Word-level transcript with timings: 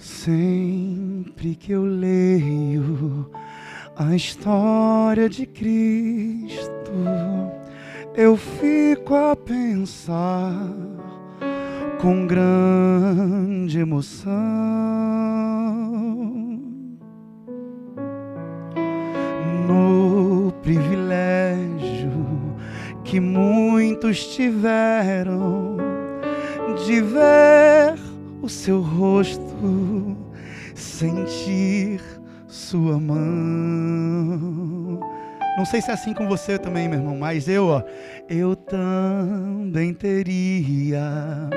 Sempre 0.00 1.54
que 1.54 1.72
eu 1.72 1.84
leio 1.84 3.30
a 3.94 4.16
história 4.16 5.28
de 5.28 5.44
Cristo, 5.44 6.90
eu 8.16 8.34
fico 8.34 9.14
a 9.14 9.36
pensar 9.36 10.54
com 12.00 12.26
grande 12.26 13.78
emoção 13.78 14.32
no 19.68 20.50
privilégio 20.62 22.10
que 23.04 23.20
muitos 23.20 24.34
tiveram 24.34 25.76
de 26.86 27.02
ver 27.02 27.99
o 28.42 28.48
seu 28.48 28.80
rosto, 28.80 30.16
sentir 30.74 32.00
sua 32.46 32.98
mão. 32.98 33.20
Não 35.56 35.64
sei 35.66 35.82
se 35.82 35.90
é 35.90 35.94
assim 35.94 36.14
com 36.14 36.26
você 36.26 36.58
também, 36.58 36.88
meu 36.88 36.98
irmão, 36.98 37.16
mas 37.18 37.48
eu, 37.48 37.66
ó, 37.66 37.82
eu 38.28 38.56
também 38.56 39.92
teria 39.92 41.50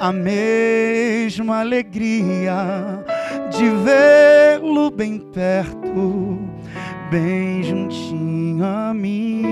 a 0.00 0.12
mesma 0.12 1.60
alegria 1.60 3.04
de 3.50 3.68
vê-lo 3.84 4.90
bem 4.90 5.18
perto, 5.18 6.38
bem 7.10 7.62
juntinho 7.62 8.64
a 8.64 8.94
mim, 8.94 9.42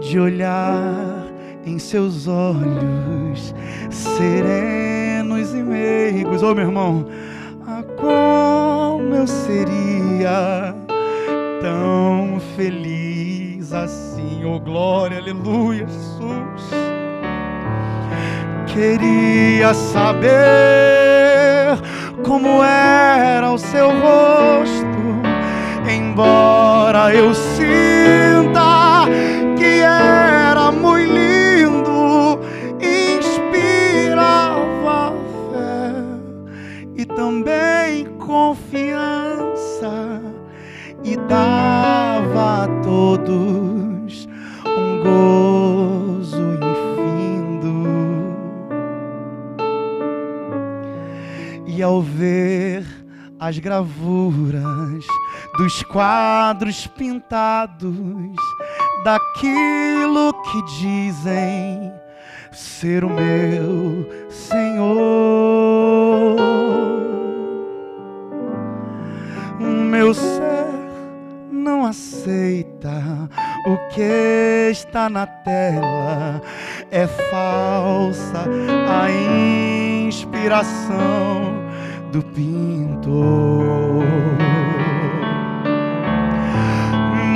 de 0.00 0.18
olhar 0.18 1.23
em 1.66 1.78
seus 1.78 2.26
olhos 2.26 3.54
serenos 3.90 5.54
e 5.54 5.62
meigos, 5.62 6.42
ô 6.42 6.50
oh, 6.50 6.54
meu 6.54 6.64
irmão, 6.64 7.06
a 7.66 7.82
como 8.00 9.14
eu 9.14 9.26
seria 9.26 10.74
tão 11.60 12.38
feliz 12.56 13.72
assim, 13.72 14.44
oh 14.44 14.60
glória, 14.60 15.18
aleluia, 15.18 15.86
Jesus. 15.86 16.70
Queria 18.66 19.72
saber 19.72 20.34
como 22.24 22.62
era 22.62 23.50
o 23.50 23.58
seu 23.58 23.88
rosto, 23.88 24.84
embora 25.88 27.14
eu 27.14 27.32
sinta 27.34 29.06
que 29.56 29.80
era 29.80 30.72
muito 30.72 31.04
lindo, 31.04 31.33
e 37.04 37.06
também 37.06 38.06
confiança 38.16 39.92
e 41.04 41.16
dava 41.28 42.64
a 42.64 42.68
todos 42.82 44.26
um 44.66 45.02
gozo 45.02 46.54
infindo. 46.54 47.84
E 51.66 51.82
ao 51.82 52.00
ver 52.00 52.86
as 53.38 53.58
gravuras 53.58 55.04
dos 55.58 55.82
quadros 55.82 56.86
pintados 56.86 57.92
daquilo 59.04 60.32
que 60.42 60.62
dizem 60.80 61.92
ser 62.50 63.04
o 63.04 63.10
meu 63.10 64.08
Senhor, 64.30 65.23
meu 70.04 70.12
ser 70.12 70.68
não 71.50 71.86
aceita 71.86 73.02
o 73.66 73.78
que 73.88 74.68
está 74.70 75.08
na 75.08 75.26
tela, 75.26 76.42
é 76.90 77.06
falsa 77.06 78.44
a 78.86 79.10
inspiração 80.06 81.54
do 82.12 82.22
pintor. 82.22 84.04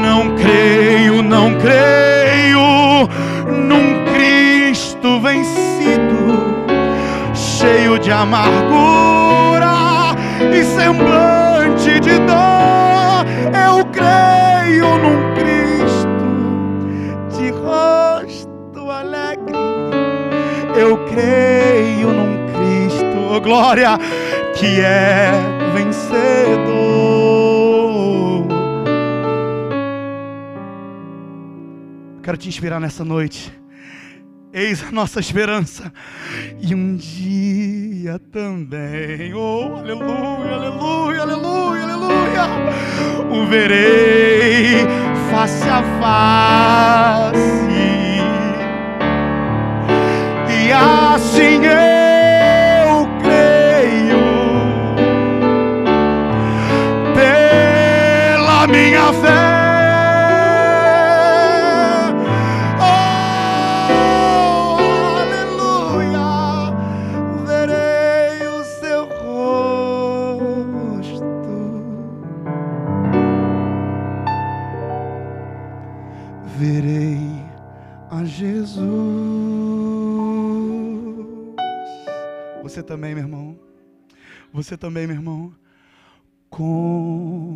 Não 0.02 0.36
creio, 0.36 1.22
não 1.22 1.56
creio 1.58 3.08
num 3.46 4.04
Cristo 4.12 5.18
vencido, 5.22 6.54
cheio 7.34 7.98
de 7.98 8.12
amargura 8.12 9.72
e 10.52 10.62
semblante 10.64 11.98
de 12.00 12.18
dor. 12.26 12.57
Creio 21.18 22.12
num 22.12 22.46
Cristo, 22.52 23.34
oh 23.34 23.40
glória, 23.40 23.98
que 24.54 24.80
é 24.80 25.32
vencedor. 25.74 26.06
Quero 32.22 32.36
te 32.36 32.48
inspirar 32.48 32.78
nessa 32.78 33.04
noite. 33.04 33.52
Eis 34.52 34.82
a 34.82 34.92
nossa 34.92 35.18
esperança. 35.18 35.92
E 36.60 36.74
um 36.74 36.96
dia 36.96 38.18
também, 38.32 39.34
oh, 39.34 39.76
aleluia, 39.76 40.54
aleluia, 40.54 41.22
aleluia, 41.22 41.82
aleluia, 41.82 42.46
o 43.30 43.46
verei 43.46 44.86
face 45.30 45.68
a 45.68 45.82
face. 46.00 47.97
Assim 50.72 51.64
eu 51.64 51.97
também, 82.88 83.14
meu 83.14 83.22
irmão. 83.22 83.58
Você 84.50 84.74
também, 84.74 85.06
meu 85.06 85.14
irmão. 85.14 85.54
Como 86.48 87.47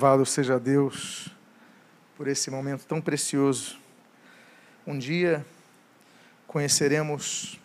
Louvado 0.00 0.24
seja 0.24 0.60
Deus 0.60 1.28
por 2.16 2.28
esse 2.28 2.52
momento 2.52 2.86
tão 2.86 3.00
precioso. 3.00 3.80
Um 4.86 4.96
dia 4.96 5.44
conheceremos 6.46 7.58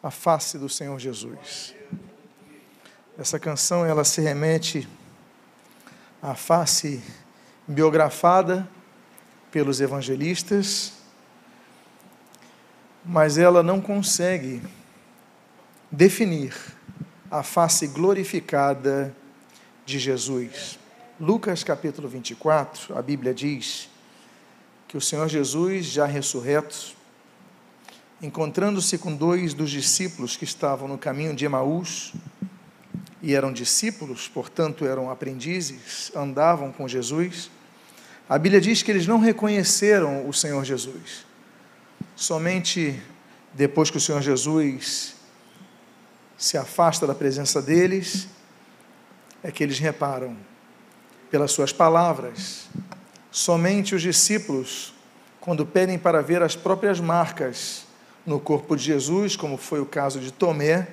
a 0.00 0.12
face 0.12 0.56
do 0.58 0.68
Senhor 0.68 0.96
Jesus. 0.96 1.74
Essa 3.18 3.36
canção 3.36 3.84
ela 3.84 4.04
se 4.04 4.20
remete 4.20 4.88
à 6.22 6.36
face 6.36 7.02
biografada 7.66 8.70
pelos 9.50 9.80
evangelistas, 9.80 10.92
mas 13.04 13.38
ela 13.38 13.60
não 13.60 13.80
consegue 13.80 14.62
definir 15.90 16.54
a 17.28 17.42
face 17.42 17.88
glorificada 17.88 19.16
de 19.84 19.98
Jesus. 19.98 20.78
Lucas 21.18 21.62
capítulo 21.62 22.08
24, 22.08 22.96
a 22.96 23.02
Bíblia 23.02 23.34
diz 23.34 23.88
que 24.88 24.96
o 24.96 25.00
Senhor 25.00 25.28
Jesus, 25.28 25.86
já 25.86 26.06
ressurreto, 26.06 26.96
encontrando-se 28.22 28.98
com 28.98 29.14
dois 29.14 29.54
dos 29.54 29.70
discípulos 29.70 30.36
que 30.36 30.44
estavam 30.44 30.88
no 30.88 30.98
caminho 30.98 31.34
de 31.34 31.44
Emaús, 31.44 32.12
e 33.22 33.34
eram 33.34 33.52
discípulos, 33.52 34.28
portanto 34.28 34.84
eram 34.84 35.10
aprendizes, 35.10 36.10
andavam 36.14 36.72
com 36.72 36.88
Jesus, 36.88 37.50
a 38.28 38.38
Bíblia 38.38 38.60
diz 38.60 38.82
que 38.82 38.90
eles 38.90 39.06
não 39.06 39.18
reconheceram 39.18 40.28
o 40.28 40.32
Senhor 40.32 40.64
Jesus. 40.64 41.26
Somente 42.14 43.02
depois 43.52 43.90
que 43.90 43.96
o 43.96 44.00
Senhor 44.00 44.22
Jesus 44.22 45.16
se 46.38 46.56
afasta 46.56 47.06
da 47.06 47.14
presença 47.14 47.60
deles, 47.60 48.28
é 49.42 49.50
que 49.50 49.62
eles 49.62 49.78
reparam 49.78 50.36
pelas 51.30 51.52
suas 51.52 51.72
palavras. 51.72 52.68
Somente 53.30 53.94
os 53.94 54.02
discípulos, 54.02 54.92
quando 55.40 55.64
pedem 55.64 55.98
para 55.98 56.20
ver 56.22 56.42
as 56.42 56.56
próprias 56.56 57.00
marcas 57.00 57.86
no 58.26 58.38
corpo 58.38 58.76
de 58.76 58.84
Jesus, 58.84 59.36
como 59.36 59.56
foi 59.56 59.80
o 59.80 59.86
caso 59.86 60.20
de 60.20 60.32
Tomé, 60.32 60.88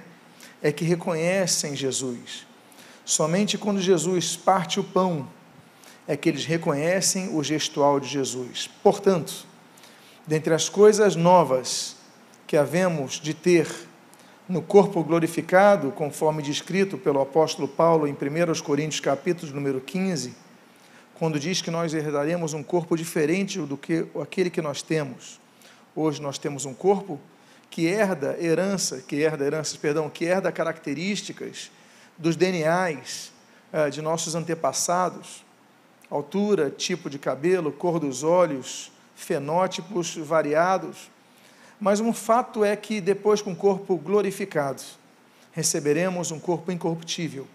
é 0.62 0.72
que 0.72 0.86
reconhecem 0.86 1.76
Jesus. 1.76 2.46
Somente 3.04 3.58
quando 3.58 3.82
Jesus 3.82 4.36
parte 4.36 4.80
o 4.80 4.84
pão 4.84 5.28
é 6.08 6.16
que 6.16 6.30
eles 6.30 6.46
reconhecem 6.46 7.36
o 7.36 7.44
gestual 7.44 8.00
de 8.00 8.08
Jesus. 8.08 8.70
Portanto, 8.82 9.46
dentre 10.26 10.54
as 10.54 10.70
coisas 10.70 11.16
novas 11.16 11.96
que 12.46 12.56
havemos 12.56 13.20
de 13.20 13.34
ter 13.34 13.68
no 14.48 14.62
corpo 14.62 15.04
glorificado, 15.04 15.92
conforme 15.92 16.42
descrito 16.42 16.98
pelo 16.98 17.20
apóstolo 17.20 17.68
Paulo 17.68 18.08
em 18.08 18.14
1 18.14 18.62
Coríntios 18.64 19.02
capítulo 19.02 19.54
número 19.54 19.82
15, 19.82 20.34
quando 21.16 21.38
diz 21.38 21.62
que 21.62 21.70
nós 21.70 21.94
herdaremos 21.94 22.54
um 22.54 22.64
corpo 22.64 22.96
diferente 22.96 23.60
do 23.60 23.76
que 23.76 24.06
aquele 24.22 24.50
que 24.50 24.62
nós 24.62 24.82
temos. 24.82 25.40
Hoje 25.94 26.22
nós 26.22 26.38
temos 26.38 26.64
um 26.66 26.74
corpo 26.74 27.20
que 27.70 27.88
herda 27.88 28.38
herança, 28.40 29.04
que 29.06 29.18
herda 29.18 29.46
heranças, 29.46 29.76
perdão, 29.76 30.10
que 30.10 30.24
herda 30.24 30.52
características 30.52 31.70
dos 32.18 32.38
DNAs 32.38 33.34
eh, 33.74 33.90
de 33.90 34.02
nossos 34.02 34.34
antepassados, 34.34 35.44
altura, 36.10 36.70
tipo 36.70 37.10
de 37.10 37.20
cabelo, 37.20 37.72
cor 37.72 38.00
dos 38.00 38.24
olhos, 38.24 38.92
fenótipos 39.14 40.16
variados. 40.16 41.10
Mas 41.80 42.00
um 42.00 42.12
fato 42.12 42.66
é 42.66 42.76
que 42.76 43.00
depois 43.00 43.42
com 43.42 43.52
o 43.52 43.56
corpo 43.56 43.98
glorificado, 43.98 44.82
receberemos 45.52 46.32
um 46.32 46.40
corpo 46.40 46.72
incorruptível. 46.72 47.48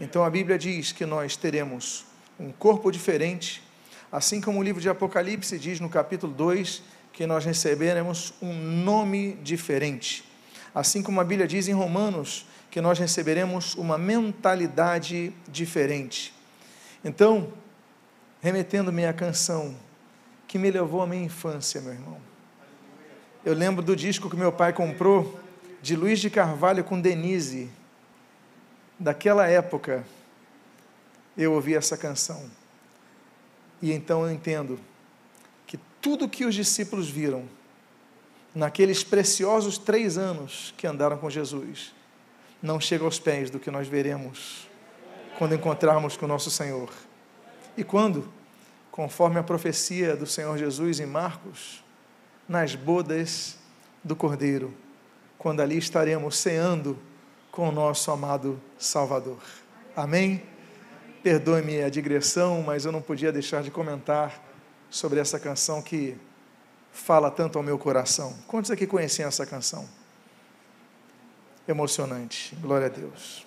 Então 0.00 0.24
a 0.24 0.30
Bíblia 0.30 0.58
diz 0.58 0.90
que 0.92 1.06
nós 1.06 1.36
teremos 1.36 2.04
um 2.38 2.50
corpo 2.50 2.90
diferente, 2.90 3.62
assim 4.10 4.40
como 4.40 4.58
o 4.58 4.62
livro 4.62 4.80
de 4.80 4.88
Apocalipse 4.88 5.58
diz 5.58 5.78
no 5.78 5.88
capítulo 5.88 6.32
2 6.32 6.82
que 7.12 7.26
nós 7.26 7.44
receberemos 7.44 8.32
um 8.42 8.52
nome 8.52 9.34
diferente. 9.42 10.24
Assim 10.74 11.02
como 11.02 11.20
a 11.20 11.24
Bíblia 11.24 11.46
diz 11.46 11.68
em 11.68 11.72
Romanos 11.72 12.46
que 12.70 12.80
nós 12.80 12.98
receberemos 12.98 13.74
uma 13.74 13.98
mentalidade 13.98 15.32
diferente. 15.46 16.34
Então, 17.04 17.52
remetendo-me 18.40 19.04
à 19.04 19.12
canção 19.12 19.76
que 20.48 20.58
me 20.58 20.70
levou 20.70 21.02
à 21.02 21.06
minha 21.06 21.24
infância, 21.24 21.80
meu 21.80 21.92
irmão. 21.92 22.31
Eu 23.44 23.54
lembro 23.54 23.82
do 23.82 23.96
disco 23.96 24.30
que 24.30 24.36
meu 24.36 24.52
pai 24.52 24.72
comprou, 24.72 25.40
de 25.82 25.96
Luiz 25.96 26.20
de 26.20 26.30
Carvalho 26.30 26.84
com 26.84 27.00
Denise. 27.00 27.68
Daquela 28.96 29.48
época, 29.48 30.04
eu 31.36 31.52
ouvi 31.52 31.74
essa 31.74 31.96
canção. 31.96 32.48
E 33.80 33.90
então 33.90 34.24
eu 34.24 34.30
entendo 34.30 34.78
que 35.66 35.76
tudo 36.00 36.28
que 36.28 36.44
os 36.44 36.54
discípulos 36.54 37.10
viram, 37.10 37.48
naqueles 38.54 39.02
preciosos 39.02 39.76
três 39.76 40.16
anos 40.16 40.72
que 40.76 40.86
andaram 40.86 41.18
com 41.18 41.28
Jesus, 41.28 41.92
não 42.62 42.78
chega 42.78 43.04
aos 43.04 43.18
pés 43.18 43.50
do 43.50 43.58
que 43.58 43.72
nós 43.72 43.88
veremos 43.88 44.68
quando 45.36 45.56
encontrarmos 45.56 46.16
com 46.16 46.26
o 46.26 46.28
nosso 46.28 46.48
Senhor. 46.48 46.92
E 47.76 47.82
quando, 47.82 48.32
conforme 48.92 49.40
a 49.40 49.42
profecia 49.42 50.14
do 50.14 50.26
Senhor 50.26 50.56
Jesus 50.56 51.00
em 51.00 51.06
Marcos, 51.06 51.82
nas 52.48 52.74
bodas 52.74 53.56
do 54.02 54.16
Cordeiro, 54.16 54.74
quando 55.38 55.60
ali 55.60 55.78
estaremos 55.78 56.38
ceando 56.38 56.98
com 57.50 57.68
o 57.68 57.72
nosso 57.72 58.10
amado 58.10 58.60
Salvador. 58.78 59.40
Amém? 59.94 60.42
Perdoe-me 61.22 61.82
a 61.82 61.88
digressão, 61.88 62.62
mas 62.62 62.84
eu 62.84 62.92
não 62.92 63.02
podia 63.02 63.30
deixar 63.30 63.62
de 63.62 63.70
comentar 63.70 64.42
sobre 64.90 65.20
essa 65.20 65.38
canção 65.38 65.80
que 65.80 66.16
fala 66.92 67.30
tanto 67.30 67.58
ao 67.58 67.64
meu 67.64 67.78
coração. 67.78 68.36
Quantos 68.46 68.70
aqui 68.70 68.86
conheciam 68.86 69.28
essa 69.28 69.46
canção? 69.46 69.88
Emocionante. 71.66 72.54
Glória 72.56 72.86
a 72.86 72.90
Deus. 72.90 73.46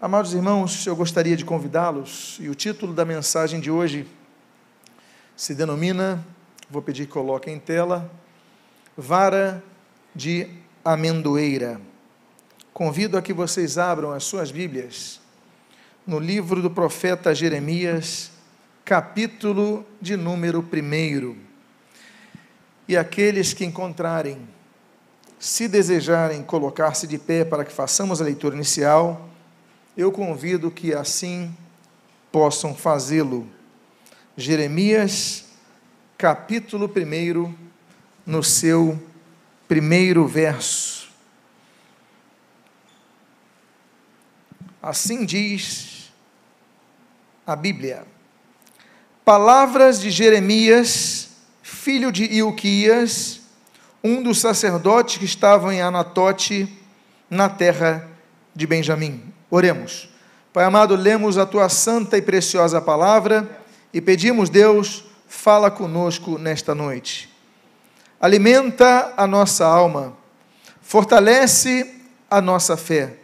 Amados 0.00 0.32
irmãos, 0.32 0.86
eu 0.86 0.96
gostaria 0.96 1.36
de 1.36 1.44
convidá-los, 1.44 2.38
e 2.40 2.48
o 2.48 2.54
título 2.54 2.94
da 2.94 3.04
mensagem 3.04 3.60
de 3.60 3.70
hoje 3.70 4.06
se 5.36 5.54
denomina 5.54 6.24
vou 6.70 6.80
pedir 6.80 7.06
que 7.06 7.12
coloquem 7.12 7.54
em 7.54 7.58
tela, 7.58 8.08
vara 8.96 9.62
de 10.14 10.48
amendoeira. 10.84 11.80
Convido 12.72 13.18
a 13.18 13.22
que 13.22 13.32
vocês 13.32 13.76
abram 13.76 14.12
as 14.12 14.22
suas 14.22 14.52
Bíblias 14.52 15.20
no 16.06 16.20
livro 16.20 16.62
do 16.62 16.70
profeta 16.70 17.34
Jeremias, 17.34 18.30
capítulo 18.84 19.84
de 20.00 20.16
número 20.16 20.60
1. 20.60 21.36
E 22.86 22.96
aqueles 22.96 23.52
que 23.52 23.64
encontrarem, 23.64 24.38
se 25.40 25.66
desejarem 25.66 26.42
colocar-se 26.42 27.06
de 27.06 27.18
pé 27.18 27.44
para 27.44 27.64
que 27.64 27.72
façamos 27.72 28.20
a 28.20 28.24
leitura 28.24 28.54
inicial, 28.54 29.28
eu 29.96 30.12
convido 30.12 30.70
que 30.70 30.94
assim 30.94 31.52
possam 32.30 32.74
fazê-lo. 32.74 33.46
Jeremias 34.36 35.49
capítulo 36.20 36.84
1, 36.86 37.54
no 38.26 38.42
seu 38.42 39.02
primeiro 39.66 40.26
verso. 40.26 41.08
Assim 44.82 45.24
diz 45.24 46.12
a 47.46 47.56
Bíblia. 47.56 48.04
Palavras 49.24 49.98
de 49.98 50.10
Jeremias, 50.10 51.30
filho 51.62 52.12
de 52.12 52.24
Ilquias, 52.24 53.40
um 54.04 54.22
dos 54.22 54.40
sacerdotes 54.40 55.16
que 55.16 55.24
estavam 55.24 55.72
em 55.72 55.80
Anatote, 55.80 56.68
na 57.30 57.48
terra 57.48 58.06
de 58.54 58.66
Benjamim. 58.66 59.22
Oremos. 59.50 60.10
Pai 60.52 60.66
amado, 60.66 60.94
lemos 60.96 61.38
a 61.38 61.46
tua 61.46 61.70
santa 61.70 62.18
e 62.18 62.22
preciosa 62.22 62.78
palavra 62.78 63.58
e 63.90 64.02
pedimos, 64.02 64.50
Deus, 64.50 65.08
fala 65.30 65.70
conosco 65.70 66.36
nesta 66.38 66.74
noite. 66.74 67.30
Alimenta 68.20 69.14
a 69.16 69.28
nossa 69.28 69.64
alma, 69.64 70.12
fortalece 70.82 72.02
a 72.28 72.40
nossa 72.40 72.76
fé, 72.76 73.14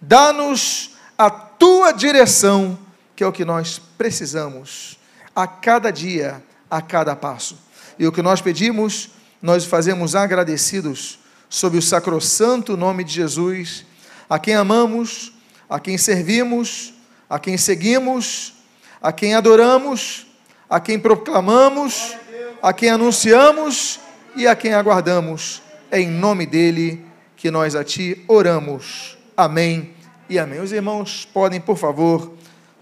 dá-nos 0.00 0.96
a 1.16 1.28
tua 1.30 1.92
direção, 1.92 2.78
que 3.14 3.22
é 3.22 3.26
o 3.26 3.32
que 3.32 3.44
nós 3.44 3.78
precisamos 3.98 4.98
a 5.36 5.46
cada 5.46 5.90
dia, 5.90 6.42
a 6.70 6.80
cada 6.80 7.14
passo. 7.14 7.58
E 7.98 8.06
o 8.06 8.12
que 8.12 8.22
nós 8.22 8.40
pedimos, 8.40 9.10
nós 9.40 9.66
fazemos 9.66 10.16
agradecidos 10.16 11.18
sob 11.50 11.76
o 11.76 11.82
sacrossanto 11.82 12.78
nome 12.78 13.04
de 13.04 13.12
Jesus, 13.12 13.84
a 14.28 14.38
quem 14.38 14.54
amamos, 14.54 15.34
a 15.68 15.78
quem 15.78 15.98
servimos, 15.98 16.94
a 17.28 17.38
quem 17.38 17.58
seguimos, 17.58 18.54
a 19.02 19.12
quem 19.12 19.34
adoramos 19.34 20.31
a 20.72 20.80
quem 20.80 20.98
proclamamos, 20.98 22.16
a 22.62 22.72
quem 22.72 22.88
anunciamos 22.88 24.00
e 24.34 24.46
a 24.46 24.56
quem 24.56 24.72
aguardamos. 24.72 25.60
É 25.90 26.00
em 26.00 26.08
nome 26.08 26.46
dele 26.46 27.04
que 27.36 27.50
nós 27.50 27.74
a 27.74 27.84
ti 27.84 28.24
oramos. 28.26 29.18
Amém 29.36 29.92
e 30.30 30.38
amém. 30.38 30.60
Os 30.60 30.72
irmãos 30.72 31.26
podem, 31.26 31.60
por 31.60 31.76
favor, 31.76 32.32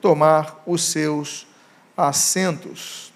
tomar 0.00 0.62
os 0.64 0.85
seus 0.85 1.49
assentos. 1.97 3.12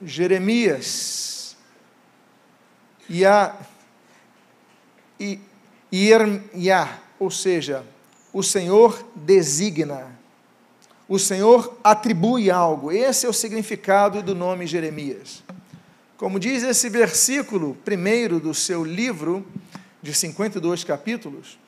Jeremias 0.00 1.58
e 3.06 3.26
a 3.26 3.54
e, 5.20 5.38
ou 7.20 7.30
seja, 7.30 7.84
o 8.32 8.42
Senhor 8.42 9.06
designa 9.14 10.17
o 11.08 11.18
Senhor 11.18 11.76
atribui 11.82 12.50
algo. 12.50 12.92
Esse 12.92 13.24
é 13.24 13.28
o 13.28 13.32
significado 13.32 14.22
do 14.22 14.34
nome 14.34 14.66
Jeremias. 14.66 15.42
Como 16.18 16.38
diz 16.38 16.62
esse 16.62 16.88
versículo 16.88 17.76
primeiro 17.84 18.38
do 18.38 18.52
seu 18.52 18.84
livro, 18.84 19.46
de 20.02 20.14
52 20.14 20.84
capítulos, 20.84 21.58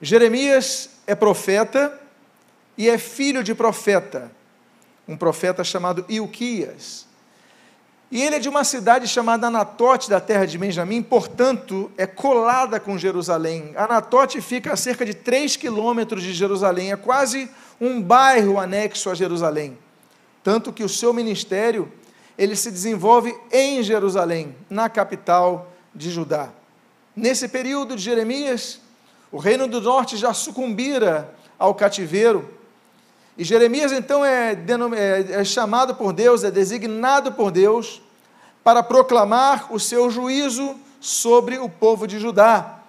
Jeremias 0.00 0.90
é 1.06 1.14
profeta 1.14 2.00
e 2.76 2.88
é 2.88 2.98
filho 2.98 3.42
de 3.42 3.54
profeta, 3.54 4.30
um 5.06 5.16
profeta 5.16 5.62
chamado 5.62 6.04
Ilquias. 6.08 7.06
E 8.10 8.22
ele 8.22 8.36
é 8.36 8.38
de 8.38 8.48
uma 8.48 8.62
cidade 8.62 9.08
chamada 9.08 9.48
Anatote, 9.48 10.08
da 10.08 10.20
terra 10.20 10.46
de 10.46 10.56
Benjamim, 10.56 11.02
portanto, 11.02 11.90
é 11.98 12.06
colada 12.06 12.78
com 12.78 12.96
Jerusalém. 12.96 13.72
Anatote 13.76 14.40
fica 14.40 14.72
a 14.72 14.76
cerca 14.76 15.04
de 15.04 15.12
3 15.12 15.56
quilômetros 15.56 16.22
de 16.22 16.32
Jerusalém, 16.32 16.92
é 16.92 16.96
quase 16.96 17.50
um 17.80 18.00
bairro 18.00 18.58
anexo 18.58 19.10
a 19.10 19.14
Jerusalém. 19.14 19.78
Tanto 20.42 20.72
que 20.72 20.84
o 20.84 20.88
seu 20.88 21.12
ministério, 21.12 21.90
ele 22.38 22.54
se 22.56 22.70
desenvolve 22.70 23.36
em 23.52 23.82
Jerusalém, 23.82 24.54
na 24.70 24.88
capital 24.88 25.72
de 25.94 26.10
Judá. 26.10 26.50
Nesse 27.14 27.48
período 27.48 27.96
de 27.96 28.02
Jeremias, 28.02 28.80
o 29.32 29.38
reino 29.38 29.66
do 29.66 29.80
norte 29.80 30.16
já 30.16 30.32
sucumbira 30.32 31.34
ao 31.58 31.74
cativeiro, 31.74 32.56
e 33.38 33.44
Jeremias 33.44 33.92
então 33.92 34.24
é, 34.24 34.52
é, 34.52 35.40
é 35.40 35.44
chamado 35.44 35.94
por 35.94 36.12
Deus, 36.12 36.42
é 36.42 36.50
designado 36.50 37.32
por 37.32 37.50
Deus 37.50 38.00
para 38.64 38.82
proclamar 38.82 39.72
o 39.72 39.78
seu 39.78 40.10
juízo 40.10 40.74
sobre 41.00 41.58
o 41.58 41.68
povo 41.68 42.06
de 42.06 42.18
Judá. 42.18 42.80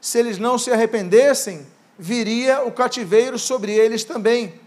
Se 0.00 0.18
eles 0.18 0.38
não 0.38 0.58
se 0.58 0.70
arrependessem, 0.70 1.66
viria 1.98 2.64
o 2.64 2.72
cativeiro 2.72 3.38
sobre 3.38 3.72
eles 3.72 4.04
também. 4.04 4.60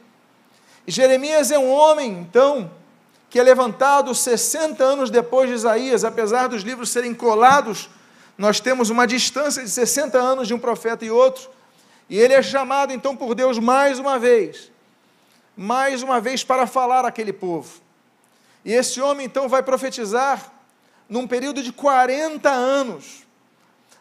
E 0.86 0.92
Jeremias 0.92 1.52
é 1.52 1.60
um 1.60 1.70
homem, 1.70 2.12
então, 2.12 2.72
que 3.30 3.40
é 3.40 3.44
levantado 3.44 4.14
60 4.16 4.84
anos 4.84 5.10
depois 5.10 5.50
de 5.50 5.56
Isaías, 5.56 6.04
apesar 6.04 6.48
dos 6.48 6.64
livros 6.64 6.90
serem 6.90 7.14
colados, 7.14 7.90
nós 8.38 8.60
temos 8.60 8.90
uma 8.90 9.06
distância 9.06 9.64
de 9.64 9.70
60 9.70 10.18
anos 10.18 10.48
de 10.48 10.54
um 10.54 10.60
profeta 10.60 11.04
e 11.04 11.12
outro, 11.12 11.50
e 12.10 12.18
ele 12.18 12.34
é 12.34 12.42
chamado 12.42 12.94
então 12.94 13.16
por 13.16 13.36
Deus 13.36 13.60
mais 13.60 14.00
uma 14.00 14.18
vez 14.18 14.72
mais 15.58 16.04
uma 16.04 16.22
vez 16.22 16.44
para 16.44 16.68
falar 16.68 17.04
àquele 17.04 17.34
povo. 17.34 17.82
E 18.64 18.72
esse 18.72 19.02
homem 19.02 19.26
então 19.26 19.50
vai 19.50 19.64
profetizar 19.64 20.54
num 21.10 21.28
período 21.28 21.64
de 21.64 21.72
40 21.72 22.48
anos. 22.48 23.26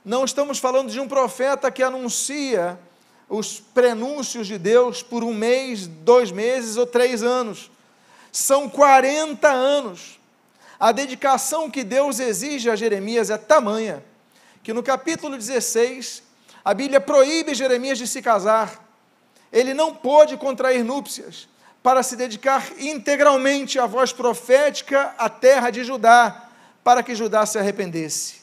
Não 0.05 0.25
estamos 0.25 0.59
falando 0.59 0.91
de 0.91 1.01
um 1.01 1.09
profeta 1.09 1.71
que 1.71 1.83
anuncia 1.83 2.79
os 3.29 3.61
prenúncios 3.61 4.47
de 4.47 4.59
Deus 4.59 5.03
por 5.03 5.25
um 5.25 5.35
mês, 5.35 5.87
dois 5.87 6.31
meses 6.31 6.77
ou 6.77 6.87
três 6.87 7.23
anos. 7.23 7.71
São 8.31 8.69
40 8.69 9.49
anos. 9.49 10.21
A 10.79 10.93
dedicação 10.93 11.71
que 11.71 11.83
Deus 11.83 12.21
exige 12.21 12.71
a 12.71 12.77
Jeremias 12.77 13.31
é 13.31 13.39
tamanha 13.39 14.05
que 14.63 14.73
no 14.73 14.83
capítulo 14.83 15.37
16 15.37 16.23
a 16.65 16.75
Bíblia 16.75 17.01
proíbe 17.01 17.55
Jeremias 17.55 17.99
de 17.99 18.07
se 18.07 18.21
casar 18.21 18.85
ele 19.53 19.73
não 19.73 19.95
pôde 19.95 20.37
contrair 20.37 20.85
núpcias 20.85 21.49
para 21.83 22.03
se 22.03 22.17
dedicar 22.17 22.65
integralmente 22.79 23.79
à 23.79 23.87
voz 23.87 24.13
profética 24.13 25.15
à 25.17 25.29
terra 25.29 25.71
de 25.71 25.85
Judá, 25.85 26.49
para 26.83 27.03
que 27.03 27.15
Judá 27.15 27.47
se 27.47 27.59
arrependesse. 27.59 28.43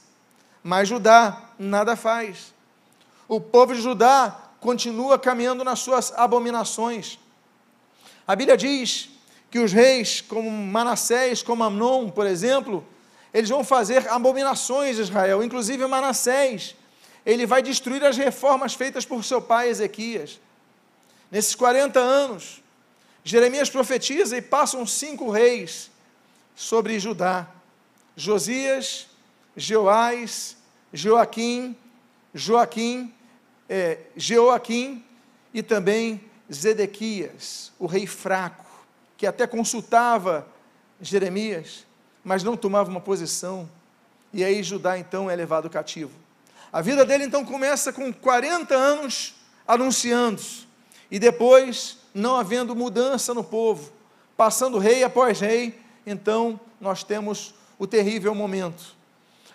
Mas 0.63 0.87
Judá 0.87 1.41
nada 1.59 1.95
faz. 1.95 2.53
O 3.27 3.39
povo 3.39 3.75
de 3.75 3.81
Judá 3.81 4.42
continua 4.63 5.19
caminhando 5.19 5.61
nas 5.61 5.79
suas 5.79 6.13
abominações. 6.15 7.19
A 8.25 8.33
Bíblia 8.33 8.55
diz 8.55 9.09
que 9.51 9.59
os 9.59 9.73
reis, 9.73 10.21
como 10.21 10.49
Manassés, 10.49 11.43
como 11.43 11.65
Amnon, 11.65 12.09
por 12.09 12.25
exemplo, 12.25 12.83
eles 13.33 13.49
vão 13.49 13.61
fazer 13.61 14.07
abominações 14.07 14.95
de 14.95 15.01
Israel, 15.01 15.43
inclusive 15.43 15.85
Manassés. 15.85 16.75
Ele 17.25 17.45
vai 17.45 17.61
destruir 17.61 18.03
as 18.05 18.15
reformas 18.15 18.73
feitas 18.73 19.05
por 19.05 19.21
seu 19.25 19.41
pai 19.41 19.67
Ezequias. 19.67 20.39
Nesses 21.29 21.55
40 21.55 21.99
anos, 21.99 22.63
Jeremias 23.21 23.69
profetiza 23.69 24.37
e 24.37 24.41
passam 24.41 24.85
cinco 24.85 25.29
reis 25.29 25.91
sobre 26.55 26.99
Judá: 26.99 27.47
Josias, 28.15 29.07
Jeoás, 29.57 30.55
Joaquim, 30.93 31.75
Joaquim, 32.33 33.13
é, 33.75 33.97
Jeoaquim 34.15 35.03
e 35.51 35.63
também 35.63 36.21
Zedequias, 36.53 37.71
o 37.79 37.87
rei 37.87 38.05
fraco, 38.05 38.63
que 39.17 39.25
até 39.25 39.47
consultava 39.47 40.47
Jeremias, 41.01 41.83
mas 42.23 42.43
não 42.43 42.55
tomava 42.55 42.91
uma 42.91 43.01
posição. 43.01 43.67
E 44.31 44.43
aí 44.43 44.61
Judá 44.61 44.99
então 44.99 45.27
é 45.27 45.35
levado 45.35 45.71
cativo. 45.71 46.11
A 46.71 46.81
vida 46.81 47.03
dele 47.03 47.23
então 47.23 47.43
começa 47.43 47.91
com 47.91 48.13
40 48.13 48.75
anos 48.75 49.33
anunciando 49.67 50.39
e 51.09 51.17
depois, 51.17 51.97
não 52.13 52.35
havendo 52.35 52.75
mudança 52.75 53.33
no 53.33 53.43
povo, 53.43 53.91
passando 54.37 54.77
rei 54.77 55.03
após 55.03 55.39
rei, 55.39 55.79
então 56.05 56.59
nós 56.79 57.03
temos 57.03 57.55
o 57.79 57.87
terrível 57.87 58.35
momento 58.35 58.95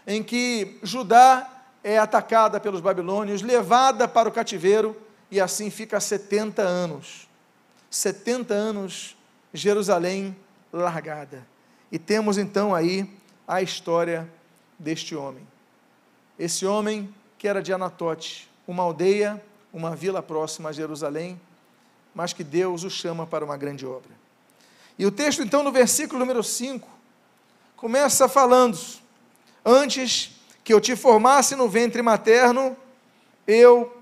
em 0.04 0.24
que 0.24 0.76
Judá 0.82 1.57
é 1.82 1.98
atacada 1.98 2.58
pelos 2.58 2.80
babilônios, 2.80 3.42
levada 3.42 4.06
para 4.08 4.28
o 4.28 4.32
cativeiro 4.32 4.96
e 5.30 5.40
assim 5.40 5.70
fica 5.70 6.00
70 6.00 6.62
anos. 6.62 7.28
70 7.90 8.52
anos 8.52 9.16
Jerusalém 9.52 10.36
largada. 10.72 11.46
E 11.90 11.98
temos 11.98 12.36
então 12.36 12.74
aí 12.74 13.10
a 13.46 13.62
história 13.62 14.28
deste 14.78 15.14
homem. 15.14 15.46
Esse 16.38 16.66
homem 16.66 17.12
que 17.38 17.48
era 17.48 17.62
de 17.62 17.72
Anatote, 17.72 18.48
uma 18.66 18.82
aldeia, 18.82 19.42
uma 19.72 19.94
vila 19.94 20.22
próxima 20.22 20.68
a 20.70 20.72
Jerusalém, 20.72 21.40
mas 22.14 22.32
que 22.32 22.44
Deus 22.44 22.84
o 22.84 22.90
chama 22.90 23.26
para 23.26 23.44
uma 23.44 23.56
grande 23.56 23.86
obra. 23.86 24.10
E 24.98 25.06
o 25.06 25.12
texto, 25.12 25.42
então, 25.42 25.62
no 25.62 25.70
versículo 25.70 26.18
número 26.18 26.42
5, 26.42 26.88
começa 27.76 28.28
falando: 28.28 28.76
Antes 29.64 30.37
que 30.68 30.74
eu 30.74 30.82
te 30.82 30.94
formasse 30.94 31.56
no 31.56 31.66
ventre 31.66 32.02
materno, 32.02 32.76
eu 33.46 33.96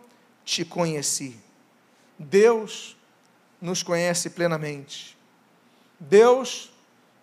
te 0.44 0.64
conheci. 0.64 1.38
Deus 2.18 2.96
nos 3.60 3.84
conhece 3.84 4.30
plenamente. 4.30 5.16
Deus 6.00 6.72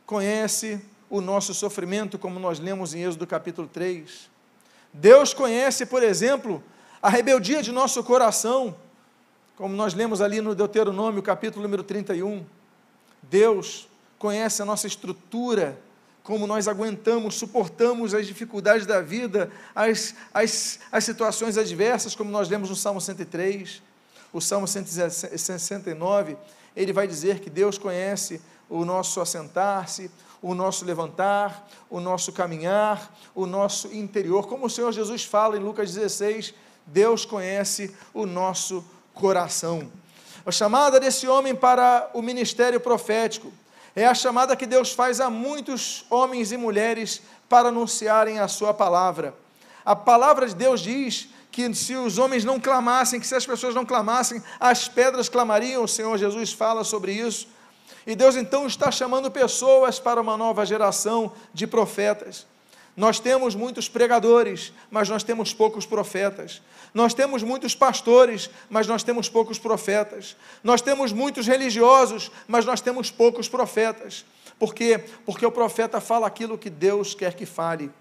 conhece 0.06 0.80
o 1.10 1.20
nosso 1.20 1.54
sofrimento, 1.54 2.18
como 2.18 2.40
nós 2.40 2.58
lemos 2.58 2.94
em 2.94 3.04
Êxodo 3.04 3.28
capítulo 3.28 3.68
3. 3.68 4.30
Deus 4.94 5.34
conhece, 5.34 5.86
por 5.86 6.02
exemplo, 6.02 6.64
a 7.02 7.10
rebeldia 7.10 7.62
de 7.62 7.74
nosso 7.74 8.02
coração 8.02 8.74
como 9.58 9.76
nós 9.76 9.94
lemos 9.94 10.22
ali 10.22 10.40
no 10.40 10.56
Deuteronômio, 10.56 11.22
capítulo 11.22 11.64
número 11.64 11.84
31, 11.84 12.46
Deus 13.22 13.90
conhece 14.18 14.62
a 14.62 14.66
nossa 14.66 14.88
estrutura, 14.88 15.78
como 16.24 16.48
nós 16.48 16.70
aguentamos, 16.70 17.36
suportamos 17.36 18.14
as 18.14 18.26
dificuldades 18.26 18.86
da 18.86 19.02
vida, 19.02 19.52
as, 19.76 20.16
as, 20.34 20.80
as 20.90 21.04
situações 21.04 21.58
adversas, 21.58 22.16
como 22.16 22.32
nós 22.32 22.48
lemos 22.48 22.70
no 22.70 22.76
Salmo 22.76 23.02
103, 23.02 23.82
o 24.32 24.40
Salmo 24.40 24.68
169, 24.68 26.38
ele 26.76 26.94
vai 26.94 27.08
dizer 27.08 27.40
que 27.40 27.50
Deus 27.50 27.78
conhece 27.78 28.42
o 28.70 28.86
nosso 28.86 29.20
assentar-se, 29.20 30.10
o 30.42 30.56
nosso 30.56 30.86
levantar, 30.86 31.70
o 31.90 32.00
nosso 32.00 32.32
caminhar, 32.32 33.16
o 33.36 33.46
nosso 33.46 33.94
interior. 33.94 34.48
Como 34.48 34.66
o 34.66 34.70
Senhor 34.70 34.92
Jesus 34.92 35.24
fala 35.24 35.58
em 35.58 35.60
Lucas 35.60 35.94
16, 35.94 36.54
Deus 36.86 37.26
conhece 37.26 37.96
o 38.14 38.26
nosso 38.26 38.84
coração. 39.14 39.92
A 40.46 40.52
chamada 40.52 41.00
desse 41.00 41.28
homem 41.28 41.54
para 41.54 42.10
o 42.14 42.22
ministério 42.22 42.80
profético 42.80 43.52
é 43.96 44.06
a 44.06 44.14
chamada 44.14 44.56
que 44.56 44.66
Deus 44.66 44.92
faz 44.92 45.20
a 45.20 45.30
muitos 45.30 46.06
homens 46.10 46.52
e 46.52 46.58
mulheres 46.58 47.22
para 47.48 47.70
anunciarem 47.70 48.40
a 48.40 48.48
sua 48.48 48.74
palavra. 48.74 49.36
A 49.86 49.96
palavra 49.96 50.48
de 50.48 50.56
Deus 50.56 50.82
diz 50.82 51.30
que 51.52 51.72
se 51.76 51.96
os 51.96 52.18
homens 52.18 52.44
não 52.44 52.60
clamassem, 52.60 53.20
que 53.20 53.28
se 53.28 53.36
as 53.36 53.46
pessoas 53.46 53.76
não 53.76 53.86
clamassem, 53.86 54.42
as 54.60 54.88
pedras 54.88 55.30
clamariam. 55.30 55.84
O 55.84 55.88
Senhor 55.88 56.18
Jesus 56.18 56.52
fala 56.52 56.84
sobre 56.84 57.14
isso. 57.14 57.48
E 58.08 58.16
Deus 58.16 58.36
então 58.36 58.66
está 58.66 58.92
chamando 58.92 59.30
pessoas 59.30 60.00
para 60.00 60.20
uma 60.20 60.36
nova 60.36 60.66
geração 60.66 61.32
de 61.54 61.68
profetas. 61.68 62.48
Nós 62.96 63.20
temos 63.20 63.56
muitos 63.56 63.90
pregadores, 63.90 64.72
mas 64.92 65.10
nós 65.10 65.24
temos 65.24 65.54
poucos 65.54 65.86
profetas. 65.86 66.62
Nós 66.94 67.14
temos 67.14 67.42
muitos 67.42 67.74
pastores, 67.74 68.50
mas 68.70 68.86
nós 68.86 69.02
temos 69.02 69.28
poucos 69.28 69.58
profetas. 69.58 70.36
Nós 70.64 70.80
temos 70.80 71.12
muitos 71.12 71.48
religiosos, 71.48 72.32
mas 72.48 72.66
nós 72.66 72.82
temos 72.82 73.10
poucos 73.10 73.48
profetas. 73.50 74.24
Por 74.60 74.76
quê? 74.76 75.04
Porque 75.26 75.46
o 75.46 75.52
profeta 75.52 76.00
fala 76.00 76.28
aquilo 76.28 76.58
que 76.58 76.70
Deus 76.70 77.16
quer 77.16 77.34
que 77.34 77.48
fale. 77.48 77.92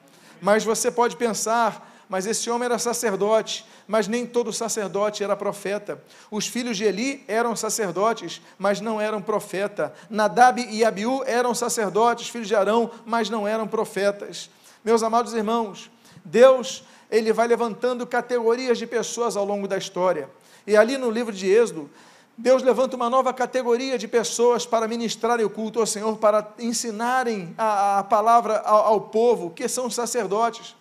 Mas 0.42 0.62
você 0.62 0.90
pode 0.90 1.16
pensar, 1.16 1.90
mas 2.06 2.26
esse 2.26 2.50
homem 2.50 2.66
era 2.66 2.78
sacerdote, 2.78 3.64
mas 3.88 4.06
nem 4.06 4.26
todo 4.26 4.52
sacerdote 4.52 5.24
era 5.24 5.34
profeta. 5.34 6.02
Os 6.30 6.46
filhos 6.46 6.76
de 6.76 6.84
Eli 6.84 7.24
eram 7.26 7.56
sacerdotes, 7.56 8.42
mas 8.58 8.78
não 8.78 9.00
eram 9.00 9.22
profeta. 9.22 9.94
Nadab 10.10 10.60
e 10.60 10.84
Abiú 10.84 11.22
eram 11.24 11.54
sacerdotes, 11.54 12.28
filhos 12.28 12.48
de 12.48 12.54
Arão, 12.54 12.90
mas 13.06 13.30
não 13.30 13.48
eram 13.48 13.66
profetas. 13.66 14.50
Meus 14.84 15.02
amados 15.02 15.32
irmãos, 15.32 15.90
Deus, 16.24 16.82
ele 17.10 17.32
vai 17.32 17.46
levantando 17.46 18.06
categorias 18.06 18.78
de 18.78 18.86
pessoas 18.86 19.36
ao 19.36 19.44
longo 19.44 19.68
da 19.68 19.78
história. 19.78 20.28
E 20.66 20.76
ali 20.76 20.98
no 20.98 21.10
livro 21.10 21.32
de 21.32 21.48
Êxodo, 21.48 21.88
Deus 22.36 22.62
levanta 22.62 22.96
uma 22.96 23.08
nova 23.08 23.32
categoria 23.32 23.96
de 23.96 24.08
pessoas 24.08 24.66
para 24.66 24.88
ministrarem 24.88 25.44
o 25.44 25.50
culto 25.50 25.78
ao 25.78 25.86
Senhor, 25.86 26.16
para 26.16 26.52
ensinarem 26.58 27.54
a, 27.56 28.00
a 28.00 28.04
palavra 28.04 28.58
ao, 28.60 28.86
ao 28.86 29.00
povo, 29.02 29.50
que 29.50 29.68
são 29.68 29.86
os 29.86 29.94
sacerdotes. 29.94 30.74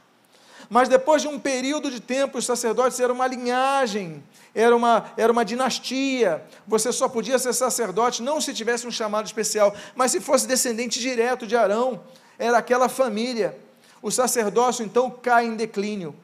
Mas 0.67 0.89
depois 0.89 1.21
de 1.21 1.27
um 1.27 1.37
período 1.37 1.91
de 1.91 1.99
tempo, 1.99 2.37
os 2.37 2.45
sacerdotes 2.45 2.99
eram 2.99 3.13
uma 3.13 3.27
linhagem, 3.27 4.23
era 4.55 4.75
uma, 4.75 5.11
era 5.17 5.31
uma 5.31 5.43
dinastia. 5.43 6.43
Você 6.65 6.91
só 6.91 7.07
podia 7.09 7.37
ser 7.37 7.53
sacerdote 7.53 8.23
não 8.23 8.41
se 8.41 8.53
tivesse 8.53 8.87
um 8.87 8.91
chamado 8.91 9.25
especial, 9.25 9.75
mas 9.93 10.11
se 10.11 10.21
fosse 10.21 10.47
descendente 10.47 10.99
direto 10.99 11.45
de 11.45 11.55
Arão, 11.55 12.01
era 12.39 12.57
aquela 12.57 12.87
família. 12.87 13.55
O 14.01 14.11
sacerdócio 14.11 14.83
então 14.83 15.09
cai 15.09 15.45
em 15.45 15.55
declínio. 15.55 16.15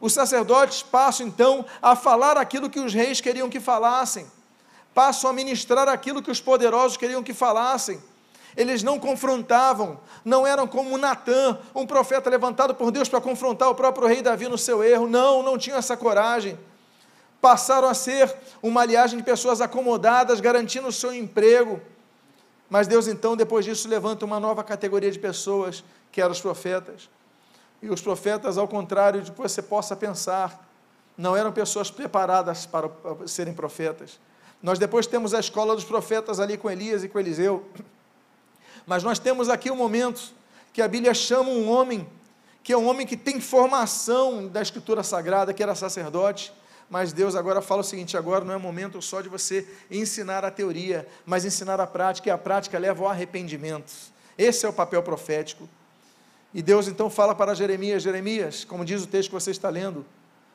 Os 0.00 0.12
sacerdotes 0.12 0.82
passam 0.82 1.26
então 1.26 1.64
a 1.80 1.96
falar 1.96 2.36
aquilo 2.36 2.70
que 2.70 2.80
os 2.80 2.92
reis 2.92 3.20
queriam 3.20 3.48
que 3.48 3.60
falassem 3.60 4.26
passam 4.96 5.28
a 5.28 5.32
ministrar 5.34 5.90
aquilo 5.90 6.22
que 6.22 6.30
os 6.30 6.40
poderosos 6.40 6.96
queriam 6.96 7.22
que 7.22 7.34
falassem. 7.34 8.02
Eles 8.56 8.82
não 8.82 8.98
confrontavam, 8.98 10.00
não 10.24 10.46
eram 10.46 10.66
como 10.66 10.96
Natã, 10.96 11.58
um 11.74 11.86
profeta 11.86 12.30
levantado 12.30 12.74
por 12.74 12.90
Deus 12.90 13.06
para 13.06 13.20
confrontar 13.20 13.68
o 13.68 13.74
próprio 13.74 14.08
rei 14.08 14.22
Davi 14.22 14.48
no 14.48 14.56
seu 14.56 14.82
erro. 14.82 15.06
Não, 15.06 15.42
não 15.42 15.58
tinham 15.58 15.76
essa 15.76 15.98
coragem. 15.98 16.58
Passaram 17.42 17.86
a 17.86 17.92
ser 17.92 18.34
uma 18.62 18.80
aliagem 18.80 19.18
de 19.18 19.22
pessoas 19.22 19.60
acomodadas, 19.60 20.40
garantindo 20.40 20.88
o 20.88 20.92
seu 20.92 21.12
emprego. 21.12 21.78
Mas 22.70 22.86
Deus 22.86 23.06
então, 23.06 23.36
depois 23.36 23.66
disso, 23.66 23.86
levanta 23.88 24.24
uma 24.24 24.40
nova 24.40 24.64
categoria 24.64 25.10
de 25.10 25.18
pessoas, 25.18 25.84
que 26.10 26.22
eram 26.22 26.32
os 26.32 26.40
profetas. 26.40 27.10
E 27.82 27.90
os 27.90 28.00
profetas, 28.00 28.58
ao 28.58 28.66
contrário 28.66 29.22
de 29.22 29.30
que 29.30 29.38
você 29.38 29.60
possa 29.62 29.94
pensar, 29.94 30.68
não 31.16 31.36
eram 31.36 31.52
pessoas 31.52 31.90
preparadas 31.90 32.66
para 32.66 32.90
serem 33.26 33.54
profetas 33.54 34.18
nós 34.62 34.78
depois 34.78 35.06
temos 35.06 35.34
a 35.34 35.40
escola 35.40 35.74
dos 35.74 35.84
profetas 35.84 36.40
ali 36.40 36.56
com 36.56 36.70
Elias 36.70 37.04
e 37.04 37.08
com 37.08 37.18
Eliseu. 37.18 37.64
Mas 38.86 39.02
nós 39.02 39.18
temos 39.18 39.48
aqui 39.48 39.70
um 39.70 39.76
momento 39.76 40.34
que 40.72 40.80
a 40.80 40.88
Bíblia 40.88 41.14
chama 41.14 41.50
um 41.50 41.68
homem, 41.68 42.06
que 42.62 42.72
é 42.72 42.76
um 42.76 42.86
homem 42.88 43.06
que 43.06 43.16
tem 43.16 43.40
formação 43.40 44.48
da 44.48 44.62
Escritura 44.62 45.02
Sagrada, 45.02 45.52
que 45.52 45.62
era 45.62 45.74
sacerdote. 45.74 46.52
Mas 46.88 47.12
Deus 47.12 47.34
agora 47.34 47.60
fala 47.60 47.80
o 47.80 47.84
seguinte: 47.84 48.16
agora 48.16 48.44
não 48.44 48.54
é 48.54 48.58
momento 48.58 49.00
só 49.02 49.20
de 49.20 49.28
você 49.28 49.68
ensinar 49.90 50.44
a 50.44 50.50
teoria, 50.50 51.06
mas 51.24 51.44
ensinar 51.44 51.80
a 51.80 51.86
prática, 51.86 52.28
e 52.28 52.32
a 52.32 52.38
prática 52.38 52.78
leva 52.78 53.04
ao 53.04 53.10
arrependimento. 53.10 53.92
Esse 54.38 54.66
é 54.66 54.68
o 54.68 54.72
papel 54.72 55.02
profético. 55.02 55.68
E 56.52 56.62
Deus 56.62 56.88
então 56.88 57.10
fala 57.10 57.34
para 57.34 57.54
Jeremias: 57.54 58.02
Jeremias, 58.02 58.64
como 58.64 58.84
diz 58.84 59.02
o 59.02 59.06
texto 59.06 59.28
que 59.30 59.34
você 59.34 59.50
está 59.50 59.68
lendo, 59.68 60.04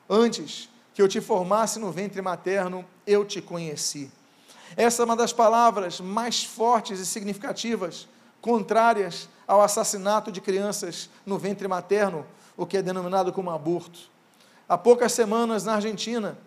antes 0.09 0.69
que 0.93 1.01
eu 1.01 1.07
te 1.07 1.21
formasse 1.21 1.79
no 1.79 1.91
ventre 1.91 2.21
materno, 2.21 2.85
eu 3.05 3.23
te 3.23 3.41
conheci. 3.41 4.11
Essa 4.75 5.01
é 5.01 5.05
uma 5.05 5.15
das 5.15 5.33
palavras 5.33 5.99
mais 5.99 6.43
fortes 6.43 6.99
e 6.99 7.05
significativas, 7.05 8.07
contrárias 8.41 9.27
ao 9.47 9.61
assassinato 9.61 10.31
de 10.31 10.39
crianças 10.39 11.09
no 11.25 11.37
ventre 11.37 11.67
materno, 11.67 12.25
o 12.55 12.65
que 12.65 12.77
é 12.77 12.81
denominado 12.81 13.33
como 13.33 13.51
aborto. 13.51 14.09
Há 14.67 14.77
poucas 14.77 15.11
semanas, 15.11 15.65
na 15.65 15.75
Argentina, 15.75 16.37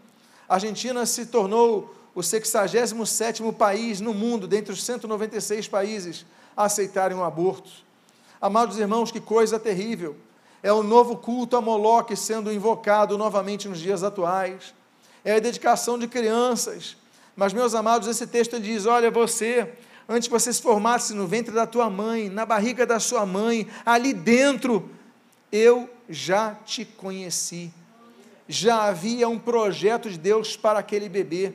a 0.49 0.55
Argentina 0.55 1.05
se 1.05 1.27
tornou 1.27 1.95
o 2.15 2.21
67º 2.21 3.53
país 3.55 4.01
no 4.01 4.15
mundo, 4.15 4.47
dentre 4.47 4.73
os 4.73 4.83
196 4.83 5.69
países, 5.69 6.25
a 6.57 6.65
aceitarem 6.65 7.17
o 7.17 7.25
aborto. 7.25 7.71
Amados 8.45 8.79
irmãos, 8.79 9.11
que 9.11 9.21
coisa 9.21 9.59
terrível 9.59 10.15
é 10.63 10.71
o 10.71 10.83
novo 10.83 11.17
culto 11.17 11.57
a 11.57 11.63
Moloque 11.63 12.15
sendo 12.15 12.53
invocado 12.53 13.17
novamente 13.17 13.67
nos 13.67 13.81
dias 13.81 14.03
atuais, 14.03 14.75
é 15.25 15.37
a 15.37 15.39
dedicação 15.39 15.99
de 15.99 16.07
crianças. 16.07 16.95
Mas, 17.35 17.55
meus 17.55 17.75
amados, 17.75 18.07
esse 18.07 18.27
texto 18.27 18.61
diz: 18.61 18.85
olha, 18.85 19.11
você, 19.11 19.73
antes 20.07 20.29
que 20.29 20.33
você 20.35 20.53
se 20.53 20.61
formasse 20.61 21.15
no 21.15 21.27
ventre 21.27 21.55
da 21.55 21.67
tua 21.67 21.89
mãe, 21.89 22.29
na 22.29 22.45
barriga 22.45 22.85
da 22.85 23.01
sua 23.01 23.25
mãe, 23.25 23.67
ali 23.83 24.13
dentro, 24.13 24.91
eu 25.51 25.89
já 26.07 26.55
te 26.67 26.85
conheci. 26.85 27.73
Já 28.47 28.83
havia 28.83 29.27
um 29.27 29.39
projeto 29.39 30.11
de 30.11 30.19
Deus 30.19 30.55
para 30.55 30.81
aquele 30.81 31.09
bebê. 31.09 31.55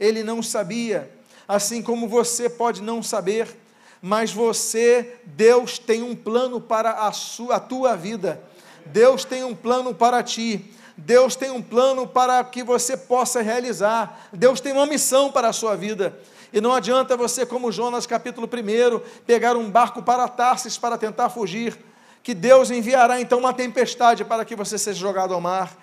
Ele 0.00 0.22
não 0.22 0.42
sabia, 0.42 1.12
assim 1.46 1.82
como 1.82 2.08
você 2.08 2.48
pode 2.48 2.80
não 2.80 3.02
saber, 3.02 3.54
mas 4.02 4.32
você, 4.32 5.14
Deus 5.24 5.78
tem 5.78 6.02
um 6.02 6.16
plano 6.16 6.60
para 6.60 7.06
a, 7.06 7.12
sua, 7.12 7.54
a 7.54 7.60
tua 7.60 7.96
vida. 7.96 8.42
Deus 8.84 9.24
tem 9.24 9.44
um 9.44 9.54
plano 9.54 9.94
para 9.94 10.20
ti. 10.24 10.74
Deus 10.96 11.36
tem 11.36 11.52
um 11.52 11.62
plano 11.62 12.04
para 12.04 12.42
que 12.42 12.64
você 12.64 12.96
possa 12.96 13.40
realizar. 13.40 14.28
Deus 14.32 14.60
tem 14.60 14.72
uma 14.72 14.86
missão 14.86 15.30
para 15.30 15.48
a 15.48 15.52
sua 15.52 15.76
vida. 15.76 16.18
E 16.52 16.60
não 16.60 16.74
adianta 16.74 17.16
você, 17.16 17.46
como 17.46 17.70
Jonas, 17.70 18.04
capítulo 18.04 18.48
1, 18.48 19.00
pegar 19.24 19.56
um 19.56 19.70
barco 19.70 20.02
para 20.02 20.26
Tarsis 20.26 20.76
para 20.76 20.98
tentar 20.98 21.30
fugir, 21.30 21.78
que 22.24 22.34
Deus 22.34 22.72
enviará 22.72 23.20
então 23.20 23.38
uma 23.38 23.54
tempestade 23.54 24.24
para 24.24 24.44
que 24.44 24.56
você 24.56 24.76
seja 24.76 24.98
jogado 24.98 25.32
ao 25.32 25.40
mar. 25.40 25.74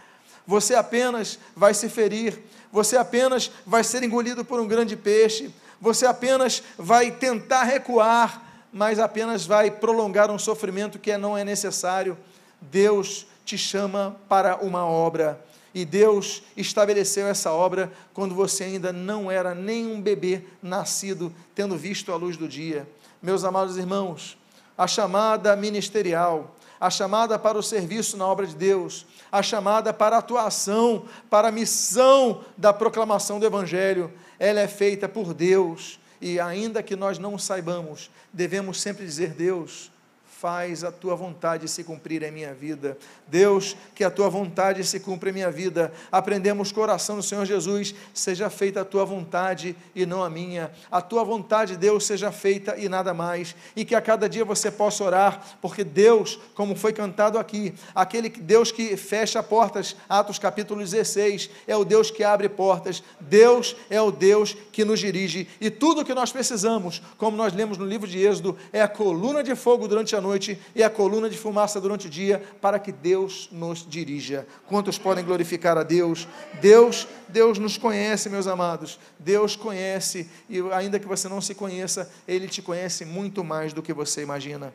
Você 0.45 0.75
apenas 0.75 1.39
vai 1.55 1.73
se 1.73 1.87
ferir, 1.87 2.37
você 2.71 2.97
apenas 2.97 3.49
vai 3.65 3.83
ser 3.83 4.03
engolido 4.03 4.43
por 4.43 4.59
um 4.59 4.67
grande 4.67 4.95
peixe, 4.95 5.53
você 5.81 6.05
apenas 6.05 6.63
vai 6.77 7.11
tentar 7.11 7.63
recuar, 7.63 8.67
mas 8.71 8.99
apenas 8.99 9.45
vai 9.45 9.71
prolongar 9.71 10.29
um 10.29 10.39
sofrimento 10.39 10.99
que 10.99 11.15
não 11.17 11.37
é 11.37 11.43
necessário. 11.43 12.17
Deus 12.61 13.25
te 13.45 13.57
chama 13.57 14.15
para 14.27 14.57
uma 14.57 14.85
obra. 14.85 15.43
E 15.73 15.85
Deus 15.85 16.43
estabeleceu 16.57 17.27
essa 17.27 17.51
obra 17.51 17.91
quando 18.13 18.33
você 18.33 18.63
ainda 18.63 18.91
não 18.91 19.29
era 19.29 19.53
nem 19.53 19.85
um 19.87 20.01
bebê 20.01 20.43
nascido, 20.61 21.33
tendo 21.53 21.77
visto 21.77 22.11
a 22.11 22.15
luz 22.15 22.35
do 22.37 22.47
dia. 22.47 22.87
Meus 23.21 23.43
amados 23.43 23.77
irmãos, 23.77 24.37
a 24.77 24.87
chamada 24.87 25.55
ministerial, 25.55 26.55
a 26.79 26.89
chamada 26.89 27.37
para 27.37 27.57
o 27.57 27.63
serviço 27.63 28.17
na 28.17 28.25
obra 28.25 28.47
de 28.47 28.55
Deus, 28.55 29.05
a 29.31 29.43
chamada 29.43 29.93
para 29.93 30.15
a 30.15 30.19
atuação, 30.19 31.05
para 31.29 31.49
a 31.49 31.51
missão 31.51 32.41
da 32.57 32.73
proclamação 32.73 33.39
do 33.39 33.45
Evangelho, 33.45 34.11
ela 34.39 34.61
é 34.61 34.67
feita 34.67 35.07
por 35.07 35.33
Deus. 35.33 35.99
E 36.21 36.39
ainda 36.39 36.81
que 36.81 36.95
nós 36.95 37.19
não 37.19 37.37
saibamos, 37.37 38.09
devemos 38.33 38.81
sempre 38.81 39.05
dizer: 39.05 39.31
Deus, 39.31 39.91
faz 40.39 40.85
a 40.85 40.91
tua 40.91 41.15
vontade 41.15 41.67
se 41.67 41.83
cumprir 41.83 42.23
em 42.23 42.31
minha 42.31 42.53
vida. 42.53 42.97
Deus, 43.27 43.75
que 43.93 44.05
a 44.05 44.09
tua 44.09 44.29
vontade 44.29 44.85
se 44.85 44.97
cumpra 44.97 45.29
em 45.29 45.33
minha 45.33 45.51
vida. 45.51 45.91
Aprendemos 46.09 46.71
com 46.71 46.79
oração 46.79 47.17
do 47.17 47.23
Senhor 47.23 47.45
Jesus, 47.45 47.93
seja 48.13 48.49
feita 48.49 48.81
a 48.81 48.85
tua 48.85 49.03
vontade 49.03 49.75
e 49.93 50.05
não 50.05 50.23
a 50.23 50.29
minha. 50.29 50.71
A 50.89 51.01
tua 51.01 51.25
vontade, 51.25 51.75
Deus, 51.75 52.05
seja 52.05 52.31
feita 52.31 52.77
e 52.77 52.87
nada 52.87 53.13
mais. 53.13 53.53
E 53.75 53.83
que 53.83 53.93
a 53.93 54.01
cada 54.01 54.29
dia 54.29 54.45
você 54.45 54.71
possa 54.71 55.03
orar, 55.03 55.57
porque 55.61 55.83
Deus, 55.83 56.39
como 56.55 56.73
foi 56.73 56.93
cantado 56.93 57.37
aqui, 57.37 57.73
aquele 57.93 58.29
Deus 58.29 58.71
que 58.71 58.95
fecha 58.95 59.43
portas, 59.43 59.93
Atos 60.07 60.39
capítulo 60.39 60.79
16, 60.79 61.49
é 61.67 61.75
o 61.75 61.83
Deus 61.83 62.09
que 62.11 62.23
abre 62.23 62.47
portas. 62.47 63.03
Deus 63.19 63.75
é 63.89 64.01
o 64.01 64.09
Deus 64.09 64.55
que 64.71 64.85
nos 64.85 65.01
dirige. 65.01 65.49
E 65.59 65.69
tudo 65.69 66.01
o 66.01 66.05
que 66.05 66.13
nós 66.13 66.31
precisamos, 66.31 67.01
como 67.17 67.35
nós 67.35 67.53
lemos 67.53 67.77
no 67.77 67.85
livro 67.85 68.07
de 68.07 68.19
Êxodo, 68.19 68.57
é 68.71 68.81
a 68.81 68.87
coluna 68.87 69.43
de 69.43 69.53
fogo 69.53 69.85
durante 69.85 70.15
a 70.15 70.21
noite 70.21 70.28
noite 70.29 70.59
e 70.75 70.83
a 70.83 70.89
coluna 70.89 71.29
de 71.29 71.37
fumaça 71.37 71.81
durante 71.81 72.07
o 72.07 72.09
dia, 72.09 72.41
para 72.61 72.79
que 72.79 72.91
Deus 72.91 73.49
nos 73.51 73.85
dirija. 73.87 74.47
Quantos 74.67 74.97
podem 74.97 75.25
glorificar 75.25 75.77
a 75.77 75.83
Deus? 75.83 76.27
Deus, 76.61 77.07
Deus 77.27 77.57
nos 77.57 77.77
conhece, 77.77 78.29
meus 78.29 78.45
amados. 78.45 78.99
Deus 79.17 79.55
conhece 79.55 80.29
e 80.47 80.59
ainda 80.71 80.99
que 80.99 81.07
você 81.07 81.27
não 81.27 81.41
se 81.41 81.55
conheça, 81.55 82.11
ele 82.27 82.47
te 82.47 82.61
conhece 82.61 83.05
muito 83.05 83.43
mais 83.43 83.73
do 83.73 83.81
que 83.81 83.93
você 83.93 84.21
imagina. 84.21 84.73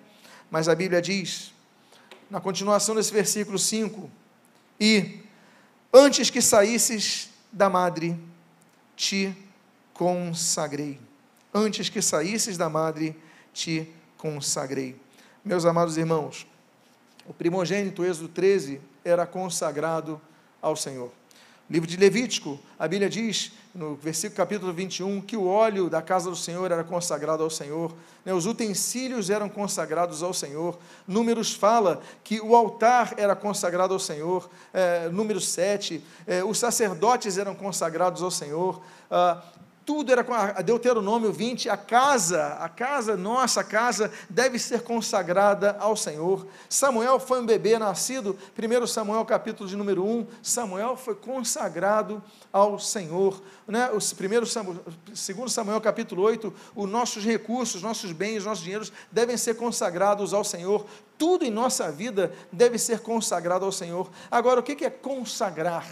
Mas 0.50 0.68
a 0.68 0.74
Bíblia 0.74 1.00
diz, 1.00 1.52
na 2.28 2.40
continuação 2.40 2.94
desse 2.94 3.12
versículo 3.12 3.58
5, 3.58 4.10
e 4.80 5.20
antes 5.92 6.30
que 6.30 6.42
saísses 6.42 7.30
da 7.52 7.70
madre, 7.70 8.18
te 8.96 9.34
consagrei. 9.92 10.98
Antes 11.52 11.88
que 11.88 12.02
saísses 12.02 12.58
da 12.58 12.68
madre, 12.68 13.16
te 13.52 13.88
consagrei. 14.18 15.03
Meus 15.46 15.66
amados 15.66 15.98
irmãos, 15.98 16.46
o 17.26 17.35
primogênito, 17.35 18.02
Êxodo 18.02 18.28
13, 18.28 18.80
era 19.04 19.26
consagrado 19.26 20.18
ao 20.62 20.74
Senhor. 20.74 21.12
No 21.68 21.74
livro 21.74 21.87
de 21.87 21.98
Levítico, 21.98 22.59
a 22.78 22.88
Bíblia 22.88 23.11
diz, 23.11 23.52
no 23.74 23.94
versículo 23.94 24.38
capítulo 24.38 24.72
21, 24.72 25.20
que 25.20 25.37
o 25.37 25.46
óleo 25.46 25.90
da 25.90 26.00
casa 26.00 26.30
do 26.30 26.37
Senhor 26.37 26.72
era 26.72 26.83
consagrado 26.83 27.42
ao 27.42 27.50
Senhor, 27.50 27.94
né, 28.24 28.33
os 28.33 28.46
utensílios 28.46 29.28
eram 29.28 29.50
consagrados 29.50 30.22
ao 30.22 30.33
Senhor. 30.33 30.78
Números 31.07 31.52
fala 31.52 32.00
que 32.22 32.40
o 32.40 32.57
altar 32.57 33.12
era 33.18 33.37
consagrado 33.37 33.92
ao 33.92 34.00
Senhor. 34.00 34.48
É, 34.72 35.11
número 35.11 35.42
7, 35.42 36.02
é, 36.26 36.42
os 36.42 36.57
sacerdotes 36.57 37.37
eram 37.37 37.54
consagrados 37.54 38.22
ao 38.22 38.30
Senhor. 38.30 38.80
Ah, 39.11 39.42
tudo 39.84 40.10
era 40.10 40.24
com 40.24 40.32
a 40.32 40.62
Deuteronômio 40.62 41.30
20, 41.30 41.68
a 41.68 41.76
casa, 41.76 42.54
a 42.54 42.68
casa, 42.68 43.16
nossa 43.16 43.62
casa, 43.62 44.10
deve 44.30 44.58
ser 44.58 44.82
consagrada 44.82 45.76
ao 45.78 45.94
Senhor. 45.94 46.46
Samuel 46.70 47.20
foi 47.20 47.40
um 47.40 47.46
bebê 47.46 47.78
nascido, 47.78 48.38
1 48.58 48.86
Samuel 48.86 49.24
capítulo 49.26 49.68
de 49.68 49.76
número 49.76 50.02
1, 50.04 50.26
Samuel 50.42 50.96
foi 50.96 51.14
consagrado 51.14 52.22
ao 52.50 52.78
Senhor. 52.78 53.42
Né? 53.68 53.90
O 53.90 54.14
primeiro 54.14 54.46
segundo 55.12 55.50
Samuel 55.50 55.80
capítulo 55.82 56.22
8, 56.22 56.52
os 56.74 56.88
nossos 56.88 57.22
recursos, 57.22 57.82
nossos 57.82 58.10
bens, 58.12 58.44
nossos 58.44 58.64
dinheiros 58.64 58.92
devem 59.12 59.36
ser 59.36 59.54
consagrados 59.54 60.32
ao 60.32 60.44
Senhor. 60.44 60.86
Tudo 61.18 61.44
em 61.44 61.50
nossa 61.50 61.92
vida 61.92 62.32
deve 62.50 62.78
ser 62.78 63.00
consagrado 63.00 63.66
ao 63.66 63.72
Senhor. 63.72 64.10
Agora, 64.30 64.60
o 64.60 64.62
que 64.62 64.84
é 64.84 64.90
consagrar? 64.90 65.86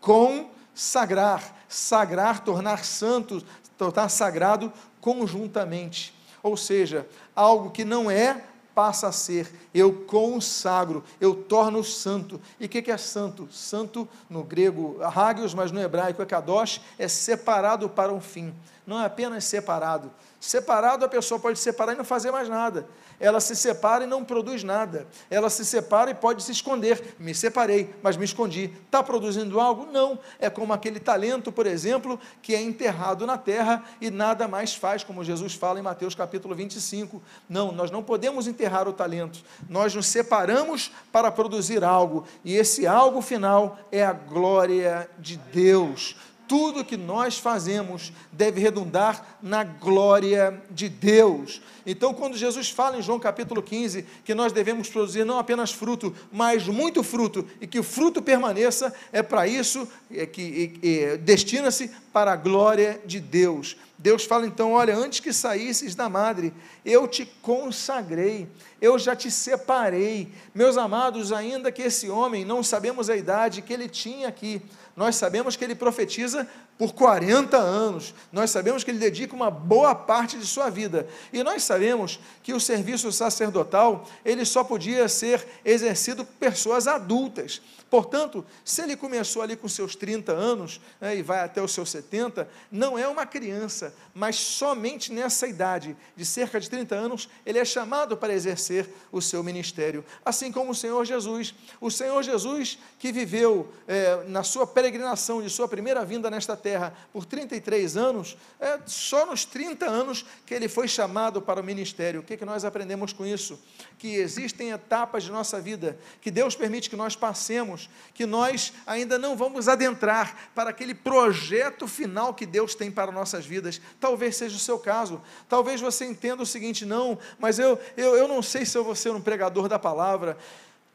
Consagrar 0.00 1.55
sagrar, 1.68 2.44
tornar 2.44 2.84
santo, 2.84 3.44
tornar 3.76 4.08
sagrado 4.08 4.72
conjuntamente. 5.00 6.14
Ou 6.42 6.56
seja, 6.56 7.06
algo 7.34 7.70
que 7.70 7.84
não 7.84 8.10
é 8.10 8.42
passa 8.74 9.08
a 9.08 9.12
ser. 9.12 9.50
Eu 9.72 10.04
consagro, 10.04 11.02
eu 11.18 11.34
torno 11.34 11.82
santo. 11.82 12.40
E 12.60 12.66
o 12.66 12.68
que, 12.68 12.82
que, 12.82 12.90
é 12.90 12.96
santo? 12.98 13.48
Santo 13.50 14.06
no 14.28 14.44
grego 14.44 14.98
hagios, 15.02 15.54
mas 15.54 15.72
no 15.72 15.80
hebraico 15.80 16.20
é 16.20 16.26
kadosh, 16.26 16.82
é 16.98 17.08
separado 17.08 17.88
para 17.88 18.12
um 18.12 18.20
fim. 18.20 18.54
Não 18.86 19.00
é 19.00 19.06
apenas 19.06 19.44
separado. 19.44 20.12
Separado 20.38 21.04
a 21.04 21.08
pessoa 21.08 21.40
pode 21.40 21.58
separar 21.58 21.94
e 21.94 21.96
não 21.96 22.04
fazer 22.04 22.30
mais 22.30 22.48
nada 22.48 22.86
ela 23.18 23.40
se 23.40 23.56
separa 23.56 24.04
e 24.04 24.06
não 24.06 24.24
produz 24.24 24.62
nada. 24.62 25.06
Ela 25.30 25.48
se 25.48 25.64
separa 25.64 26.10
e 26.10 26.14
pode 26.14 26.42
se 26.42 26.52
esconder. 26.52 27.16
Me 27.18 27.34
separei, 27.34 27.94
mas 28.02 28.16
me 28.16 28.24
escondi. 28.24 28.72
Está 28.84 29.02
produzindo 29.02 29.58
algo? 29.58 29.86
Não. 29.90 30.18
É 30.38 30.50
como 30.50 30.72
aquele 30.72 31.00
talento, 31.00 31.50
por 31.50 31.66
exemplo, 31.66 32.20
que 32.42 32.54
é 32.54 32.60
enterrado 32.60 33.26
na 33.26 33.38
terra 33.38 33.84
e 34.00 34.10
nada 34.10 34.46
mais 34.46 34.74
faz, 34.74 35.02
como 35.02 35.24
Jesus 35.24 35.54
fala 35.54 35.78
em 35.78 35.82
Mateus 35.82 36.14
capítulo 36.14 36.54
25. 36.54 37.22
Não, 37.48 37.72
nós 37.72 37.90
não 37.90 38.02
podemos 38.02 38.46
enterrar 38.46 38.88
o 38.88 38.92
talento. 38.92 39.42
Nós 39.68 39.94
nos 39.94 40.06
separamos 40.06 40.92
para 41.10 41.30
produzir 41.30 41.82
algo. 41.82 42.26
E 42.44 42.54
esse 42.54 42.86
algo 42.86 43.22
final 43.22 43.78
é 43.90 44.04
a 44.04 44.12
glória 44.12 45.08
de 45.18 45.36
Deus 45.36 46.16
tudo 46.48 46.84
que 46.84 46.96
nós 46.96 47.38
fazemos 47.38 48.12
deve 48.32 48.60
redundar 48.60 49.38
na 49.42 49.64
glória 49.64 50.62
de 50.70 50.88
Deus. 50.88 51.60
Então, 51.84 52.12
quando 52.12 52.36
Jesus 52.36 52.70
fala 52.70 52.98
em 52.98 53.02
João 53.02 53.18
capítulo 53.18 53.62
15 53.62 54.04
que 54.24 54.34
nós 54.34 54.52
devemos 54.52 54.88
produzir 54.88 55.24
não 55.24 55.38
apenas 55.38 55.72
fruto, 55.72 56.14
mas 56.32 56.66
muito 56.66 57.02
fruto, 57.02 57.46
e 57.60 57.66
que 57.66 57.78
o 57.78 57.82
fruto 57.82 58.20
permaneça, 58.20 58.92
é 59.12 59.22
para 59.22 59.46
isso 59.46 59.88
é 60.10 60.26
que 60.26 60.78
é, 60.82 61.16
destina-se 61.16 61.90
para 62.12 62.32
a 62.32 62.36
glória 62.36 63.00
de 63.04 63.20
Deus. 63.20 63.76
Deus 63.98 64.24
fala 64.24 64.46
então: 64.46 64.72
olha, 64.72 64.96
antes 64.96 65.20
que 65.20 65.32
saísses 65.32 65.94
da 65.94 66.08
madre, 66.08 66.52
eu 66.84 67.08
te 67.08 67.24
consagrei, 67.40 68.48
eu 68.80 68.98
já 68.98 69.16
te 69.16 69.30
separei. 69.30 70.32
Meus 70.54 70.76
amados, 70.76 71.32
ainda 71.32 71.72
que 71.72 71.82
esse 71.82 72.08
homem, 72.08 72.44
não 72.44 72.62
sabemos 72.62 73.08
a 73.08 73.16
idade 73.16 73.62
que 73.62 73.72
ele 73.72 73.88
tinha 73.88 74.28
aqui, 74.28 74.62
nós 74.94 75.16
sabemos 75.16 75.56
que 75.56 75.64
ele 75.64 75.74
profetiza 75.74 76.46
por 76.78 76.92
40 76.92 77.56
anos, 77.56 78.14
nós 78.30 78.50
sabemos 78.50 78.84
que 78.84 78.90
ele 78.90 78.98
dedica 78.98 79.34
uma 79.34 79.50
boa 79.50 79.94
parte 79.94 80.38
de 80.38 80.46
sua 80.46 80.68
vida, 80.68 81.06
e 81.32 81.42
nós 81.42 81.62
sabemos 81.62 82.20
que 82.42 82.52
o 82.52 82.60
serviço 82.60 83.10
sacerdotal, 83.12 84.06
ele 84.24 84.44
só 84.44 84.62
podia 84.62 85.08
ser 85.08 85.46
exercido 85.64 86.24
por 86.24 86.34
pessoas 86.34 86.86
adultas, 86.86 87.62
Portanto, 87.88 88.44
se 88.64 88.82
ele 88.82 88.96
começou 88.96 89.42
ali 89.42 89.54
com 89.54 89.68
seus 89.68 89.94
30 89.94 90.32
anos 90.32 90.80
né, 91.00 91.16
e 91.16 91.22
vai 91.22 91.38
até 91.38 91.62
os 91.62 91.72
seus 91.72 91.88
70, 91.90 92.48
não 92.70 92.98
é 92.98 93.06
uma 93.06 93.24
criança, 93.24 93.94
mas 94.12 94.36
somente 94.36 95.12
nessa 95.12 95.46
idade, 95.46 95.96
de 96.16 96.26
cerca 96.26 96.58
de 96.58 96.68
30 96.68 96.94
anos, 96.96 97.28
ele 97.44 97.60
é 97.60 97.64
chamado 97.64 98.16
para 98.16 98.34
exercer 98.34 98.65
o 99.12 99.20
seu 99.20 99.42
ministério. 99.42 100.04
Assim 100.24 100.50
como 100.52 100.72
o 100.72 100.74
Senhor 100.74 101.04
Jesus. 101.04 101.54
O 101.80 101.90
Senhor 101.90 102.22
Jesus, 102.22 102.78
que 102.98 103.12
viveu 103.12 103.72
é, 103.86 104.24
na 104.28 104.42
sua 104.42 104.66
peregrinação 104.66 105.42
de 105.42 105.50
sua 105.50 105.68
primeira 105.68 106.04
vinda 106.04 106.30
nesta 106.30 106.56
terra 106.56 106.94
por 107.12 107.24
33 107.24 107.96
anos, 107.96 108.36
é 108.60 108.78
só 108.86 109.26
nos 109.26 109.44
30 109.44 109.86
anos 109.86 110.24
que 110.44 110.54
ele 110.54 110.68
foi 110.68 110.88
chamado 110.88 111.42
para 111.42 111.60
o 111.60 111.64
ministério. 111.64 112.20
O 112.20 112.22
que, 112.22 112.36
que 112.36 112.44
nós 112.44 112.64
aprendemos 112.64 113.12
com 113.12 113.26
isso? 113.26 113.58
Que 113.98 114.16
existem 114.16 114.70
etapas 114.70 115.24
de 115.24 115.30
nossa 115.30 115.60
vida 115.60 115.98
que 116.20 116.30
Deus 116.30 116.54
permite 116.54 116.90
que 116.90 116.96
nós 116.96 117.16
passemos 117.16 117.88
que 118.14 118.24
nós 118.24 118.72
ainda 118.86 119.18
não 119.18 119.36
vamos 119.36 119.68
adentrar 119.68 120.50
para 120.54 120.70
aquele 120.70 120.94
projeto 120.94 121.86
final 121.86 122.34
que 122.34 122.46
Deus 122.46 122.74
tem 122.74 122.90
para 122.90 123.12
nossas 123.12 123.44
vidas. 123.44 123.80
Talvez 124.00 124.36
seja 124.36 124.56
o 124.56 124.60
seu 124.60 124.78
caso. 124.78 125.20
Talvez 125.48 125.80
você 125.80 126.04
entenda 126.04 126.42
o 126.42 126.46
seguinte: 126.46 126.84
não, 126.84 127.18
mas 127.38 127.58
eu, 127.58 127.78
eu, 127.96 128.16
eu 128.16 128.28
não 128.28 128.42
sei 128.42 128.55
se 128.64 128.78
eu 128.78 128.84
vou 128.84 128.94
ser 128.94 129.10
um 129.10 129.20
pregador 129.20 129.68
da 129.68 129.78
palavra. 129.78 130.38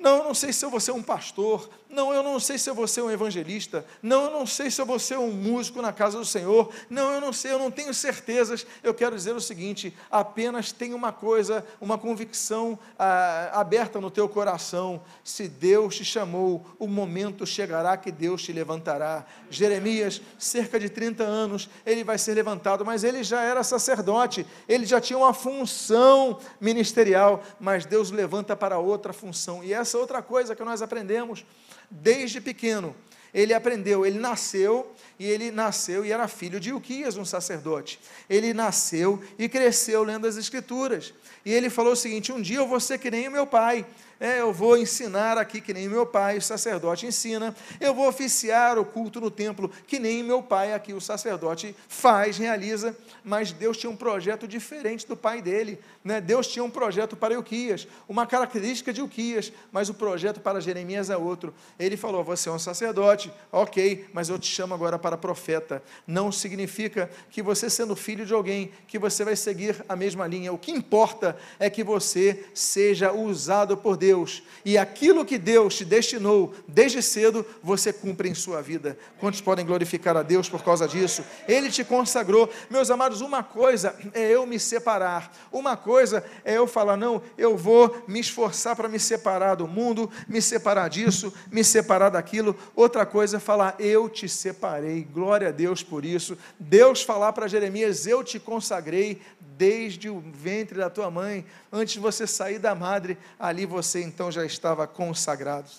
Não, 0.01 0.17
eu 0.17 0.23
não 0.23 0.33
sei 0.33 0.51
se 0.51 0.65
eu 0.65 0.69
vou 0.71 0.79
ser 0.79 0.91
um 0.91 1.03
pastor. 1.03 1.69
Não, 1.87 2.13
eu 2.13 2.23
não 2.23 2.39
sei 2.39 2.57
se 2.57 2.69
eu 2.69 2.73
vou 2.73 2.87
ser 2.87 3.01
um 3.01 3.11
evangelista. 3.11 3.85
Não, 4.01 4.23
eu 4.23 4.31
não 4.31 4.47
sei 4.47 4.71
se 4.71 4.81
eu 4.81 4.85
vou 4.85 4.97
ser 4.97 5.19
um 5.19 5.29
músico 5.29 5.81
na 5.81 5.93
casa 5.93 6.17
do 6.17 6.25
Senhor. 6.25 6.73
Não, 6.89 7.11
eu 7.11 7.21
não 7.21 7.31
sei, 7.31 7.51
eu 7.51 7.59
não 7.59 7.69
tenho 7.69 7.93
certezas. 7.93 8.65
Eu 8.81 8.93
quero 8.93 9.15
dizer 9.15 9.35
o 9.35 9.41
seguinte: 9.41 9.95
apenas 10.09 10.71
tem 10.71 10.93
uma 10.93 11.11
coisa, 11.11 11.63
uma 11.79 11.97
convicção 11.97 12.79
ah, 12.97 13.51
aberta 13.53 14.01
no 14.01 14.09
teu 14.09 14.27
coração. 14.27 15.03
Se 15.23 15.47
Deus 15.47 15.97
te 15.97 16.05
chamou, 16.05 16.65
o 16.79 16.87
momento 16.87 17.45
chegará 17.45 17.95
que 17.97 18.11
Deus 18.11 18.41
te 18.41 18.51
levantará. 18.53 19.25
Jeremias, 19.49 20.21
cerca 20.39 20.79
de 20.79 20.89
30 20.89 21.23
anos, 21.23 21.69
ele 21.85 22.03
vai 22.03 22.17
ser 22.17 22.33
levantado, 22.33 22.83
mas 22.83 23.03
ele 23.03 23.23
já 23.23 23.41
era 23.41 23.63
sacerdote, 23.63 24.47
ele 24.67 24.85
já 24.85 24.99
tinha 24.99 25.19
uma 25.19 25.33
função 25.33 26.39
ministerial, 26.59 27.43
mas 27.59 27.85
Deus 27.85 28.09
levanta 28.09 28.55
para 28.55 28.79
outra 28.79 29.13
função. 29.13 29.61
E 29.61 29.73
essa 29.73 29.90
outra 29.97 30.21
coisa 30.21 30.55
que 30.55 30.63
nós 30.63 30.81
aprendemos 30.81 31.45
desde 31.89 32.39
pequeno. 32.39 32.95
Ele 33.33 33.53
aprendeu, 33.53 34.05
ele 34.05 34.19
nasceu 34.19 34.93
e 35.17 35.25
ele 35.25 35.51
nasceu 35.51 36.05
e 36.05 36.11
era 36.11 36.27
filho 36.27 36.59
de 36.59 36.73
Uquias, 36.73 37.15
um 37.15 37.23
sacerdote. 37.23 37.99
Ele 38.29 38.53
nasceu 38.53 39.23
e 39.37 39.47
cresceu 39.47 40.03
lendo 40.03 40.27
as 40.27 40.35
Escrituras. 40.35 41.13
E 41.45 41.51
ele 41.53 41.69
falou 41.69 41.93
o 41.93 41.95
seguinte: 41.95 42.31
um 42.31 42.41
dia 42.41 42.57
eu 42.57 42.67
vou 42.67 42.79
ser 42.79 42.97
que 42.97 43.09
nem 43.09 43.27
o 43.27 43.31
meu 43.31 43.47
pai 43.47 43.85
é, 44.21 44.39
eu 44.39 44.53
vou 44.53 44.77
ensinar 44.77 45.35
aqui 45.35 45.59
que 45.59 45.73
nem 45.73 45.89
meu 45.89 46.05
pai, 46.05 46.37
o 46.37 46.41
sacerdote, 46.41 47.07
ensina, 47.07 47.55
eu 47.79 47.91
vou 47.91 48.07
oficiar 48.07 48.77
o 48.77 48.85
culto 48.85 49.19
no 49.19 49.31
templo, 49.31 49.71
que 49.87 49.97
nem 49.97 50.21
meu 50.21 50.43
pai 50.43 50.75
aqui, 50.75 50.93
o 50.93 51.01
sacerdote, 51.01 51.75
faz, 51.87 52.37
realiza, 52.37 52.95
mas 53.23 53.51
Deus 53.51 53.77
tinha 53.77 53.89
um 53.89 53.95
projeto 53.95 54.47
diferente 54.47 55.07
do 55.07 55.17
pai 55.17 55.41
dele, 55.41 55.79
né? 56.03 56.21
Deus 56.21 56.45
tinha 56.45 56.63
um 56.63 56.69
projeto 56.69 57.15
para 57.15 57.33
Euquias, 57.33 57.87
uma 58.07 58.27
característica 58.27 58.93
de 58.93 59.01
Euquias, 59.01 59.51
mas 59.71 59.89
o 59.89 59.93
projeto 59.95 60.39
para 60.39 60.61
Jeremias 60.61 61.09
é 61.09 61.17
outro. 61.17 61.51
Ele 61.79 61.97
falou: 61.97 62.23
Você 62.23 62.47
é 62.47 62.51
um 62.51 62.59
sacerdote, 62.59 63.31
ok, 63.51 64.05
mas 64.13 64.29
eu 64.29 64.37
te 64.37 64.47
chamo 64.47 64.73
agora 64.75 64.99
para 64.99 65.17
profeta. 65.17 65.81
Não 66.05 66.31
significa 66.31 67.09
que 67.31 67.41
você, 67.41 67.71
sendo 67.71 67.95
filho 67.95 68.25
de 68.25 68.33
alguém, 68.33 68.71
que 68.87 68.99
você 68.99 69.23
vai 69.23 69.35
seguir 69.35 69.83
a 69.89 69.95
mesma 69.95 70.27
linha. 70.27 70.53
O 70.53 70.57
que 70.57 70.71
importa 70.71 71.35
é 71.59 71.69
que 71.69 71.83
você 71.83 72.45
seja 72.53 73.11
usado 73.11 73.75
por 73.75 73.97
Deus 73.97 74.10
Deus, 74.11 74.43
e 74.65 74.77
aquilo 74.77 75.23
que 75.23 75.37
Deus 75.37 75.75
te 75.75 75.85
destinou 75.85 76.53
desde 76.67 77.01
cedo, 77.01 77.45
você 77.63 77.93
cumpre 77.93 78.27
em 78.27 78.33
sua 78.33 78.61
vida. 78.61 78.97
Quantos 79.17 79.39
podem 79.39 79.65
glorificar 79.65 80.17
a 80.17 80.21
Deus 80.21 80.49
por 80.49 80.61
causa 80.63 80.85
disso? 80.85 81.23
Ele 81.47 81.71
te 81.71 81.85
consagrou. 81.85 82.49
Meus 82.69 82.91
amados, 82.91 83.21
uma 83.21 83.41
coisa 83.41 83.95
é 84.13 84.29
eu 84.29 84.45
me 84.45 84.59
separar, 84.59 85.31
uma 85.49 85.77
coisa 85.77 86.25
é 86.43 86.57
eu 86.57 86.67
falar, 86.67 86.97
não, 86.97 87.21
eu 87.37 87.55
vou 87.55 88.03
me 88.05 88.19
esforçar 88.19 88.75
para 88.75 88.89
me 88.89 88.99
separar 88.99 89.55
do 89.55 89.65
mundo, 89.65 90.11
me 90.27 90.41
separar 90.41 90.89
disso, 90.89 91.33
me 91.49 91.63
separar 91.63 92.09
daquilo. 92.09 92.53
Outra 92.75 93.05
coisa 93.05 93.37
é 93.37 93.39
falar, 93.39 93.75
eu 93.79 94.09
te 94.09 94.27
separei, 94.27 95.07
glória 95.09 95.47
a 95.47 95.51
Deus 95.51 95.81
por 95.81 96.03
isso. 96.03 96.37
Deus 96.59 97.01
falar 97.01 97.31
para 97.31 97.47
Jeremias, 97.47 98.05
eu 98.05 98.25
te 98.25 98.39
consagrei, 98.39 99.21
desde 99.61 100.09
o 100.09 100.19
ventre 100.19 100.79
da 100.79 100.89
tua 100.89 101.11
mãe, 101.11 101.45
antes 101.71 101.93
de 101.93 101.99
você 101.99 102.25
sair 102.25 102.57
da 102.57 102.73
madre, 102.73 103.15
ali 103.39 103.63
você 103.63 104.01
então 104.01 104.31
já 104.31 104.43
estava 104.43 104.87
consagrado. 104.87 105.69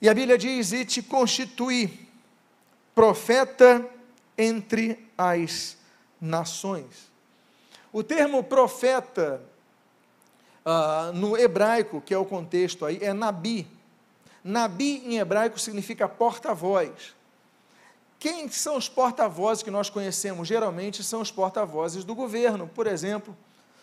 E 0.00 0.08
a 0.08 0.14
Bíblia 0.14 0.38
diz: 0.38 0.72
E 0.72 0.86
te 0.86 1.02
constitui 1.02 2.08
profeta 2.94 3.84
entre 4.38 5.06
as 5.18 5.76
nações. 6.18 7.12
O 7.92 8.02
termo 8.02 8.42
profeta, 8.42 9.42
ah, 10.64 11.12
no 11.14 11.36
hebraico, 11.36 12.00
que 12.00 12.14
é 12.14 12.18
o 12.18 12.24
contexto 12.24 12.86
aí, 12.86 12.98
é 13.02 13.12
nabi. 13.12 13.66
Nabi 14.42 15.02
em 15.04 15.18
hebraico 15.18 15.58
significa 15.58 16.08
porta-voz. 16.08 17.14
Quem 18.26 18.48
são 18.48 18.76
os 18.76 18.88
porta-vozes 18.88 19.62
que 19.62 19.70
nós 19.70 19.88
conhecemos? 19.88 20.48
Geralmente 20.48 21.00
são 21.04 21.20
os 21.20 21.30
porta-vozes 21.30 22.02
do 22.02 22.12
governo, 22.12 22.66
por 22.66 22.88
exemplo, 22.88 23.36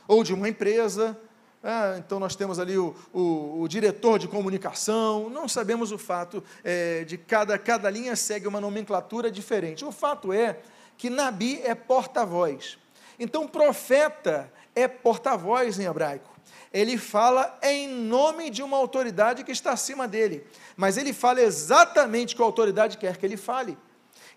ou 0.06 0.22
de 0.22 0.34
uma 0.34 0.50
empresa. 0.50 1.18
Ah, 1.64 1.96
então 1.98 2.20
nós 2.20 2.36
temos 2.36 2.60
ali 2.60 2.78
o, 2.78 2.94
o, 3.14 3.62
o, 3.62 3.68
diretor 3.70 4.20
de 4.20 4.28
comunicação. 4.28 5.30
Não 5.30 5.48
sabemos 5.48 5.94
o 5.94 5.98
fato 5.98 6.44
é, 6.62 7.06
de 7.06 7.18
cada, 7.18 7.58
cada 7.58 7.90
linha 7.90 8.18
segue 8.18 8.46
uma 8.46 8.60
nomenclatura 8.60 9.32
diferente. 9.32 9.86
O 9.86 9.94
fato 9.94 10.34
é 10.34 10.60
que 10.98 11.10
Nabi 11.10 11.62
é 11.64 11.74
porta-voz. 11.74 12.78
Então, 13.18 13.48
profeta 13.48 14.52
é 14.76 14.90
porta-voz 14.90 15.80
em 15.80 15.86
hebraico. 15.86 16.30
Ele 16.74 16.98
fala 16.98 17.58
em 17.64 17.88
nome 17.88 18.50
de 18.50 18.62
uma 18.62 18.76
autoridade 18.76 19.46
que 19.46 19.54
está 19.54 19.72
acima 19.72 20.06
dele, 20.06 20.46
mas 20.76 20.98
ele 20.98 21.14
fala 21.14 21.42
exatamente 21.42 22.36
com 22.36 22.44
a 22.44 22.46
autoridade 22.46 22.98
quer 22.98 23.16
que 23.16 23.26
ele 23.26 23.38
fale. 23.38 23.78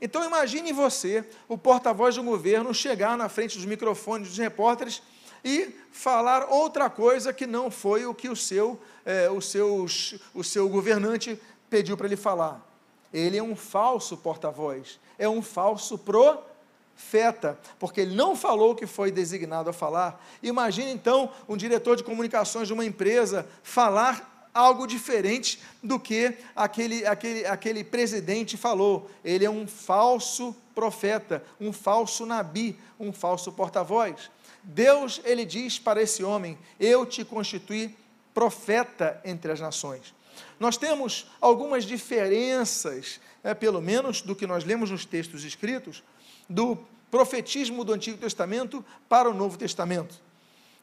Então 0.00 0.24
imagine 0.24 0.72
você, 0.72 1.24
o 1.48 1.56
porta-voz 1.56 2.16
do 2.16 2.22
governo, 2.22 2.74
chegar 2.74 3.16
na 3.16 3.28
frente 3.28 3.56
dos 3.56 3.64
microfones 3.64 4.28
dos 4.28 4.38
repórteres 4.38 5.02
e 5.44 5.74
falar 5.90 6.48
outra 6.50 6.90
coisa 6.90 7.32
que 7.32 7.46
não 7.46 7.70
foi 7.70 8.04
o 8.04 8.14
que 8.14 8.28
o 8.28 8.36
seu, 8.36 8.80
é, 9.04 9.30
o 9.30 9.40
seus, 9.40 10.16
o 10.34 10.42
seu 10.42 10.68
governante 10.68 11.40
pediu 11.70 11.96
para 11.96 12.06
ele 12.06 12.16
falar. 12.16 12.66
Ele 13.12 13.38
é 13.38 13.42
um 13.42 13.56
falso 13.56 14.16
porta-voz, 14.16 14.98
é 15.18 15.28
um 15.28 15.40
falso 15.40 15.96
profeta, 15.96 17.58
porque 17.78 18.00
ele 18.00 18.14
não 18.14 18.36
falou 18.36 18.72
o 18.72 18.74
que 18.74 18.86
foi 18.86 19.10
designado 19.10 19.70
a 19.70 19.72
falar. 19.72 20.22
Imagine 20.42 20.90
então 20.90 21.30
um 21.48 21.56
diretor 21.56 21.96
de 21.96 22.04
comunicações 22.04 22.66
de 22.66 22.74
uma 22.74 22.84
empresa 22.84 23.46
falar 23.62 24.35
algo 24.56 24.86
diferente 24.86 25.60
do 25.82 26.00
que 26.00 26.34
aquele, 26.56 27.06
aquele, 27.06 27.46
aquele 27.46 27.84
presidente 27.84 28.56
falou. 28.56 29.10
Ele 29.22 29.44
é 29.44 29.50
um 29.50 29.66
falso 29.66 30.56
profeta, 30.74 31.44
um 31.60 31.72
falso 31.72 32.24
nabi, 32.24 32.78
um 32.98 33.12
falso 33.12 33.52
porta-voz. 33.52 34.30
Deus, 34.62 35.20
ele 35.24 35.44
diz 35.44 35.78
para 35.78 36.02
esse 36.02 36.24
homem: 36.24 36.58
Eu 36.80 37.04
te 37.04 37.24
constituí 37.24 37.94
profeta 38.32 39.20
entre 39.24 39.52
as 39.52 39.60
nações. 39.60 40.14
Nós 40.58 40.76
temos 40.76 41.30
algumas 41.40 41.84
diferenças, 41.84 43.20
é, 43.44 43.54
pelo 43.54 43.80
menos 43.80 44.22
do 44.22 44.34
que 44.34 44.46
nós 44.46 44.64
lemos 44.64 44.90
nos 44.90 45.04
textos 45.04 45.44
escritos, 45.44 46.02
do 46.48 46.78
profetismo 47.10 47.84
do 47.84 47.92
Antigo 47.92 48.18
Testamento 48.18 48.84
para 49.08 49.28
o 49.30 49.34
Novo 49.34 49.56
Testamento. 49.56 50.25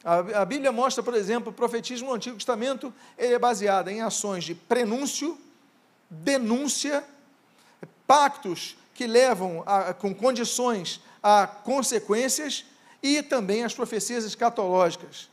A, 0.04 0.44
Bíblia 0.44 0.70
mostra, 0.70 1.02
por 1.02 1.14
exemplo, 1.14 1.50
o 1.50 1.54
profetismo 1.54 2.08
no 2.08 2.14
Antigo 2.14 2.36
Testamento 2.36 2.92
ele 3.16 3.32
é 3.32 3.38
baseado 3.38 3.88
em 3.88 4.02
ações 4.02 4.44
de 4.44 4.54
prenúncio, 4.54 5.38
denúncia, 6.10 7.02
pactos 8.06 8.76
que 8.92 9.06
levam 9.06 9.62
a, 9.64 9.94
com 9.94 10.14
condições 10.14 11.00
a 11.22 11.46
consequências 11.46 12.66
e 13.02 13.22
também 13.22 13.64
as 13.64 13.72
profecias 13.72 14.24
escatológicas. 14.24 15.30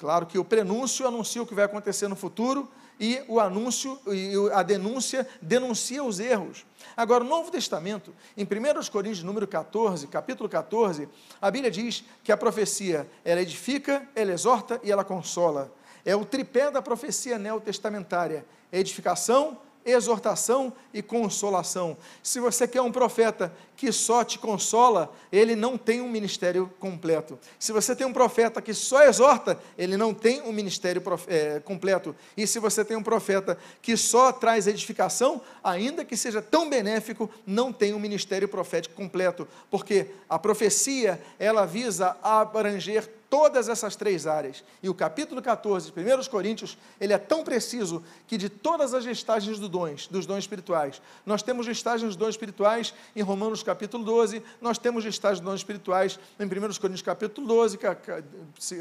Claro 0.00 0.26
que 0.26 0.38
o 0.38 0.44
prenúncio 0.44 1.06
anuncia 1.06 1.42
o 1.42 1.46
que 1.46 1.54
vai 1.54 1.64
acontecer 1.64 2.08
no 2.08 2.16
futuro 2.16 2.68
e 2.98 3.22
o 3.28 3.40
anúncio 3.40 3.98
e 4.06 4.32
a 4.52 4.62
denúncia 4.62 5.26
denuncia 5.40 6.02
os 6.02 6.20
erros. 6.20 6.64
Agora, 6.96 7.24
o 7.24 7.26
Novo 7.26 7.50
Testamento, 7.50 8.14
em 8.36 8.44
1 8.44 8.90
Coríntios, 8.90 9.22
número 9.22 9.46
14, 9.46 10.06
capítulo 10.06 10.48
14, 10.48 11.08
a 11.40 11.50
Bíblia 11.50 11.70
diz 11.70 12.04
que 12.22 12.30
a 12.30 12.36
profecia, 12.36 13.08
ela 13.24 13.42
edifica, 13.42 14.08
ela 14.14 14.32
exorta 14.32 14.80
e 14.82 14.92
ela 14.92 15.04
consola. 15.04 15.72
É 16.04 16.14
o 16.14 16.24
tripé 16.24 16.70
da 16.70 16.82
profecia 16.82 17.38
neotestamentária: 17.38 18.44
edificação, 18.72 19.58
exortação 19.84 20.72
e 20.92 21.02
consolação. 21.02 21.96
Se 22.22 22.40
você 22.40 22.66
quer 22.66 22.80
um 22.80 22.92
profeta 22.92 23.52
que 23.76 23.90
só 23.92 24.24
te 24.24 24.38
consola, 24.38 25.12
ele 25.32 25.56
não 25.56 25.76
tem 25.76 26.00
um 26.00 26.08
ministério 26.08 26.72
completo. 26.78 27.38
Se 27.58 27.72
você 27.72 27.94
tem 27.94 28.06
um 28.06 28.12
profeta 28.12 28.62
que 28.62 28.72
só 28.72 29.02
exorta, 29.04 29.58
ele 29.76 29.96
não 29.96 30.14
tem 30.14 30.42
um 30.42 30.52
ministério 30.52 31.02
é, 31.26 31.60
completo. 31.60 32.14
E 32.36 32.46
se 32.46 32.58
você 32.58 32.84
tem 32.84 32.96
um 32.96 33.02
profeta 33.02 33.58
que 33.82 33.96
só 33.96 34.32
traz 34.32 34.66
edificação, 34.66 35.40
ainda 35.62 36.04
que 36.04 36.16
seja 36.16 36.40
tão 36.40 36.68
benéfico, 36.68 37.28
não 37.46 37.72
tem 37.72 37.94
um 37.94 37.98
ministério 37.98 38.48
profético 38.48 38.94
completo, 38.94 39.46
porque 39.70 40.06
a 40.28 40.38
profecia 40.38 41.20
ela 41.38 41.66
visa 41.66 42.16
abranger 42.22 43.08
todas 43.34 43.68
essas 43.68 43.96
três 43.96 44.28
áreas. 44.28 44.62
E 44.80 44.88
o 44.88 44.94
capítulo 44.94 45.42
14, 45.42 45.90
1 45.90 46.30
Coríntios, 46.30 46.78
ele 47.00 47.12
é 47.12 47.18
tão 47.18 47.42
preciso 47.42 48.00
que 48.28 48.38
de 48.38 48.48
todas 48.48 48.94
as 48.94 49.04
listagens 49.04 49.58
dos 49.58 49.68
dons, 49.68 50.06
dos 50.06 50.24
dons 50.24 50.38
espirituais, 50.38 51.02
nós 51.26 51.42
temos 51.42 51.66
listagens 51.66 52.10
dos 52.10 52.16
dons 52.16 52.28
espirituais 52.28 52.94
em 53.16 53.22
Romanos 53.22 53.60
capítulo 53.64 54.04
12, 54.04 54.42
nós 54.60 54.78
temos 54.78 55.04
listagens 55.04 55.40
dos 55.40 55.50
dons 55.50 55.60
espirituais 55.60 56.18
em 56.38 56.44
1 56.44 56.48
Coríntios 56.48 57.02
capítulo 57.02 57.46
12, 57.46 57.78
1 57.78 57.80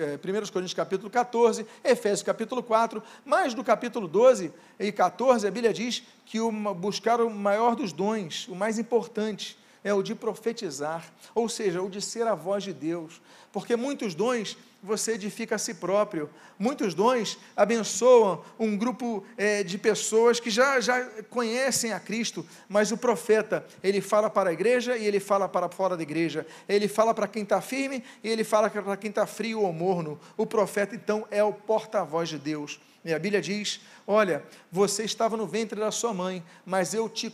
é, 0.02 0.18
Coríntios 0.18 0.74
capítulo 0.74 1.10
14, 1.10 1.66
Efésios 1.84 2.24
capítulo 2.24 2.62
4, 2.62 3.02
mas 3.26 3.54
do 3.54 3.64
capítulo 3.64 4.08
12 4.08 4.54
e 4.80 4.92
14 4.92 5.48
a 5.48 5.52
Bíblia 5.52 5.74
diz 5.74 6.04
que 6.26 6.40
buscar 6.78 7.22
o 7.22 7.30
maior 7.30 7.76
dos 7.76 7.92
dons, 7.92 8.48
o 8.48 8.56
mais 8.56 8.78
importante, 8.78 9.58
é 9.84 9.94
o 9.94 10.02
de 10.02 10.16
profetizar, 10.16 11.12
ou 11.36 11.50
seja, 11.50 11.82
o 11.82 11.90
de 11.90 12.02
ser 12.02 12.26
a 12.26 12.36
voz 12.36 12.64
de 12.64 12.74
Deus, 12.74 13.22
porque 13.52 13.76
muitos 13.76 14.16
dons 14.16 14.58
você 14.84 15.14
edifica 15.14 15.56
a 15.56 15.58
si 15.58 15.74
próprio, 15.74 16.30
muitos 16.60 16.94
dons 16.94 17.40
abençoam 17.56 18.44
um 18.60 18.78
grupo 18.78 19.26
é, 19.38 19.64
de 19.64 19.78
pessoas 19.78 20.42
que 20.42 20.50
já, 20.50 20.82
já 20.82 21.02
conhecem 21.30 21.94
a 21.94 22.00
Cristo, 22.00 22.46
mas 22.68 22.92
o 22.92 22.98
profeta, 22.98 23.66
ele 23.82 24.02
fala 24.02 24.30
para 24.30 24.50
a 24.50 24.54
igreja 24.54 24.98
e 24.98 25.06
ele 25.06 25.22
fala 25.22 25.48
para 25.48 25.70
fora 25.70 25.96
da 25.96 26.04
igreja, 26.04 26.46
ele 26.68 26.90
fala 26.90 27.14
para 27.14 27.28
quem 27.28 27.44
está 27.44 27.62
firme 27.62 28.04
e 28.22 28.28
ele 28.28 28.44
fala 28.44 28.70
para 28.70 28.98
quem 28.98 29.10
está 29.10 29.26
frio 29.26 29.62
ou 29.62 29.72
morno, 29.72 30.20
o 30.36 30.46
profeta 30.46 30.94
então 30.94 31.26
é 31.32 31.42
o 31.42 31.54
porta-voz 31.54 32.28
de 32.28 32.38
Deus, 32.38 32.80
e 33.06 33.14
a 33.14 33.20
Bíblia 33.20 33.42
diz: 33.42 33.82
Olha, 34.08 34.44
você 34.72 35.04
estava 35.04 35.36
no 35.36 35.46
ventre 35.46 35.80
da 35.80 35.92
sua 35.92 36.14
mãe, 36.14 36.44
mas 36.66 36.94
eu 36.94 37.10
te 37.10 37.30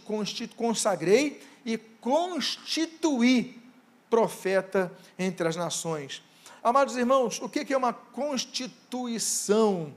consagrei 0.56 1.42
e 1.66 1.78
constituí 1.78 3.62
profeta 4.10 4.92
entre 5.18 5.48
as 5.48 5.56
nações. 5.56 6.24
Amados 6.62 6.98
irmãos, 6.98 7.40
o 7.42 7.48
que 7.48 7.74
é 7.74 7.78
uma 7.78 7.94
constituição? 7.94 9.94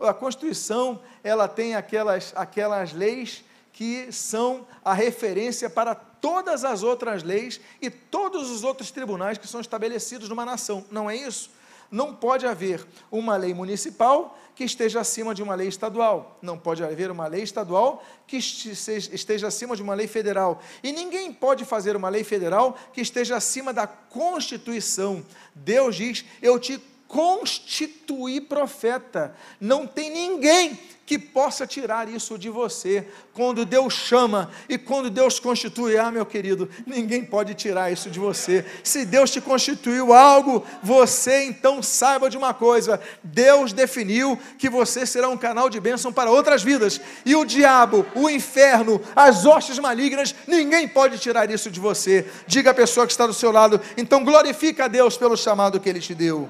A 0.00 0.14
Constituição, 0.14 1.00
ela 1.22 1.48
tem 1.48 1.74
aquelas, 1.74 2.32
aquelas 2.36 2.92
leis 2.92 3.44
que 3.72 4.10
são 4.10 4.66
a 4.82 4.94
referência 4.94 5.68
para 5.68 5.94
todas 5.94 6.64
as 6.64 6.82
outras 6.82 7.22
leis 7.22 7.60
e 7.80 7.90
todos 7.90 8.50
os 8.50 8.64
outros 8.64 8.90
tribunais 8.90 9.36
que 9.36 9.46
são 9.46 9.60
estabelecidos 9.60 10.28
numa 10.28 10.44
nação. 10.44 10.84
Não 10.90 11.10
é 11.10 11.16
isso? 11.16 11.50
Não 11.90 12.14
pode 12.14 12.46
haver 12.46 12.86
uma 13.10 13.36
lei 13.36 13.54
municipal 13.54 14.38
que 14.54 14.64
esteja 14.64 15.00
acima 15.00 15.34
de 15.34 15.42
uma 15.42 15.54
lei 15.54 15.68
estadual. 15.68 16.38
Não 16.40 16.58
pode 16.58 16.82
haver 16.82 17.10
uma 17.10 17.26
lei 17.26 17.42
estadual 17.42 18.02
que 18.26 18.38
esteja 18.38 19.46
acima 19.46 19.76
de 19.76 19.82
uma 19.82 19.94
lei 19.94 20.08
federal. 20.08 20.62
E 20.82 20.92
ninguém 20.92 21.32
pode 21.32 21.64
fazer 21.64 21.94
uma 21.94 22.08
lei 22.08 22.24
federal 22.24 22.76
que 22.92 23.02
esteja 23.02 23.36
acima 23.36 23.72
da 23.72 23.86
Constituição. 23.86 25.24
Deus 25.54 25.96
diz: 25.96 26.24
Eu 26.40 26.58
te 26.58 26.78
constituí 27.08 28.40
profeta. 28.40 29.34
Não 29.60 29.86
tem 29.86 30.10
ninguém 30.10 30.78
que 31.06 31.18
possa 31.18 31.66
tirar 31.66 32.08
isso 32.08 32.36
de 32.36 32.50
você. 32.50 33.06
Quando 33.32 33.64
Deus 33.64 33.94
chama 33.94 34.50
e 34.68 34.76
quando 34.76 35.08
Deus 35.08 35.38
constitui, 35.38 35.96
ah, 35.96 36.10
meu 36.10 36.26
querido, 36.26 36.68
ninguém 36.84 37.24
pode 37.24 37.54
tirar 37.54 37.92
isso 37.92 38.10
de 38.10 38.18
você. 38.18 38.64
Se 38.82 39.06
Deus 39.06 39.30
te 39.30 39.40
constituiu 39.40 40.12
algo, 40.12 40.66
você 40.82 41.44
então 41.44 41.80
saiba 41.80 42.28
de 42.28 42.36
uma 42.36 42.52
coisa: 42.52 43.00
Deus 43.22 43.72
definiu 43.72 44.36
que 44.58 44.68
você 44.68 45.06
será 45.06 45.28
um 45.28 45.36
canal 45.36 45.70
de 45.70 45.78
bênção 45.78 46.12
para 46.12 46.30
outras 46.30 46.64
vidas. 46.64 47.00
E 47.24 47.36
o 47.36 47.44
diabo, 47.44 48.04
o 48.14 48.28
inferno, 48.28 49.00
as 49.14 49.46
hostes 49.46 49.78
malignas, 49.78 50.34
ninguém 50.46 50.88
pode 50.88 51.18
tirar 51.18 51.48
isso 51.50 51.70
de 51.70 51.78
você. 51.78 52.26
Diga 52.48 52.72
à 52.72 52.74
pessoa 52.74 53.06
que 53.06 53.12
está 53.12 53.26
do 53.26 53.34
seu 53.34 53.52
lado, 53.52 53.80
então 53.96 54.24
glorifica 54.24 54.86
a 54.86 54.88
Deus 54.88 55.16
pelo 55.16 55.36
chamado 55.36 55.78
que 55.78 55.88
ele 55.88 56.00
te 56.00 56.14
deu. 56.14 56.48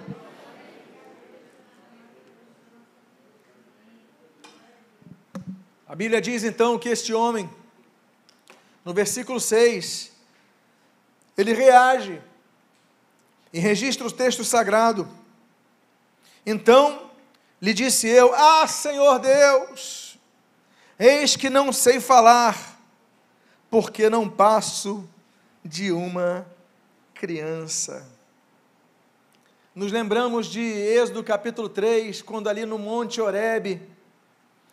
A 5.89 5.95
Bíblia 5.95 6.21
diz 6.21 6.43
então 6.43 6.77
que 6.81 6.89
este 6.89 7.15
homem, 7.15 7.49
no 8.85 8.93
versículo 8.93 9.39
6, 9.39 10.11
ele 11.39 11.53
reage 11.53 12.21
e 13.53 13.61
registra 13.61 14.05
o 14.05 14.11
texto 14.11 14.43
sagrado. 14.43 15.09
Então 16.45 17.09
lhe 17.63 17.73
disse 17.73 18.09
eu: 18.09 18.35
Ah, 18.35 18.67
Senhor 18.67 19.21
Deus, 19.21 20.19
eis 20.99 21.37
que 21.37 21.49
não 21.49 21.73
sei 21.73 22.01
falar, 22.01 22.81
porque 23.71 24.11
não 24.11 24.29
passo 24.29 25.09
de 25.65 25.93
uma 25.93 26.45
criança. 27.15 28.05
Nos 29.73 29.93
lembramos 29.93 30.49
de 30.49 30.61
Êxodo 30.63 31.23
capítulo 31.23 31.69
3, 31.69 32.23
quando 32.23 32.49
ali 32.49 32.67
no 32.67 32.77
Monte 32.77 33.21
Horebe, 33.21 33.95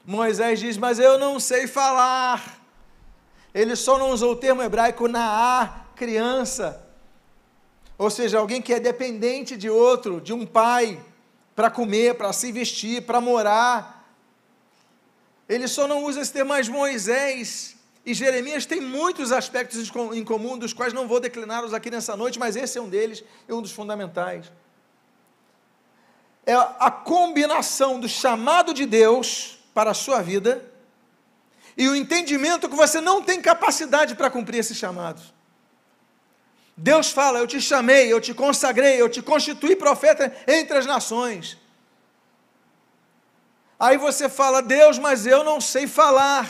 Moisés 0.06 0.60
diz: 0.60 0.78
Mas 0.78 1.00
eu 1.00 1.18
não 1.18 1.39
sei 1.39 1.68
falar. 1.68 2.62
Ele 3.54 3.76
só 3.76 3.98
não 3.98 4.10
usou 4.10 4.34
o 4.34 4.36
termo 4.36 4.62
hebraico 4.62 5.08
na 5.08 5.86
criança. 5.96 6.86
Ou 7.98 8.10
seja, 8.10 8.39
alguém 8.39 8.62
que 8.62 8.74
é 8.74 8.80
dependente 8.80 9.56
de 9.56 9.70
outro, 9.70 10.20
de 10.20 10.34
um 10.34 10.46
pai, 10.46 11.00
para 11.56 11.70
comer, 11.70 12.16
para 12.16 12.34
se 12.34 12.52
vestir, 12.52 13.04
para 13.04 13.22
morar. 13.22 14.04
Ele 15.48 15.68
só 15.68 15.88
não 15.88 16.04
usa 16.04 16.22
esse 16.22 16.34
termo, 16.34 16.50
mas 16.50 16.68
Moisés, 16.68 17.76
E 18.06 18.13
Jeremias 18.13 18.66
tem 18.66 18.82
muitos 18.82 19.32
aspectos 19.32 19.89
em 20.13 20.24
comum, 20.26 20.58
dos 20.58 20.74
quais 20.74 20.92
não 20.92 21.08
vou 21.08 21.22
decliná-los 21.22 21.74
aqui 21.74 21.89
nessa 21.89 22.18
noite, 22.18 22.38
mas 22.38 22.56
esse 22.58 22.78
é 22.78 22.82
um 22.82 22.89
deles, 22.89 23.24
é 23.48 23.54
um 23.54 23.62
dos 23.62 23.72
fundamentais. 23.72 24.52
É 26.46 26.54
a 26.54 26.92
combinação 26.92 28.00
do 28.00 28.10
chamado 28.10 28.74
de 28.74 28.86
Deus 28.86 29.62
para 29.74 29.92
a 29.92 29.94
sua 29.94 30.22
vida 30.22 30.64
e 31.76 31.88
o 31.88 31.96
entendimento 31.96 32.70
que 32.70 32.76
você 32.76 33.02
não 33.02 33.22
tem 33.22 33.42
capacidade 33.42 34.16
para 34.16 34.30
cumprir 34.30 34.60
esse 34.60 34.76
chamado. 34.76 35.22
Deus 36.78 37.12
fala: 37.12 37.40
Eu 37.40 37.48
te 37.48 37.60
chamei, 37.62 38.12
eu 38.12 38.22
te 38.22 38.34
consagrei, 38.34 39.02
eu 39.02 39.10
te 39.10 39.22
constituí 39.22 39.76
profeta 39.76 40.36
entre 40.48 40.78
as 40.78 40.86
nações. 40.86 41.58
Aí 43.80 43.98
você 43.98 44.30
fala: 44.30 44.62
Deus, 44.62 44.98
mas 45.00 45.26
eu 45.26 45.44
não 45.44 45.60
sei 45.60 45.88
falar. 45.88 46.50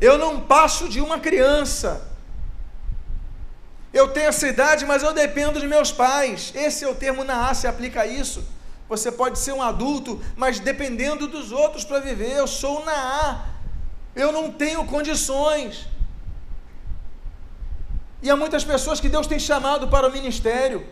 Eu 0.00 0.18
não 0.18 0.40
passo 0.40 0.88
de 0.88 1.00
uma 1.00 1.20
criança. 1.20 2.08
Eu 3.92 4.08
tenho 4.08 4.28
essa 4.28 4.48
idade, 4.48 4.84
mas 4.84 5.02
eu 5.02 5.12
dependo 5.12 5.60
de 5.60 5.66
meus 5.68 5.92
pais. 5.92 6.50
Esse 6.54 6.82
é 6.82 6.88
o 6.88 6.94
termo 6.94 7.22
na 7.22 7.50
A, 7.50 7.54
se 7.54 7.66
aplica 7.66 8.00
a 8.00 8.06
isso. 8.06 8.44
Você 8.88 9.10
pode 9.10 9.38
ser 9.38 9.52
um 9.52 9.62
adulto, 9.62 10.20
mas 10.36 10.58
dependendo 10.58 11.26
dos 11.26 11.50
outros 11.50 11.84
para 11.84 12.00
viver. 12.00 12.32
Eu 12.32 12.46
sou 12.46 12.84
na 12.84 12.92
A. 12.92 13.46
Eu 14.14 14.30
não 14.32 14.50
tenho 14.50 14.84
condições. 14.84 15.86
E 18.22 18.30
há 18.30 18.36
muitas 18.36 18.64
pessoas 18.64 19.00
que 19.00 19.08
Deus 19.08 19.26
tem 19.26 19.38
chamado 19.38 19.88
para 19.88 20.06
o 20.06 20.12
ministério, 20.12 20.86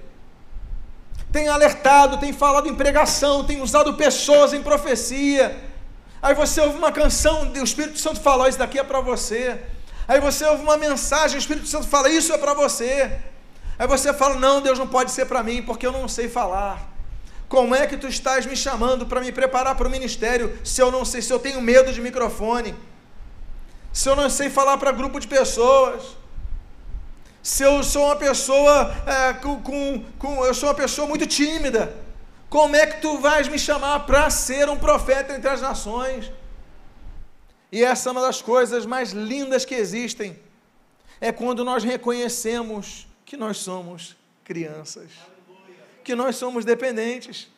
tem 1.31 1.47
alertado, 1.49 2.19
tem 2.19 2.33
falado 2.33 2.69
em 2.69 2.75
pregação, 2.75 3.45
tem 3.45 3.63
usado 3.63 3.95
pessoas 3.95 4.53
em 4.53 4.63
profecia. 4.63 5.57
Aí 6.21 6.35
você 6.35 6.61
ouve 6.61 6.77
uma 6.77 6.91
canção, 6.91 7.53
o 7.53 7.63
Espírito 7.63 7.99
Santo 7.99 8.21
fala: 8.21 8.49
Isso 8.49 8.59
daqui 8.59 8.81
é 8.81 8.83
para 8.83 9.01
você. 9.01 9.61
Aí 10.09 10.21
você 10.21 10.45
ouve 10.45 10.65
uma 10.65 10.77
mensagem, 10.77 11.37
o 11.37 11.39
Espírito 11.39 11.69
Santo 11.69 11.87
fala: 11.87 12.11
Isso 12.11 12.33
é 12.33 12.39
para 12.39 12.53
você. 12.53 13.17
Aí 13.79 13.87
você 13.87 14.13
fala: 14.13 14.35
Não, 14.35 14.61
Deus 14.61 14.77
não 14.77 14.89
pode 14.89 15.13
ser 15.13 15.27
para 15.27 15.41
mim, 15.43 15.63
porque 15.63 15.87
eu 15.87 15.93
não 15.93 16.09
sei 16.09 16.29
falar. 16.29 16.90
Como 17.51 17.75
é 17.75 17.85
que 17.85 17.97
tu 17.97 18.07
estás 18.07 18.47
me 18.47 18.57
chamando 18.57 19.05
para 19.05 19.21
me 19.21 19.33
preparar 19.33 19.75
para 19.75 19.89
o 19.89 19.91
ministério 19.91 20.57
se 20.63 20.81
eu 20.81 20.89
não 20.89 21.05
sei, 21.05 21.21
se 21.21 21.33
eu 21.33 21.39
tenho 21.41 21.61
medo 21.61 21.93
de 21.93 22.01
microfone? 22.01 22.77
Se 23.93 24.09
eu 24.09 24.15
não 24.15 24.31
sei 24.31 24.49
falar 24.49 24.79
para 24.79 24.93
grupo 24.93 25.19
de 25.19 25.27
pessoas? 25.27 26.17
Se 27.43 27.65
eu 27.65 27.83
sou 27.83 28.05
uma 28.05 28.15
pessoa 28.15 28.95
é, 29.05 29.33
com, 29.33 29.61
com, 29.63 30.05
com, 30.17 30.45
eu 30.45 30.55
sou 30.55 30.69
uma 30.69 30.77
pessoa 30.77 31.09
muito 31.09 31.27
tímida, 31.27 31.93
como 32.49 32.77
é 32.77 32.87
que 32.87 33.01
tu 33.01 33.19
vais 33.19 33.49
me 33.49 33.59
chamar 33.59 34.07
para 34.07 34.31
ser 34.31 34.69
um 34.69 34.79
profeta 34.79 35.35
entre 35.35 35.51
as 35.51 35.61
nações? 35.61 36.31
E 37.73 37.83
essa 37.83 38.11
é 38.11 38.13
uma 38.13 38.21
das 38.21 38.41
coisas 38.41 38.87
mais 38.87 39.11
lindas 39.11 39.65
que 39.65 39.75
existem, 39.75 40.39
é 41.21 41.33
quando 41.33 41.65
nós 41.65 41.83
reconhecemos 41.83 43.09
que 43.27 43.37
nós 43.37 43.57
somos 43.57 44.17
crianças, 44.45 45.11
que 46.11 46.17
nós 46.17 46.37
somos 46.37 46.65
dependentes. 46.65 47.49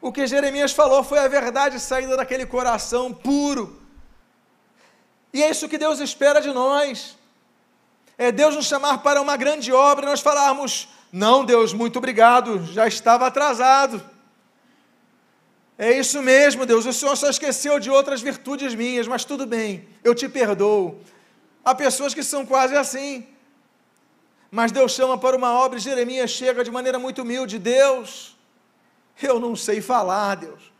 O 0.00 0.10
que 0.12 0.26
Jeremias 0.26 0.72
falou 0.72 1.04
foi 1.04 1.20
a 1.20 1.28
verdade 1.28 1.78
saída 1.78 2.16
daquele 2.16 2.44
coração 2.44 3.14
puro. 3.14 3.80
E 5.32 5.42
é 5.42 5.50
isso 5.50 5.68
que 5.68 5.78
Deus 5.78 6.00
espera 6.00 6.40
de 6.40 6.52
nós 6.52 7.16
é 8.18 8.30
Deus 8.30 8.54
nos 8.54 8.66
chamar 8.66 8.98
para 8.98 9.20
uma 9.20 9.36
grande 9.36 9.72
obra 9.72 10.04
e 10.04 10.08
nós 10.08 10.20
falarmos: 10.20 10.88
não, 11.10 11.44
Deus, 11.44 11.72
muito 11.72 11.98
obrigado, 11.98 12.64
já 12.66 12.86
estava 12.86 13.26
atrasado. 13.26 14.02
É 15.78 15.98
isso 15.98 16.22
mesmo, 16.22 16.66
Deus, 16.66 16.84
o 16.86 16.92
Senhor 16.92 17.16
só 17.16 17.28
esqueceu 17.28 17.80
de 17.80 17.90
outras 17.90 18.20
virtudes 18.20 18.74
minhas, 18.74 19.08
mas 19.08 19.24
tudo 19.24 19.46
bem, 19.46 19.88
eu 20.04 20.14
te 20.14 20.28
perdoo. 20.28 21.00
Há 21.64 21.74
pessoas 21.74 22.12
que 22.14 22.22
são 22.22 22.44
quase 22.44 22.76
assim. 22.76 23.26
Mas 24.52 24.70
Deus 24.70 24.92
chama 24.92 25.18
para 25.18 25.36
uma 25.36 25.50
obra 25.52 25.78
e 25.78 25.82
Jeremias 25.82 26.30
chega 26.30 26.62
de 26.62 26.70
maneira 26.70 26.98
muito 26.98 27.22
humilde: 27.22 27.58
Deus, 27.58 28.36
eu 29.20 29.40
não 29.40 29.56
sei 29.56 29.80
falar, 29.80 30.36
Deus. 30.36 30.70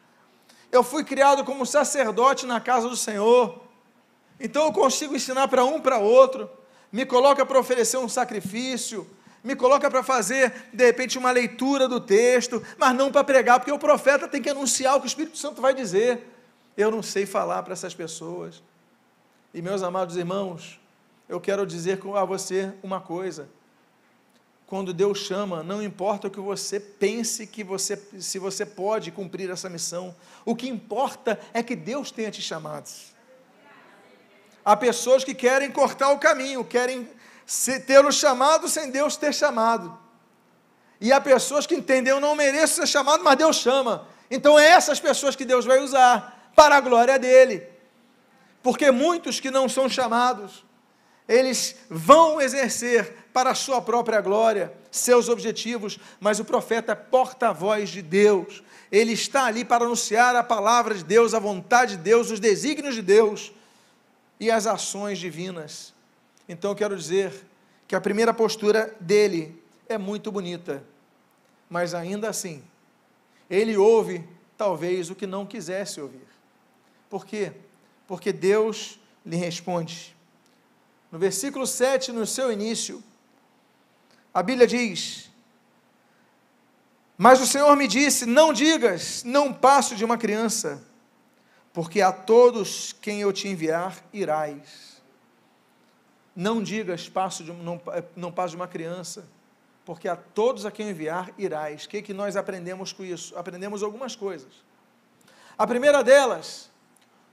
Eu 0.71 0.85
fui 0.85 1.03
criado 1.03 1.45
como 1.45 1.67
sacerdote 1.67 2.47
na 2.47 2.61
casa 2.61 2.89
do 2.89 2.97
Senhor, 2.97 3.61
então 4.39 4.67
eu 4.67 4.73
consigo 4.73 5.17
ensinar 5.17 5.49
para 5.49 5.65
um 5.65 5.81
para 5.81 5.99
outro 5.99 6.49
me 6.93 7.07
coloca 7.07 7.45
para 7.47 7.59
oferecer 7.59 7.97
um 7.97 8.09
sacrifício, 8.09 9.09
me 9.43 9.57
coloca 9.57 9.91
para 9.91 10.03
fazer, 10.03 10.69
de 10.73 10.85
repente, 10.85 11.17
uma 11.17 11.31
leitura 11.31 11.89
do 11.89 11.99
texto, 11.99 12.63
mas 12.77 12.95
não 12.95 13.11
para 13.11 13.25
pregar, 13.25 13.59
porque 13.59 13.73
o 13.73 13.79
profeta 13.79 14.29
tem 14.29 14.43
que 14.43 14.51
anunciar 14.51 14.95
o 14.97 15.01
que 15.01 15.07
o 15.07 15.09
Espírito 15.09 15.39
Santo 15.39 15.63
vai 15.63 15.73
dizer. 15.75 16.29
Eu 16.77 16.91
não 16.91 17.03
sei 17.03 17.25
falar 17.25 17.63
para 17.63 17.73
essas 17.73 17.95
pessoas. 17.95 18.63
E, 19.55 19.63
meus 19.63 19.83
amados 19.83 20.17
irmãos, 20.17 20.79
eu 21.29 21.41
quero 21.41 21.67
dizer 21.67 21.99
a 22.15 22.25
você 22.25 22.73
uma 22.83 23.01
coisa. 23.01 23.49
Quando 24.73 24.95
Deus 24.95 25.19
chama, 25.19 25.63
não 25.63 25.83
importa 25.83 26.29
o 26.29 26.31
que 26.31 26.41
você 26.41 26.81
pense 26.81 27.47
que 27.47 27.63
você, 27.63 27.95
se 28.19 28.39
você 28.39 28.65
pode 28.65 29.11
cumprir 29.11 29.51
essa 29.51 29.69
missão, 29.69 30.17
o 30.47 30.57
que 30.57 30.67
importa 30.67 31.39
é 31.53 31.63
que 31.63 31.77
Deus 31.77 32.11
tenha 32.11 32.31
te 32.31 32.41
chamado. 32.41 32.89
Há 34.65 34.75
pessoas 34.75 35.25
que 35.25 35.35
querem 35.35 35.71
cortar 35.71 36.09
o 36.13 36.19
caminho, 36.19 36.65
querem 36.65 37.07
ter 37.87 38.03
o 38.03 38.11
chamado 38.11 38.67
sem 38.67 38.91
Deus 38.91 39.15
ter 39.15 39.35
chamado. 39.35 39.95
E 40.99 41.13
há 41.13 41.21
pessoas 41.21 41.67
que 41.67 41.75
entendem, 41.75 42.11
eu 42.11 42.19
não 42.19 42.35
mereço 42.35 42.77
ser 42.77 42.87
chamado, 42.87 43.23
mas 43.23 43.37
Deus 43.37 43.57
chama. 43.57 44.09
Então 44.31 44.59
é 44.59 44.69
essas 44.69 44.99
pessoas 44.99 45.37
que 45.37 45.45
Deus 45.45 45.67
vai 45.67 45.81
usar 45.81 46.51
para 46.57 46.77
a 46.77 46.81
glória 46.81 47.19
dele. 47.19 47.63
Porque 48.63 48.91
muitos 48.91 49.39
que 49.39 49.51
não 49.51 49.69
são 49.69 49.87
chamados, 49.87 50.65
eles 51.29 51.77
vão 51.91 52.41
exercer 52.41 53.22
para 53.33 53.51
a 53.51 53.55
sua 53.55 53.81
própria 53.81 54.21
glória 54.21 54.73
seus 54.91 55.29
objetivos, 55.29 55.99
mas 56.21 56.39
o 56.39 56.45
profeta 56.45 56.93
é 56.93 56.95
porta-voz 56.95 57.89
de 57.89 58.03
Deus. 58.03 58.63
Ele 58.91 59.13
está 59.13 59.47
ali 59.47 59.65
para 59.65 59.85
anunciar 59.85 60.37
a 60.37 60.43
palavra 60.43 60.95
de 60.95 61.03
Deus, 61.03 61.33
a 61.33 61.39
vontade 61.39 61.97
de 61.97 62.03
Deus, 62.03 62.31
os 62.31 62.39
desígnios 62.39 62.95
de 62.95 63.03
Deus 63.03 63.53
e 64.39 64.51
as 64.51 64.67
ações 64.67 65.19
divinas. 65.19 65.95
Então 66.47 66.73
eu 66.73 66.77
quero 66.77 66.97
dizer 66.97 67.33
que 67.89 67.97
a 67.97 68.01
primeira 68.01 68.35
postura 68.35 68.95
dele 69.01 69.63
é 69.89 69.97
muito 69.97 70.31
bonita, 70.31 70.85
mas 71.71 71.95
ainda 71.95 72.29
assim, 72.29 72.63
ele 73.49 73.77
ouve 73.77 74.25
talvez 74.59 75.09
o 75.11 75.15
que 75.15 75.27
não 75.27 75.47
quisesse 75.47 76.01
ouvir. 76.01 76.27
Por 77.09 77.25
quê? 77.25 77.53
Porque 78.07 78.33
Deus 78.33 78.99
lhe 79.25 79.37
responde. 79.37 80.15
No 81.11 81.19
versículo 81.19 81.67
7, 81.67 82.13
no 82.13 82.27
seu 82.27 82.51
início, 82.51 83.03
a 84.33 84.43
Bíblia 84.43 84.67
diz: 84.67 85.31
Mas 87.17 87.41
o 87.41 87.47
Senhor 87.47 87.75
me 87.77 87.87
disse: 87.87 88.27
Não 88.27 88.53
digas, 88.53 89.23
não 89.25 89.53
passo 89.53 89.97
de 89.97 90.05
uma 90.05 90.19
criança 90.19 90.83
porque 91.73 92.03
a 92.03 92.13
todos 92.13 92.93
quem 92.93 93.21
eu 93.21 93.33
te 93.33 93.49
enviar 93.49 93.97
irás. 94.13 95.01
Não 96.35 96.63
digas 96.63 97.09
passo 97.09 97.43
de, 97.45 97.53
não, 97.53 97.81
não 98.15 98.31
passo 98.31 98.51
de 98.51 98.57
uma 98.57 98.69
criança, 98.69 99.27
porque 99.85 100.09
a 100.09 100.17
todos 100.17 100.67
a 100.67 100.71
quem 100.71 100.87
eu 100.87 100.93
enviar 100.93 101.31
irás. 101.39 101.85
O 101.85 101.89
que, 101.89 102.03
que 102.03 102.15
nós 102.15 102.37
aprendemos 102.37 102.93
com 102.93 103.05
isso? 103.05 103.37
Aprendemos 103.37 103.83
algumas 103.83 104.15
coisas. 104.15 104.53
A 105.57 105.67
primeira 105.67 106.03
delas, 106.03 106.71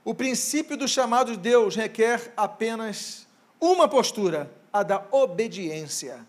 o 0.04 0.14
princípio 0.14 0.76
do 0.76 0.88
chamado 0.88 1.32
de 1.32 1.38
Deus 1.38 1.76
requer 1.76 2.32
apenas 2.36 3.26
uma 3.60 3.88
postura, 3.88 4.50
a 4.72 4.82
da 4.82 5.04
obediência. 5.10 6.26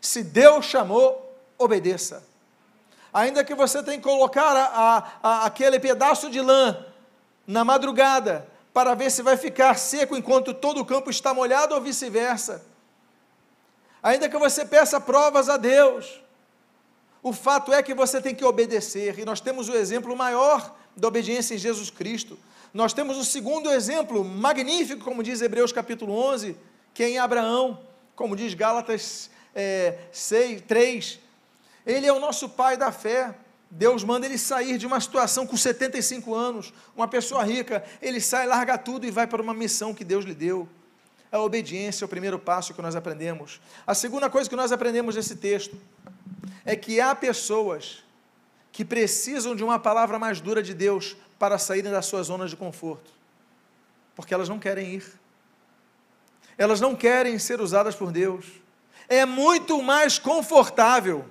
Se 0.00 0.22
Deus 0.22 0.66
chamou, 0.66 1.38
obedeça. 1.58 2.22
Ainda 3.12 3.44
que 3.44 3.54
você 3.54 3.82
tenha 3.82 3.96
que 3.96 4.04
colocar 4.04 4.56
a, 4.56 4.64
a, 4.64 5.10
a, 5.22 5.46
aquele 5.46 5.80
pedaço 5.80 6.30
de 6.30 6.40
lã 6.40 6.84
na 7.46 7.64
madrugada 7.64 8.46
para 8.72 8.94
ver 8.94 9.10
se 9.10 9.22
vai 9.22 9.36
ficar 9.36 9.76
seco 9.76 10.16
enquanto 10.16 10.54
todo 10.54 10.80
o 10.80 10.84
campo 10.84 11.10
está 11.10 11.34
molhado 11.34 11.74
ou 11.74 11.80
vice-versa. 11.80 12.64
Ainda 14.02 14.28
que 14.28 14.38
você 14.38 14.64
peça 14.64 15.00
provas 15.00 15.48
a 15.48 15.56
Deus, 15.56 16.20
o 17.22 17.32
fato 17.32 17.72
é 17.72 17.82
que 17.82 17.92
você 17.92 18.20
tem 18.20 18.34
que 18.34 18.44
obedecer, 18.44 19.18
e 19.18 19.24
nós 19.24 19.40
temos 19.40 19.68
o 19.68 19.74
exemplo 19.74 20.16
maior 20.16 20.74
da 20.96 21.08
obediência 21.08 21.54
em 21.54 21.58
Jesus 21.58 21.90
Cristo. 21.90 22.38
Nós 22.72 22.92
temos 22.92 23.18
o 23.18 23.24
segundo 23.24 23.70
exemplo 23.70 24.24
magnífico, 24.24 25.04
como 25.04 25.22
diz 25.22 25.42
Hebreus 25.42 25.72
capítulo 25.72 26.14
11, 26.14 26.56
que 26.94 27.02
é 27.02 27.10
em 27.10 27.18
Abraão, 27.18 27.80
como 28.14 28.36
diz 28.36 28.54
Gálatas 28.54 29.30
é, 29.54 29.98
6, 30.12 30.62
3. 30.62 31.18
Ele 31.86 32.06
é 32.06 32.12
o 32.12 32.20
nosso 32.20 32.48
pai 32.48 32.76
da 32.76 32.92
fé. 32.92 33.34
Deus 33.70 34.02
manda 34.02 34.26
ele 34.26 34.38
sair 34.38 34.78
de 34.78 34.86
uma 34.86 35.00
situação 35.00 35.46
com 35.46 35.56
75 35.56 36.34
anos, 36.34 36.72
uma 36.96 37.06
pessoa 37.06 37.44
rica, 37.44 37.84
ele 38.02 38.20
sai, 38.20 38.44
larga 38.44 38.76
tudo 38.76 39.06
e 39.06 39.12
vai 39.12 39.28
para 39.28 39.40
uma 39.40 39.54
missão 39.54 39.94
que 39.94 40.02
Deus 40.02 40.24
lhe 40.24 40.34
deu. 40.34 40.68
A 41.30 41.38
obediência 41.38 42.04
é 42.04 42.06
o 42.06 42.08
primeiro 42.08 42.36
passo 42.36 42.74
que 42.74 42.82
nós 42.82 42.96
aprendemos. 42.96 43.60
A 43.86 43.94
segunda 43.94 44.28
coisa 44.28 44.50
que 44.50 44.56
nós 44.56 44.72
aprendemos 44.72 45.14
nesse 45.14 45.36
texto 45.36 45.76
é 46.64 46.74
que 46.74 47.00
há 47.00 47.14
pessoas 47.14 48.02
que 48.72 48.84
precisam 48.84 49.54
de 49.54 49.62
uma 49.62 49.78
palavra 49.78 50.18
mais 50.18 50.40
dura 50.40 50.62
de 50.62 50.74
Deus 50.74 51.16
para 51.38 51.56
saírem 51.56 51.92
das 51.92 52.06
suas 52.06 52.26
zonas 52.26 52.50
de 52.50 52.56
conforto, 52.56 53.12
porque 54.16 54.34
elas 54.34 54.48
não 54.48 54.58
querem 54.58 54.94
ir. 54.94 55.20
elas 56.58 56.80
não 56.80 56.94
querem 56.94 57.38
ser 57.38 57.60
usadas 57.60 57.94
por 57.94 58.10
Deus. 58.10 58.44
É 59.10 59.26
muito 59.26 59.82
mais 59.82 60.18
confortável 60.20 61.28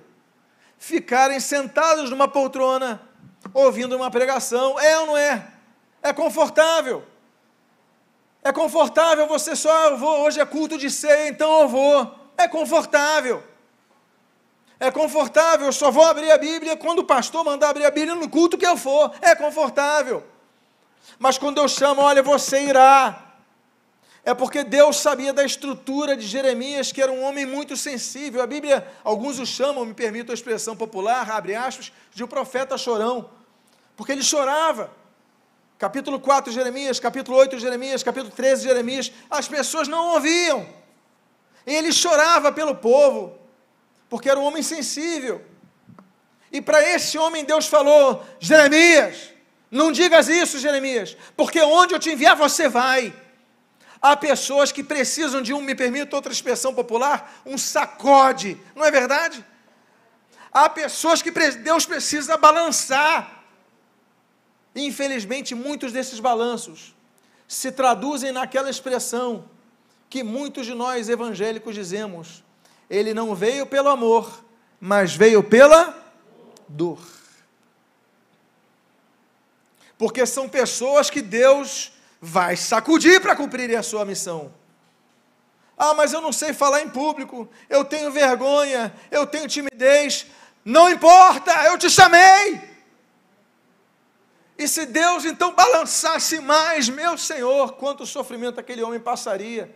ficarem 0.78 1.40
sentados 1.40 2.10
numa 2.10 2.28
poltrona, 2.28 3.00
ouvindo 3.54 3.96
uma 3.96 4.10
pregação. 4.10 4.78
É 4.78 4.98
ou 4.98 5.06
não 5.06 5.16
é? 5.16 5.46
É 6.02 6.12
confortável. 6.12 7.02
É 8.44 8.52
confortável 8.52 9.26
você 9.26 9.56
só, 9.56 9.88
eu 9.88 9.96
vou, 9.96 10.20
hoje 10.20 10.40
é 10.40 10.44
culto 10.44 10.76
de 10.76 10.90
ceia, 10.90 11.28
então 11.28 11.62
eu 11.62 11.68
vou. 11.68 12.14
É 12.36 12.46
confortável. 12.46 13.42
É 14.78 14.90
confortável, 14.90 15.66
eu 15.66 15.72
só 15.72 15.90
vou 15.90 16.04
abrir 16.04 16.30
a 16.30 16.38
Bíblia 16.38 16.76
quando 16.76 16.98
o 17.00 17.04
pastor 17.04 17.44
mandar 17.44 17.70
abrir 17.70 17.86
a 17.86 17.90
Bíblia 17.90 18.14
no 18.14 18.28
culto 18.28 18.58
que 18.58 18.66
eu 18.66 18.76
for. 18.76 19.10
É 19.22 19.34
confortável. 19.34 20.22
Mas 21.18 21.38
quando 21.38 21.58
eu 21.58 21.68
chamo, 21.68 22.02
olha, 22.02 22.22
você 22.22 22.62
irá. 22.62 23.29
É 24.24 24.34
porque 24.34 24.62
Deus 24.62 24.98
sabia 24.98 25.32
da 25.32 25.44
estrutura 25.44 26.16
de 26.16 26.26
Jeremias, 26.26 26.92
que 26.92 27.00
era 27.00 27.10
um 27.10 27.22
homem 27.22 27.46
muito 27.46 27.76
sensível. 27.76 28.42
A 28.42 28.46
Bíblia, 28.46 28.86
alguns 29.02 29.38
o 29.38 29.46
chamam, 29.46 29.84
me 29.84 29.94
permito 29.94 30.30
a 30.30 30.34
expressão 30.34 30.76
popular, 30.76 31.30
abre 31.30 31.54
aspas, 31.54 31.90
de 32.12 32.22
um 32.22 32.26
profeta 32.26 32.76
chorão. 32.76 33.30
Porque 33.96 34.12
ele 34.12 34.22
chorava. 34.22 34.90
Capítulo 35.78 36.20
4 36.20 36.50
de 36.50 36.58
Jeremias, 36.58 37.00
capítulo 37.00 37.38
8 37.38 37.56
de 37.56 37.62
Jeremias, 37.62 38.02
capítulo 38.02 38.30
13 38.30 38.62
de 38.62 38.68
Jeremias, 38.68 39.10
as 39.30 39.48
pessoas 39.48 39.88
não 39.88 40.12
ouviam. 40.14 40.68
Ele 41.66 41.90
chorava 41.90 42.52
pelo 42.52 42.74
povo 42.74 43.38
porque 44.10 44.28
era 44.28 44.38
um 44.38 44.44
homem 44.44 44.62
sensível. 44.62 45.42
E 46.52 46.60
para 46.60 46.82
esse 46.82 47.16
homem 47.16 47.44
Deus 47.44 47.66
falou: 47.66 48.22
Jeremias, 48.38 49.30
não 49.70 49.90
digas 49.90 50.28
isso, 50.28 50.58
Jeremias, 50.58 51.16
porque 51.36 51.62
onde 51.62 51.94
eu 51.94 51.98
te 51.98 52.10
enviar 52.10 52.36
você 52.36 52.68
vai. 52.68 53.14
Há 54.00 54.16
pessoas 54.16 54.72
que 54.72 54.82
precisam 54.82 55.42
de 55.42 55.52
um, 55.52 55.60
me 55.60 55.74
permita 55.74 56.16
outra 56.16 56.32
expressão 56.32 56.74
popular, 56.74 57.42
um 57.44 57.58
sacode, 57.58 58.58
não 58.74 58.84
é 58.84 58.90
verdade? 58.90 59.44
Há 60.52 60.68
pessoas 60.68 61.20
que 61.20 61.30
Deus 61.30 61.84
precisa 61.84 62.36
balançar. 62.36 63.44
Infelizmente, 64.74 65.54
muitos 65.54 65.92
desses 65.92 66.18
balanços 66.18 66.94
se 67.46 67.70
traduzem 67.70 68.32
naquela 68.32 68.70
expressão 68.70 69.44
que 70.08 70.22
muitos 70.22 70.66
de 70.66 70.74
nós 70.74 71.08
evangélicos 71.08 71.74
dizemos: 71.74 72.42
ele 72.88 73.12
não 73.12 73.34
veio 73.34 73.66
pelo 73.66 73.88
amor, 73.88 74.44
mas 74.80 75.14
veio 75.14 75.42
pela 75.42 75.94
dor. 76.66 77.00
Porque 79.98 80.24
são 80.24 80.48
pessoas 80.48 81.10
que 81.10 81.20
Deus 81.20 81.92
vai 82.20 82.56
sacudir 82.56 83.20
para 83.20 83.34
cumprirem 83.34 83.76
a 83.76 83.82
sua 83.82 84.04
missão. 84.04 84.52
Ah, 85.76 85.94
mas 85.94 86.12
eu 86.12 86.20
não 86.20 86.32
sei 86.32 86.52
falar 86.52 86.82
em 86.82 86.88
público, 86.88 87.48
eu 87.68 87.84
tenho 87.84 88.12
vergonha, 88.12 88.94
eu 89.10 89.26
tenho 89.26 89.48
timidez. 89.48 90.26
Não 90.64 90.90
importa, 90.90 91.52
eu 91.64 91.78
te 91.78 91.88
chamei. 91.88 92.60
E 94.58 94.68
se 94.68 94.84
Deus 94.84 95.24
então 95.24 95.54
balançasse 95.54 96.38
mais, 96.40 96.88
meu 96.88 97.16
Senhor, 97.16 97.72
quanto 97.72 98.04
sofrimento 98.04 98.60
aquele 98.60 98.82
homem 98.82 99.00
passaria 99.00 99.74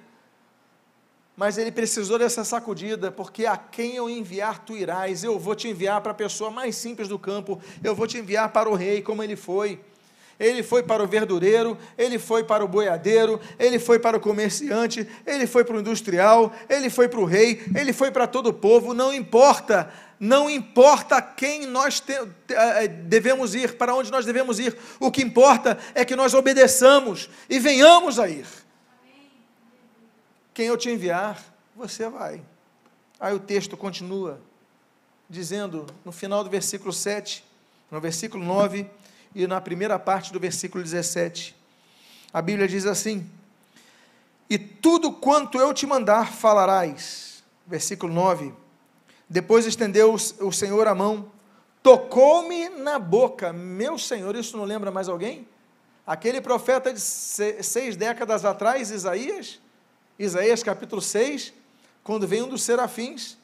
mas 1.36 1.58
ele 1.58 1.72
precisou 1.72 2.18
dessa 2.18 2.44
sacudida, 2.44 3.10
porque 3.10 3.44
a 3.44 3.56
quem 3.56 3.96
eu 3.96 4.08
enviar 4.08 4.64
tu 4.64 4.76
irás, 4.76 5.24
eu 5.24 5.38
vou 5.38 5.54
te 5.54 5.68
enviar 5.68 6.00
para 6.00 6.12
a 6.12 6.14
pessoa 6.14 6.50
mais 6.50 6.76
simples 6.76 7.08
do 7.08 7.18
campo, 7.18 7.60
eu 7.82 7.94
vou 7.94 8.06
te 8.06 8.18
enviar 8.18 8.50
para 8.50 8.68
o 8.68 8.74
rei, 8.74 9.02
como 9.02 9.22
ele 9.22 9.34
foi. 9.34 9.80
Ele 10.38 10.62
foi 10.62 10.82
para 10.82 11.02
o 11.02 11.06
verdureiro, 11.06 11.78
ele 11.96 12.18
foi 12.18 12.42
para 12.42 12.64
o 12.64 12.68
boiadeiro, 12.68 13.40
ele 13.58 13.78
foi 13.78 13.98
para 13.98 14.16
o 14.16 14.20
comerciante, 14.20 15.08
ele 15.24 15.46
foi 15.46 15.64
para 15.64 15.76
o 15.76 15.80
industrial, 15.80 16.52
ele 16.68 16.90
foi 16.90 17.08
para 17.08 17.20
o 17.20 17.24
rei, 17.24 17.62
ele 17.74 17.92
foi 17.92 18.10
para 18.10 18.26
todo 18.26 18.48
o 18.48 18.52
povo, 18.52 18.92
não 18.92 19.14
importa, 19.14 19.92
não 20.18 20.50
importa 20.50 21.22
quem 21.22 21.66
nós 21.66 22.00
te, 22.00 22.12
eh, 22.48 22.88
devemos 22.88 23.54
ir, 23.54 23.76
para 23.76 23.94
onde 23.94 24.10
nós 24.10 24.26
devemos 24.26 24.58
ir, 24.58 24.76
o 24.98 25.10
que 25.10 25.22
importa 25.22 25.78
é 25.94 26.04
que 26.04 26.16
nós 26.16 26.34
obedeçamos 26.34 27.30
e 27.48 27.58
venhamos 27.60 28.18
a 28.18 28.28
ir. 28.28 28.46
Quem 30.52 30.66
eu 30.66 30.76
te 30.76 30.90
enviar, 30.90 31.42
você 31.76 32.08
vai. 32.08 32.40
Aí 33.20 33.34
o 33.34 33.40
texto 33.40 33.76
continua, 33.76 34.40
dizendo, 35.28 35.86
no 36.04 36.12
final 36.12 36.42
do 36.42 36.50
versículo 36.50 36.92
7, 36.92 37.44
no 37.90 38.00
versículo 38.00 38.44
9 38.44 38.88
e 39.34 39.46
na 39.46 39.60
primeira 39.60 39.98
parte 39.98 40.32
do 40.32 40.38
versículo 40.38 40.82
17. 40.82 41.54
A 42.32 42.40
Bíblia 42.40 42.68
diz 42.68 42.86
assim: 42.86 43.28
E 44.48 44.58
tudo 44.58 45.12
quanto 45.12 45.58
eu 45.58 45.74
te 45.74 45.86
mandar 45.86 46.32
falarás. 46.32 47.42
Versículo 47.66 48.12
9. 48.12 48.52
Depois 49.28 49.66
estendeu 49.66 50.14
o 50.14 50.52
Senhor 50.52 50.86
a 50.86 50.94
mão, 50.94 51.30
tocou-me 51.82 52.68
na 52.68 52.98
boca. 52.98 53.52
Meu 53.52 53.98
Senhor, 53.98 54.36
isso 54.36 54.56
não 54.56 54.64
lembra 54.64 54.90
mais 54.90 55.08
alguém? 55.08 55.48
Aquele 56.06 56.40
profeta 56.40 56.92
de 56.92 57.00
seis 57.00 57.96
décadas 57.96 58.44
atrás, 58.44 58.90
Isaías, 58.90 59.58
Isaías 60.18 60.62
capítulo 60.62 61.00
6, 61.00 61.54
quando 62.02 62.28
vem 62.28 62.42
um 62.42 62.48
dos 62.48 62.62
serafins 62.62 63.38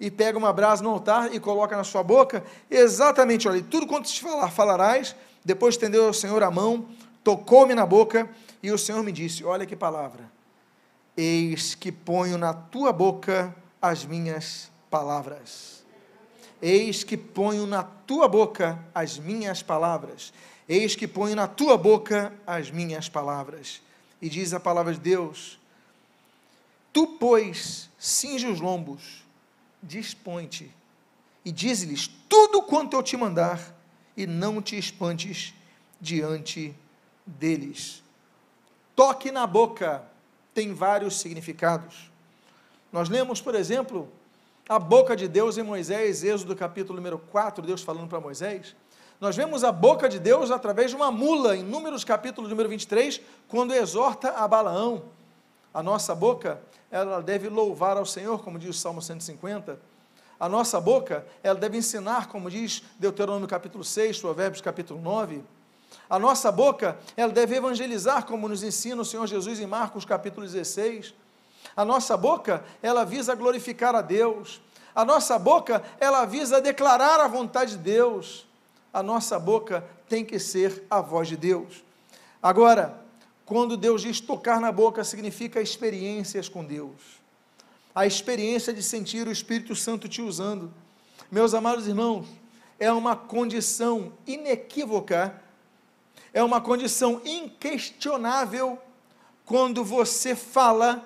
e 0.00 0.10
pega 0.10 0.36
uma 0.36 0.52
brasa 0.52 0.82
no 0.82 0.90
altar 0.90 1.32
e 1.32 1.38
coloca 1.38 1.76
na 1.76 1.84
sua 1.84 2.02
boca, 2.02 2.42
exatamente, 2.68 3.46
olha, 3.46 3.62
tudo 3.62 3.86
quanto 3.86 4.08
te 4.08 4.20
falar, 4.20 4.50
falarás, 4.50 5.14
depois 5.44 5.74
estendeu 5.74 6.08
o 6.08 6.14
Senhor 6.14 6.42
a 6.42 6.50
mão, 6.50 6.88
tocou-me 7.24 7.74
na 7.74 7.86
boca, 7.86 8.28
e 8.62 8.70
o 8.70 8.78
Senhor 8.78 9.02
me 9.02 9.12
disse, 9.12 9.44
olha 9.44 9.66
que 9.66 9.76
palavra, 9.76 10.30
eis 11.16 11.74
que 11.74 11.90
ponho 11.90 12.36
na 12.36 12.52
tua 12.52 12.92
boca 12.92 13.54
as 13.80 14.04
minhas 14.04 14.70
palavras, 14.90 15.84
eis 16.60 17.02
que 17.02 17.16
ponho 17.16 17.66
na 17.66 17.82
tua 17.82 18.28
boca 18.28 18.78
as 18.94 19.18
minhas 19.18 19.62
palavras, 19.62 20.32
eis 20.68 20.94
que 20.94 21.08
ponho 21.08 21.34
na 21.34 21.46
tua 21.46 21.76
boca 21.76 22.32
as 22.46 22.70
minhas 22.70 23.08
palavras, 23.08 23.80
e 24.20 24.28
diz 24.28 24.52
a 24.52 24.60
palavra 24.60 24.92
de 24.92 25.00
Deus, 25.00 25.60
Tu, 26.92 27.06
pois, 27.06 27.88
cinge 27.98 28.46
os 28.48 28.60
lombos, 28.60 29.24
dispõe-te, 29.82 30.70
e 31.44 31.52
diz-lhes 31.52 32.10
tudo 32.28 32.62
quanto 32.62 32.96
eu 32.96 33.02
te 33.02 33.16
mandar, 33.16 33.74
e 34.20 34.26
não 34.26 34.60
te 34.60 34.76
espantes 34.76 35.54
diante 35.98 36.76
deles. 37.24 38.02
Toque 38.94 39.30
na 39.30 39.46
boca 39.46 40.02
tem 40.52 40.74
vários 40.74 41.18
significados. 41.18 42.10
Nós 42.92 43.08
lemos, 43.08 43.40
por 43.40 43.54
exemplo, 43.54 44.08
a 44.68 44.78
boca 44.78 45.16
de 45.16 45.26
Deus 45.26 45.56
em 45.56 45.62
Moisés, 45.62 46.22
Êxodo 46.22 46.54
capítulo 46.54 46.96
número 46.96 47.18
4, 47.18 47.64
Deus 47.64 47.80
falando 47.80 48.08
para 48.08 48.20
Moisés. 48.20 48.76
Nós 49.18 49.34
vemos 49.36 49.64
a 49.64 49.72
boca 49.72 50.06
de 50.06 50.18
Deus 50.18 50.50
através 50.50 50.90
de 50.90 50.96
uma 50.96 51.10
mula, 51.10 51.56
em 51.56 51.62
Números 51.62 52.04
capítulo 52.04 52.46
número 52.46 52.68
23, 52.68 53.22
quando 53.48 53.72
exorta 53.72 54.32
a 54.32 54.46
Balaão. 54.46 55.04
A 55.72 55.82
nossa 55.82 56.14
boca 56.14 56.60
ela 56.90 57.22
deve 57.22 57.48
louvar 57.48 57.96
ao 57.96 58.04
Senhor, 58.04 58.42
como 58.42 58.58
diz 58.58 58.70
o 58.70 58.78
Salmo 58.78 59.00
150. 59.00 59.80
A 60.40 60.48
nossa 60.48 60.80
boca, 60.80 61.26
ela 61.42 61.58
deve 61.58 61.76
ensinar, 61.76 62.28
como 62.28 62.50
diz 62.50 62.82
Deuteronômio 62.98 63.46
capítulo 63.46 63.84
6, 63.84 64.20
Provérbios 64.20 64.62
capítulo 64.62 64.98
9. 64.98 65.44
A 66.08 66.18
nossa 66.18 66.50
boca, 66.50 66.98
ela 67.14 67.30
deve 67.30 67.56
evangelizar, 67.56 68.24
como 68.24 68.48
nos 68.48 68.62
ensina 68.62 69.02
o 69.02 69.04
Senhor 69.04 69.26
Jesus 69.26 69.60
em 69.60 69.66
Marcos 69.66 70.06
capítulo 70.06 70.46
16. 70.46 71.12
A 71.76 71.84
nossa 71.84 72.16
boca, 72.16 72.64
ela 72.82 73.04
visa 73.04 73.34
glorificar 73.34 73.94
a 73.94 74.00
Deus. 74.00 74.62
A 74.94 75.04
nossa 75.04 75.38
boca, 75.38 75.82
ela 76.00 76.24
visa 76.24 76.58
declarar 76.58 77.20
a 77.20 77.28
vontade 77.28 77.72
de 77.72 77.82
Deus. 77.82 78.46
A 78.94 79.02
nossa 79.02 79.38
boca 79.38 79.84
tem 80.08 80.24
que 80.24 80.38
ser 80.38 80.84
a 80.88 81.02
voz 81.02 81.28
de 81.28 81.36
Deus. 81.36 81.84
Agora, 82.42 82.98
quando 83.44 83.76
Deus 83.76 84.00
diz 84.00 84.20
tocar 84.20 84.58
na 84.58 84.72
boca, 84.72 85.04
significa 85.04 85.60
experiências 85.60 86.48
com 86.48 86.64
Deus. 86.64 87.19
A 87.94 88.06
experiência 88.06 88.72
de 88.72 88.82
sentir 88.82 89.26
o 89.26 89.32
Espírito 89.32 89.74
Santo 89.74 90.08
te 90.08 90.22
usando. 90.22 90.72
Meus 91.30 91.54
amados 91.54 91.86
irmãos, 91.86 92.26
é 92.78 92.92
uma 92.92 93.16
condição 93.16 94.12
inequívoca, 94.26 95.40
é 96.32 96.42
uma 96.42 96.60
condição 96.60 97.20
inquestionável 97.24 98.78
quando 99.50 99.84
você 99.84 100.36
fala, 100.36 101.04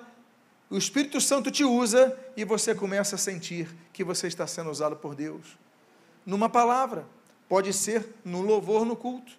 o 0.69 0.77
Espírito 0.77 1.19
Santo 1.19 1.49
te 1.49 1.63
usa 1.63 2.15
e 2.37 2.45
você 2.45 2.75
começa 2.75 3.15
a 3.15 3.17
sentir 3.17 3.67
que 3.91 4.03
você 4.03 4.27
está 4.27 4.45
sendo 4.45 4.69
usado 4.69 4.95
por 4.95 5.15
Deus. 5.15 5.57
Numa 6.23 6.47
palavra, 6.47 7.07
pode 7.49 7.73
ser 7.73 8.07
no 8.23 8.41
louvor 8.41 8.85
no 8.85 8.95
culto, 8.95 9.31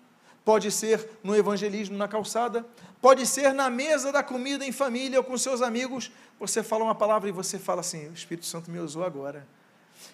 pode 0.46 0.70
ser 0.70 1.10
no 1.24 1.34
evangelismo 1.34 1.96
na 1.98 2.06
calçada, 2.06 2.64
pode 3.02 3.26
ser 3.26 3.52
na 3.52 3.68
mesa 3.68 4.12
da 4.12 4.22
comida 4.22 4.64
em 4.64 4.70
família 4.70 5.18
ou 5.18 5.24
com 5.24 5.36
seus 5.36 5.60
amigos. 5.60 6.12
Você 6.38 6.62
fala 6.62 6.84
uma 6.84 6.94
palavra 6.94 7.28
e 7.28 7.32
você 7.32 7.58
fala 7.58 7.80
assim: 7.80 8.06
o 8.06 8.12
Espírito 8.12 8.46
Santo 8.46 8.70
me 8.70 8.78
usou 8.78 9.04
agora. 9.04 9.44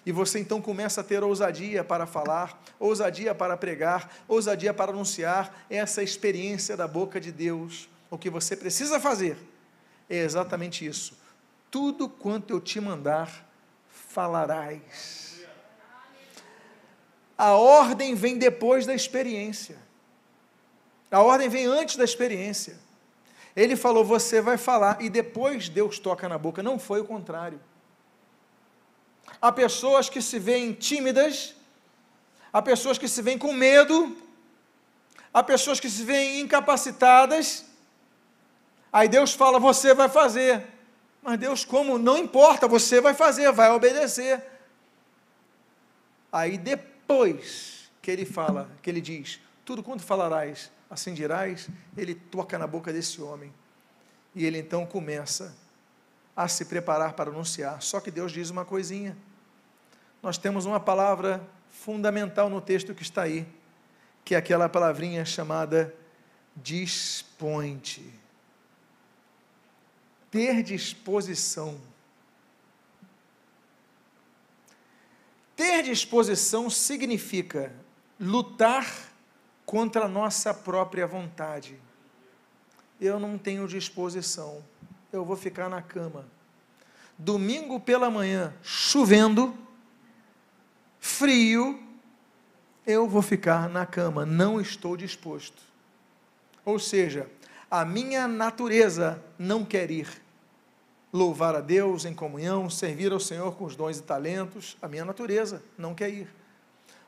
E 0.03 0.11
você 0.11 0.39
então 0.39 0.59
começa 0.59 1.01
a 1.01 1.03
ter 1.03 1.23
ousadia 1.23 1.83
para 1.83 2.07
falar, 2.07 2.59
ousadia 2.79 3.35
para 3.35 3.55
pregar, 3.55 4.09
ousadia 4.27 4.73
para 4.73 4.91
anunciar 4.91 5.65
essa 5.69 6.01
experiência 6.01 6.75
da 6.75 6.87
boca 6.87 7.21
de 7.21 7.31
Deus. 7.31 7.87
O 8.09 8.17
que 8.17 8.29
você 8.29 8.57
precisa 8.57 8.99
fazer 8.99 9.37
é 10.09 10.17
exatamente 10.17 10.83
isso. 10.83 11.15
Tudo 11.69 12.09
quanto 12.09 12.49
eu 12.51 12.59
te 12.59 12.79
mandar, 12.79 13.47
falarás. 13.87 15.43
A 17.37 17.51
ordem 17.51 18.15
vem 18.15 18.37
depois 18.39 18.87
da 18.87 18.95
experiência. 18.95 19.83
A 21.13 21.21
ordem 21.21 21.47
vem 21.47 21.67
antes 21.67 21.95
da 21.95 22.03
experiência. 22.03 22.75
Ele 23.55 23.75
falou: 23.75 24.03
Você 24.03 24.41
vai 24.41 24.57
falar, 24.57 24.99
e 24.99 25.11
depois 25.11 25.69
Deus 25.69 25.99
toca 25.99 26.27
na 26.27 26.39
boca. 26.39 26.63
Não 26.63 26.79
foi 26.79 27.01
o 27.01 27.05
contrário. 27.05 27.61
Há 29.39 29.51
pessoas 29.51 30.09
que 30.09 30.19
se 30.23 30.39
veem 30.39 30.73
tímidas, 30.73 31.55
há 32.51 32.63
pessoas 32.63 32.97
que 32.97 33.07
se 33.07 33.21
veem 33.21 33.37
com 33.37 33.53
medo, 33.53 34.17
há 35.31 35.43
pessoas 35.43 35.79
que 35.79 35.87
se 35.87 36.03
veem 36.03 36.39
incapacitadas. 36.39 37.63
Aí 38.91 39.07
Deus 39.07 39.33
fala: 39.33 39.59
Você 39.59 39.93
vai 39.93 40.09
fazer. 40.09 40.65
Mas 41.21 41.37
Deus, 41.37 41.63
como? 41.63 41.99
Não 41.99 42.17
importa, 42.17 42.67
você 42.67 42.99
vai 42.99 43.13
fazer, 43.13 43.51
vai 43.51 43.69
obedecer. 43.69 44.43
Aí 46.31 46.57
depois 46.57 47.91
que 48.01 48.09
ele 48.09 48.25
fala, 48.25 48.67
que 48.81 48.89
ele 48.89 48.99
diz: 48.99 49.39
Tudo 49.63 49.83
quanto 49.83 50.01
falarás, 50.01 50.71
assim 50.93 51.13
dirás, 51.13 51.67
ele 51.97 52.13
toca 52.13 52.57
na 52.57 52.67
boca 52.67 52.93
desse 52.93 53.19
homem. 53.19 53.51
E 54.35 54.45
ele 54.45 54.59
então 54.59 54.85
começa 54.85 55.55
a 56.35 56.47
se 56.47 56.65
preparar 56.65 57.13
para 57.13 57.31
anunciar. 57.31 57.81
Só 57.81 57.99
que 57.99 58.11
Deus 58.11 58.31
diz 58.31 58.51
uma 58.51 58.63
coisinha. 58.63 59.17
Nós 60.21 60.37
temos 60.37 60.65
uma 60.65 60.79
palavra 60.79 61.45
fundamental 61.69 62.47
no 62.47 62.61
texto 62.61 62.93
que 62.93 63.01
está 63.01 63.23
aí, 63.23 63.47
que 64.23 64.35
é 64.35 64.37
aquela 64.37 64.69
palavrinha 64.69 65.25
chamada 65.25 65.93
dispõe-te. 66.55 68.13
Ter 70.29 70.61
disposição. 70.61 71.81
Ter 75.55 75.81
disposição 75.83 76.69
significa 76.69 77.73
lutar 78.19 79.12
contra 79.65 80.05
a 80.05 80.07
nossa 80.07 80.53
própria 80.53 81.07
vontade. 81.07 81.79
Eu 82.99 83.19
não 83.19 83.37
tenho 83.37 83.67
disposição, 83.67 84.63
eu 85.11 85.25
vou 85.25 85.35
ficar 85.35 85.69
na 85.69 85.81
cama. 85.81 86.25
Domingo 87.17 87.79
pela 87.79 88.09
manhã, 88.09 88.53
chovendo, 88.61 89.55
frio, 90.99 91.81
eu 92.85 93.07
vou 93.07 93.21
ficar 93.21 93.69
na 93.69 93.85
cama, 93.85 94.25
não 94.25 94.59
estou 94.59 94.97
disposto. 94.97 95.61
Ou 96.65 96.79
seja, 96.79 97.29
a 97.69 97.83
minha 97.83 98.27
natureza 98.27 99.23
não 99.37 99.65
quer 99.65 99.89
ir. 99.91 100.07
Louvar 101.11 101.55
a 101.55 101.61
Deus 101.61 102.05
em 102.05 102.13
comunhão, 102.13 102.69
servir 102.69 103.11
ao 103.11 103.19
Senhor 103.19 103.55
com 103.55 103.65
os 103.65 103.75
dons 103.75 103.99
e 103.99 104.03
talentos, 104.03 104.77
a 104.81 104.87
minha 104.87 105.05
natureza 105.05 105.63
não 105.77 105.93
quer 105.93 106.09
ir. 106.09 106.42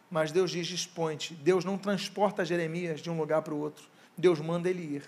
Mas 0.10 0.32
Deus 0.32 0.52
diz: 0.52 0.68
dispõe-te. 0.68 1.34
Deus 1.34 1.66
não 1.66 1.78
transporta 1.78 2.46
Jeremias 2.46 3.02
de 3.02 3.10
um 3.10 3.18
lugar 3.18 3.42
para 3.42 3.54
o 3.54 3.60
outro. 3.60 3.86
Deus 4.18 4.40
manda 4.40 4.70
ele 4.70 4.82
ir. 4.82 5.04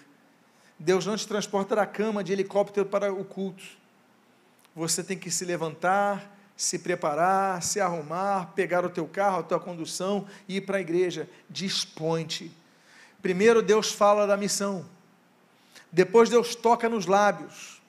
Deus 0.79 1.05
não 1.05 1.15
te 1.15 1.27
transporta 1.27 1.75
da 1.75 1.85
cama 1.85 2.23
de 2.23 2.31
helicóptero 2.31 2.85
para 2.85 3.11
o 3.11 3.25
culto. 3.25 3.63
Você 4.75 5.03
tem 5.03 5.17
que 5.17 5.31
se 5.31 5.43
levantar, 5.43 6.37
se 6.55 6.79
preparar, 6.79 7.63
se 7.63 7.79
arrumar, 7.79 8.53
pegar 8.55 8.85
o 8.85 8.89
teu 8.89 9.07
carro, 9.07 9.39
a 9.39 9.43
tua 9.43 9.59
condução 9.59 10.27
e 10.47 10.57
ir 10.57 10.61
para 10.61 10.77
a 10.77 10.81
igreja. 10.81 11.27
Dispõe-te. 11.49 12.51
Primeiro 13.21 13.61
Deus 13.61 13.91
fala 13.91 14.27
da 14.27 14.37
missão. 14.37 14.85
Depois 15.91 16.29
Deus 16.29 16.53
toca 16.53 16.87
nos 16.87 17.07
lábios. 17.07 17.81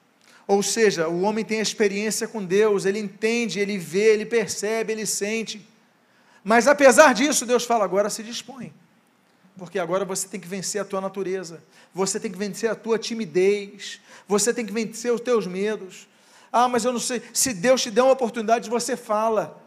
Ou 0.47 0.63
seja, 0.63 1.09
o 1.09 1.21
homem 1.21 1.45
tem 1.45 1.61
experiência 1.61 2.27
com 2.27 2.43
Deus, 2.43 2.87
ele 2.87 2.99
entende, 2.99 3.61
ele 3.61 3.77
vê, 3.77 4.15
ele 4.15 4.25
percebe, 4.25 4.93
ele 4.95 5.05
sente. 5.05 5.68
Mas 6.45 6.67
apesar 6.67 7.15
disso, 7.15 7.45
Deus 7.45 7.65
fala: 7.65 7.85
agora 7.85 8.11
se 8.11 8.23
dispõe. 8.23 8.73
Porque 9.57 9.79
agora 9.79 10.05
você 10.05 10.29
tem 10.29 10.39
que 10.39 10.47
vencer 10.47 10.81
a 10.81 10.85
tua 10.85 11.01
natureza, 11.01 11.63
você 11.93 12.21
tem 12.21 12.31
que 12.31 12.39
vencer 12.39 12.71
a 12.71 12.77
tua 12.77 12.97
timidez, 12.99 14.01
você 14.27 14.55
tem 14.55 14.65
que 14.65 14.73
vencer 14.73 15.13
os 15.13 15.21
teus 15.21 15.47
medos. 15.47 16.07
Ah, 16.53 16.69
mas 16.69 16.85
eu 16.85 16.93
não 16.93 17.01
sei. 17.01 17.23
Se 17.33 17.53
Deus 17.53 17.83
te 17.83 17.91
der 17.91 18.03
uma 18.03 18.13
oportunidade, 18.13 18.71
você 18.71 18.97
fala. 18.97 19.61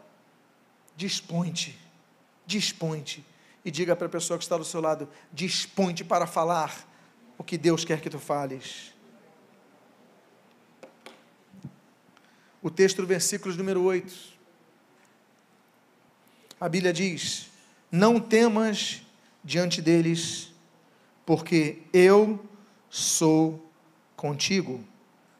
Dispõe-te, 0.96 1.78
dispõe-te. 2.46 3.24
E 3.64 3.70
diga 3.70 3.94
para 3.94 4.06
a 4.06 4.10
pessoa 4.10 4.38
que 4.38 4.44
está 4.44 4.56
do 4.56 4.64
seu 4.64 4.80
lado: 4.80 5.08
dispõe-te 5.32 6.04
para 6.04 6.26
falar 6.26 6.88
o 7.36 7.44
que 7.44 7.58
Deus 7.58 7.84
quer 7.84 8.00
que 8.00 8.10
tu 8.10 8.18
fales. 8.18 8.92
O 12.62 12.70
texto 12.70 13.02
do 13.02 13.06
versículo 13.06 13.54
número 13.54 13.82
8 13.82 14.31
a 16.62 16.68
Bíblia 16.68 16.92
diz: 16.92 17.50
Não 17.90 18.20
temas 18.20 19.02
diante 19.42 19.82
deles, 19.82 20.52
porque 21.26 21.78
eu 21.92 22.38
sou 22.88 23.68
contigo. 24.14 24.84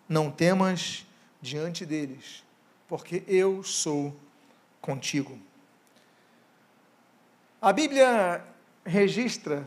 Não 0.09 0.33
temas 0.33 1.07
diante 1.41 1.87
deles, 1.87 2.43
porque 2.89 3.23
eu 3.29 3.62
sou 3.62 4.16
contigo. 4.81 5.39
A 7.61 7.73
Bíblia 7.73 8.45
registra 8.85 9.64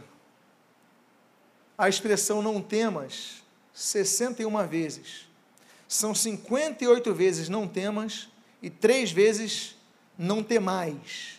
a 1.77 1.87
expressão 1.87 2.41
não 2.41 2.61
temas 2.61 3.41
61 3.73 4.67
vezes. 4.67 5.25
São 5.87 6.13
58 6.13 7.13
vezes 7.13 7.47
não 7.47 7.65
temas 7.65 8.27
e 8.61 8.69
três 8.69 9.09
vezes 9.09 9.77
não 10.17 10.43
temais. 10.43 11.34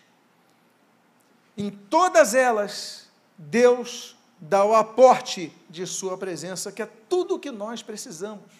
Em 1.56 1.70
todas 1.70 2.34
elas, 2.34 3.06
Deus 3.38 4.16
dá 4.38 4.64
o 4.64 4.74
aporte 4.74 5.52
de 5.70 5.86
Sua 5.86 6.18
presença, 6.18 6.70
que 6.70 6.82
é 6.82 6.88
tudo 7.08 7.36
o 7.36 7.38
que 7.38 7.50
nós 7.50 7.82
precisamos. 7.82 8.50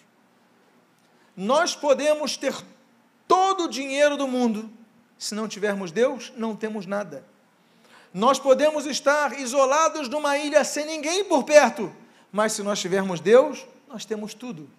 Nós 1.35 1.75
podemos 1.75 2.35
ter 2.35 2.55
todo 3.27 3.65
o 3.65 3.69
dinheiro 3.69 4.17
do 4.17 4.27
mundo, 4.27 4.69
se 5.17 5.35
não 5.35 5.47
tivermos 5.47 5.91
Deus, 5.91 6.33
não 6.35 6.55
temos 6.55 6.85
nada. 6.85 7.23
Nós 8.13 8.39
podemos 8.39 8.85
estar 8.85 9.39
isolados 9.39 10.09
numa 10.09 10.37
ilha 10.37 10.63
sem 10.63 10.85
ninguém 10.85 11.23
por 11.25 11.43
perto, 11.43 11.93
mas 12.31 12.53
se 12.53 12.63
nós 12.63 12.79
tivermos 12.79 13.19
Deus, 13.19 13.65
nós 13.87 14.05
temos 14.05 14.33
tudo. 14.33 14.69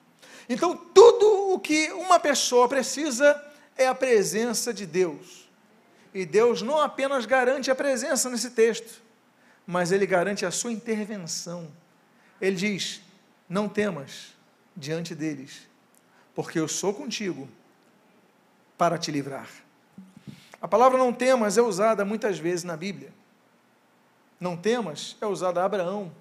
Então, 0.49 0.77
tudo 0.77 1.53
o 1.53 1.59
que 1.61 1.93
uma 1.93 2.19
pessoa 2.19 2.69
precisa 2.69 3.41
é 3.77 3.87
a 3.87 3.95
presença 3.95 4.75
de 4.75 4.87
Deus. 4.87 5.48
E 6.13 6.25
Deus 6.25 6.63
não 6.63 6.81
apenas 6.81 7.27
garante 7.27 7.71
a 7.71 7.75
presença 7.75 8.31
nesse 8.31 8.51
texto, 8.51 9.03
mas 9.67 9.93
Ele 9.93 10.07
garante 10.07 10.47
a 10.47 10.51
sua 10.51 10.73
intervenção. 10.73 11.69
Ele 12.41 12.57
diz: 12.57 13.03
Não 13.49 13.69
temas 13.69 14.35
diante 14.77 15.15
deles, 15.15 15.69
porque 16.35 16.59
eu 16.59 16.69
sou 16.69 16.95
contigo 16.95 17.49
para 18.77 18.97
te 18.97 19.11
livrar. 19.11 19.49
A 20.61 20.67
palavra 20.67 20.99
não 20.99 21.13
temas 21.13 21.59
é 21.59 21.63
usada 21.63 22.05
muitas 22.05 22.39
vezes 22.39 22.65
na 22.65 22.77
Bíblia. 22.77 23.13
Não 24.41 24.57
temas 24.57 25.17
é 25.21 25.27
usada 25.27 25.61
a 25.61 25.65
Abraão, 25.65 26.13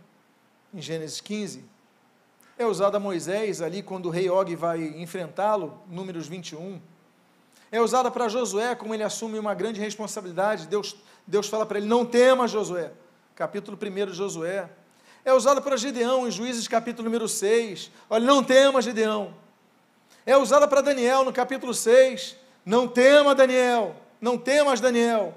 em 0.73 0.81
Gênesis 0.81 1.21
15. 1.21 1.63
É 2.57 2.65
usada 2.65 2.97
a 2.97 2.99
Moisés, 2.99 3.61
ali, 3.61 3.83
quando 3.83 4.07
o 4.07 4.09
rei 4.09 4.29
Og 4.29 4.55
vai 4.55 4.83
enfrentá-lo, 4.99 5.79
Números 5.87 6.27
21 6.27 6.81
é 7.71 7.81
usada 7.81 8.09
para 8.09 8.29
Josué, 8.29 8.75
como 8.75 8.93
ele 8.93 9.03
assume 9.03 9.37
uma 9.37 9.53
grande 9.53 9.79
responsabilidade. 9.79 10.67
Deus, 10.67 10.95
Deus 11.25 11.47
fala 11.47 11.65
para 11.65 11.77
ele: 11.77 11.87
Não 11.87 12.05
tema, 12.05 12.47
Josué. 12.47 12.91
Capítulo 13.35 13.77
1 13.77 14.05
de 14.07 14.13
Josué. 14.13 14.69
É 15.23 15.33
usada 15.33 15.61
para 15.61 15.75
Gideão, 15.75 16.27
em 16.27 16.31
Juízes, 16.31 16.67
capítulo 16.67 17.03
número 17.03 17.27
6. 17.27 17.91
Olha, 18.09 18.25
não 18.25 18.41
tema, 18.41 18.81
Gideão. 18.81 19.33
É 20.25 20.37
usada 20.37 20.67
para 20.67 20.81
Daniel, 20.81 21.25
no 21.25 21.33
capítulo 21.33 21.73
6. 21.73 22.37
Não 22.65 22.87
tema, 22.87 23.35
Daniel. 23.35 23.95
Não 24.21 24.37
temas, 24.37 24.79
Daniel. 24.79 25.35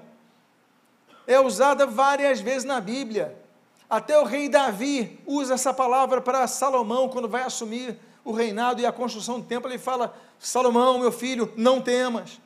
É 1.27 1.39
usada 1.39 1.85
várias 1.85 2.39
vezes 2.39 2.63
na 2.63 2.79
Bíblia. 2.79 3.37
Até 3.89 4.17
o 4.17 4.23
rei 4.23 4.47
Davi 4.47 5.19
usa 5.25 5.55
essa 5.55 5.73
palavra 5.73 6.21
para 6.21 6.47
Salomão, 6.47 7.09
quando 7.09 7.27
vai 7.27 7.43
assumir 7.43 7.99
o 8.23 8.31
reinado 8.31 8.81
e 8.81 8.85
a 8.85 8.91
construção 8.91 9.39
do 9.39 9.45
templo, 9.45 9.69
ele 9.69 9.79
fala: 9.79 10.15
Salomão, 10.39 10.99
meu 10.99 11.11
filho, 11.11 11.51
não 11.55 11.81
temas. 11.81 12.39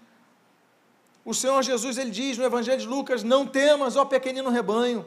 O 1.23 1.33
Senhor 1.33 1.61
Jesus, 1.63 1.97
ele 1.97 2.11
diz 2.11 2.37
no 2.37 2.43
Evangelho 2.43 2.79
de 2.79 2.87
Lucas: 2.87 3.23
Não 3.23 3.45
temas, 3.45 3.95
ó 3.95 4.05
pequenino 4.05 4.49
rebanho. 4.49 5.05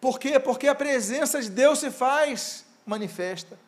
Por 0.00 0.18
quê? 0.18 0.38
Porque 0.38 0.68
a 0.68 0.74
presença 0.74 1.40
de 1.40 1.50
Deus 1.50 1.78
se 1.78 1.90
faz 1.90 2.64
manifesta. 2.84 3.58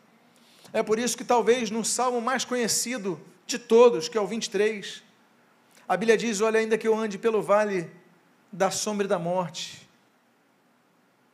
É 0.73 0.83
por 0.83 0.99
isso 0.99 1.17
que 1.17 1.25
talvez 1.25 1.71
no 1.71 1.85
salmo 1.85 2.21
mais 2.21 2.45
conhecido 2.45 3.21
de 3.47 3.59
todos, 3.59 4.09
que 4.09 4.19
é 4.19 4.21
o 4.21 4.27
23, 4.27 5.03
a 5.89 5.97
Bíblia 5.97 6.17
diz: 6.17 6.41
Olha, 6.41 6.61
ainda 6.61 6.77
que 6.77 6.87
eu 6.87 6.95
ande 6.97 7.17
pelo 7.17 7.41
vale 7.41 7.91
da 8.53 8.71
sombra 8.71 9.07
e 9.07 9.09
da 9.09 9.19
morte, 9.19 9.89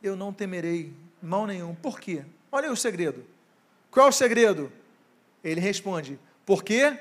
eu 0.01 0.15
não 0.15 0.31
temerei 0.31 0.93
mal 1.21 1.45
nenhum. 1.45 1.75
Por 1.75 1.99
quê? 1.99 2.23
Olha 2.51 2.67
aí 2.67 2.71
o 2.71 2.75
segredo. 2.75 3.25
Qual 3.95 4.07
é 4.07 4.09
o 4.09 4.11
segredo? 4.11 4.69
Ele 5.41 5.61
responde: 5.61 6.19
Porque 6.45 6.99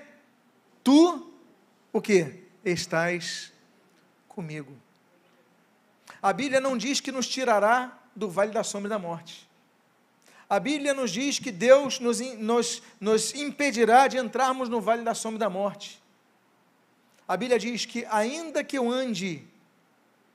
tu, 0.84 1.28
o 1.92 2.01
que? 2.01 2.45
Estás 2.64 3.53
comigo. 4.28 4.72
A 6.22 6.32
Bíblia 6.32 6.61
não 6.61 6.78
diz 6.78 7.01
que 7.01 7.11
nos 7.11 7.26
tirará 7.26 7.99
do 8.14 8.30
vale 8.30 8.53
da 8.53 8.62
sombra 8.62 8.88
da 8.88 8.97
morte. 8.97 9.51
A 10.49 10.61
Bíblia 10.61 10.95
nos 10.95 11.11
diz 11.11 11.40
que 11.40 11.51
Deus 11.51 11.99
nos, 11.99 12.20
nos, 12.20 12.80
nos 13.01 13.34
impedirá 13.34 14.07
de 14.07 14.16
entrarmos 14.16 14.68
no 14.68 14.80
vale 14.80 15.03
da 15.03 15.14
sombra 15.14 15.40
da 15.40 15.51
morte. 15.51 16.01
A 17.26 17.36
Bíblia 17.36 17.59
diz 17.59 17.84
que, 17.84 18.07
ainda 18.09 18.62
que 18.62 18.78
eu 18.78 18.88
ande 18.88 19.45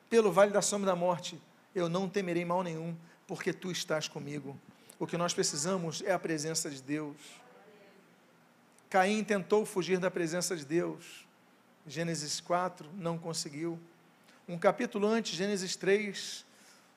pelo 0.10 0.30
vale 0.30 0.52
da 0.52 0.62
sombra 0.62 0.88
da 0.88 0.96
morte, 0.96 1.40
eu 1.74 1.88
não 1.88 2.10
temerei 2.10 2.44
mal 2.44 2.64
nenhum, 2.64 2.98
porque 3.26 3.54
tu 3.54 3.72
estás 3.72 4.10
comigo. 4.10 4.60
O 5.00 5.08
que 5.08 5.18
nós 5.18 5.34
precisamos 5.34 6.04
é 6.06 6.12
a 6.12 6.20
presença 6.20 6.70
de 6.70 6.82
Deus. 6.82 7.16
Caim 8.90 9.24
tentou 9.24 9.66
fugir 9.66 9.98
da 9.98 10.12
presença 10.12 10.58
de 10.58 10.66
Deus. 10.66 11.26
Gênesis 11.88 12.42
4, 12.42 12.90
não 12.96 13.18
conseguiu. 13.18 13.80
Um 14.46 14.58
capítulo 14.58 15.08
antes, 15.08 15.38
Gênesis 15.38 15.78
3, 15.78 16.46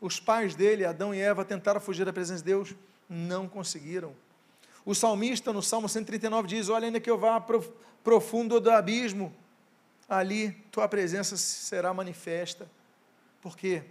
os 0.01 0.19
pais 0.19 0.57
dele, 0.57 0.85
Adão 0.85 1.15
e 1.15 1.21
Eva, 1.21 1.45
tentaram 1.45 1.81
fugir 1.81 2.05
da 2.05 2.13
presença 2.13 2.41
de 2.41 2.47
Deus, 2.47 2.75
não 3.09 3.47
conseguiram. 3.47 4.13
O 4.85 4.97
salmista, 4.97 5.53
no 5.53 5.63
Salmo 5.63 5.89
139, 5.89 6.49
diz: 6.49 6.69
Olha, 6.69 6.87
ainda 6.87 6.99
que 6.99 7.11
eu 7.11 7.17
vá 7.17 7.41
profundo 8.03 8.59
do 8.59 8.71
abismo, 8.71 9.33
ali 10.09 10.51
tua 10.73 10.89
presença 10.89 11.37
será 11.37 11.95
manifesta. 11.95 12.69
Por 13.41 13.57
quê? 13.57 13.85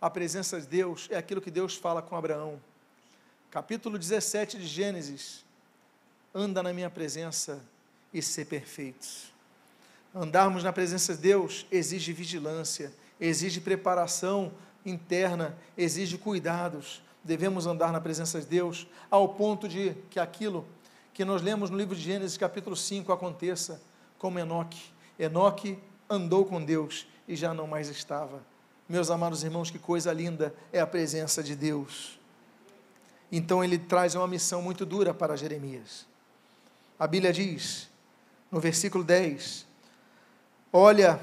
A 0.00 0.08
presença 0.08 0.60
de 0.60 0.68
Deus 0.68 1.08
é 1.10 1.16
aquilo 1.16 1.40
que 1.40 1.50
Deus 1.50 1.74
fala 1.74 2.00
com 2.00 2.14
Abraão. 2.14 2.60
Capítulo 3.50 3.98
17 3.98 4.58
de 4.58 4.66
Gênesis. 4.66 5.44
Anda 6.32 6.62
na 6.62 6.72
minha 6.72 6.88
presença 6.88 7.60
e 8.14 8.22
ser 8.22 8.44
perfeito. 8.44 9.08
Andarmos 10.14 10.62
na 10.62 10.72
presença 10.72 11.16
de 11.16 11.20
Deus 11.20 11.66
exige 11.68 12.12
vigilância, 12.12 12.92
exige 13.20 13.60
preparação 13.60 14.52
interna, 14.86 15.58
exige 15.76 16.16
cuidados. 16.16 17.02
Devemos 17.24 17.66
andar 17.66 17.90
na 17.90 18.00
presença 18.00 18.40
de 18.40 18.46
Deus 18.46 18.86
ao 19.10 19.30
ponto 19.30 19.68
de 19.68 19.96
que 20.10 20.20
aquilo 20.20 20.64
que 21.12 21.24
nós 21.24 21.42
lemos 21.42 21.70
no 21.70 21.76
livro 21.76 21.96
de 21.96 22.02
Gênesis, 22.02 22.36
capítulo 22.36 22.76
5, 22.76 23.12
aconteça 23.12 23.82
como 24.16 24.38
Enoque. 24.38 24.92
Enoque 25.18 25.76
andou 26.08 26.44
com 26.44 26.64
Deus 26.64 27.04
e 27.26 27.34
já 27.34 27.52
não 27.52 27.66
mais 27.66 27.88
estava. 27.88 28.40
Meus 28.88 29.10
amados 29.10 29.42
irmãos, 29.42 29.72
que 29.72 29.78
coisa 29.78 30.12
linda 30.12 30.54
é 30.72 30.78
a 30.78 30.86
presença 30.86 31.42
de 31.42 31.56
Deus. 31.56 32.19
Então 33.30 33.62
ele 33.62 33.78
traz 33.78 34.14
uma 34.14 34.26
missão 34.26 34.60
muito 34.60 34.84
dura 34.84 35.14
para 35.14 35.36
Jeremias. 35.36 36.06
A 36.98 37.06
Bíblia 37.06 37.32
diz, 37.32 37.88
no 38.50 38.60
versículo 38.60 39.04
10: 39.04 39.66
Olha, 40.72 41.20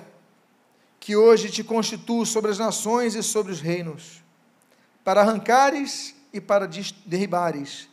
que 0.99 1.15
hoje 1.15 1.49
te 1.49 1.63
constituo 1.63 2.25
sobre 2.25 2.51
as 2.51 2.57
nações 2.57 3.15
e 3.15 3.23
sobre 3.23 3.51
os 3.51 3.61
reinos, 3.61 4.23
para 5.03 5.21
arrancares 5.21 6.15
e 6.33 6.39
para 6.39 6.67
derribares, 7.05 7.89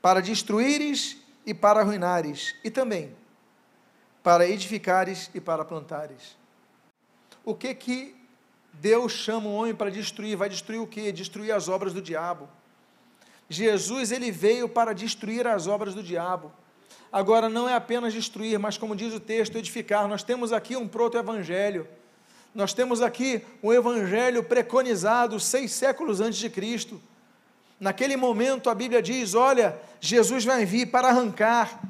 para 0.00 0.20
destruíres 0.20 1.16
e 1.44 1.52
para 1.54 1.80
arruinares, 1.80 2.54
e 2.62 2.70
também 2.70 3.16
para 4.28 4.46
edificares 4.46 5.30
e 5.34 5.40
para 5.40 5.64
plantares. 5.64 6.36
O 7.42 7.54
que 7.54 7.74
que 7.74 8.14
Deus 8.74 9.12
chama 9.12 9.48
o 9.48 9.54
homem 9.54 9.74
para 9.74 9.90
destruir? 9.90 10.36
Vai 10.36 10.50
destruir 10.50 10.80
o 10.80 10.86
que? 10.86 11.10
Destruir 11.10 11.50
as 11.50 11.66
obras 11.66 11.94
do 11.94 12.02
diabo. 12.02 12.46
Jesus 13.48 14.12
ele 14.12 14.30
veio 14.30 14.68
para 14.68 14.92
destruir 14.92 15.46
as 15.46 15.66
obras 15.66 15.94
do 15.94 16.02
diabo. 16.02 16.52
Agora 17.10 17.48
não 17.48 17.68
é 17.68 17.74
apenas 17.74 18.12
destruir, 18.12 18.58
mas 18.58 18.76
como 18.76 18.94
diz 18.94 19.14
o 19.14 19.20
texto, 19.20 19.56
edificar. 19.56 20.06
Nós 20.06 20.22
temos 20.22 20.52
aqui 20.52 20.76
um 20.76 20.86
proto-evangelho 20.86 21.88
nós 22.54 22.72
temos 22.72 23.02
aqui 23.02 23.44
um 23.62 23.72
evangelho 23.72 24.42
preconizado 24.42 25.38
seis 25.38 25.70
séculos 25.72 26.20
antes 26.20 26.38
de 26.38 26.48
Cristo. 26.48 27.00
Naquele 27.78 28.16
momento 28.16 28.70
a 28.70 28.74
Bíblia 28.74 29.02
diz: 29.02 29.34
olha, 29.34 29.80
Jesus 30.00 30.44
vai 30.44 30.64
vir 30.64 30.86
para 30.86 31.08
arrancar, 31.08 31.80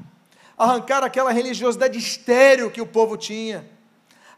arrancar 0.58 1.02
aquela 1.02 1.30
religiosidade 1.30 1.98
estéril 1.98 2.70
que 2.70 2.80
o 2.80 2.86
povo 2.86 3.16
tinha, 3.16 3.66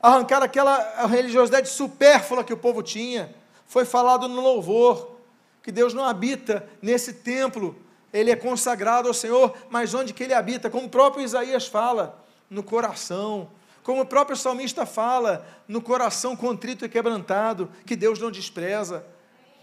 arrancar 0.00 0.42
aquela 0.42 1.06
religiosidade 1.06 1.68
supérflua 1.68 2.44
que 2.44 2.52
o 2.52 2.56
povo 2.56 2.82
tinha. 2.82 3.34
Foi 3.66 3.84
falado 3.84 4.28
no 4.28 4.40
louvor 4.40 5.19
que 5.62 5.72
Deus 5.72 5.94
não 5.94 6.04
habita 6.04 6.68
nesse 6.80 7.12
templo, 7.12 7.76
ele 8.12 8.30
é 8.30 8.36
consagrado 8.36 9.08
ao 9.08 9.14
Senhor, 9.14 9.54
mas 9.68 9.94
onde 9.94 10.12
que 10.12 10.24
ele 10.24 10.34
habita? 10.34 10.70
Como 10.70 10.86
o 10.86 10.90
próprio 10.90 11.24
Isaías 11.24 11.66
fala, 11.66 12.24
no 12.48 12.62
coração, 12.62 13.48
como 13.82 14.02
o 14.02 14.06
próprio 14.06 14.36
salmista 14.36 14.84
fala, 14.84 15.46
no 15.66 15.80
coração 15.80 16.36
contrito 16.36 16.84
e 16.84 16.88
quebrantado, 16.88 17.70
que 17.86 17.96
Deus 17.96 18.18
não 18.18 18.30
despreza. 18.30 19.04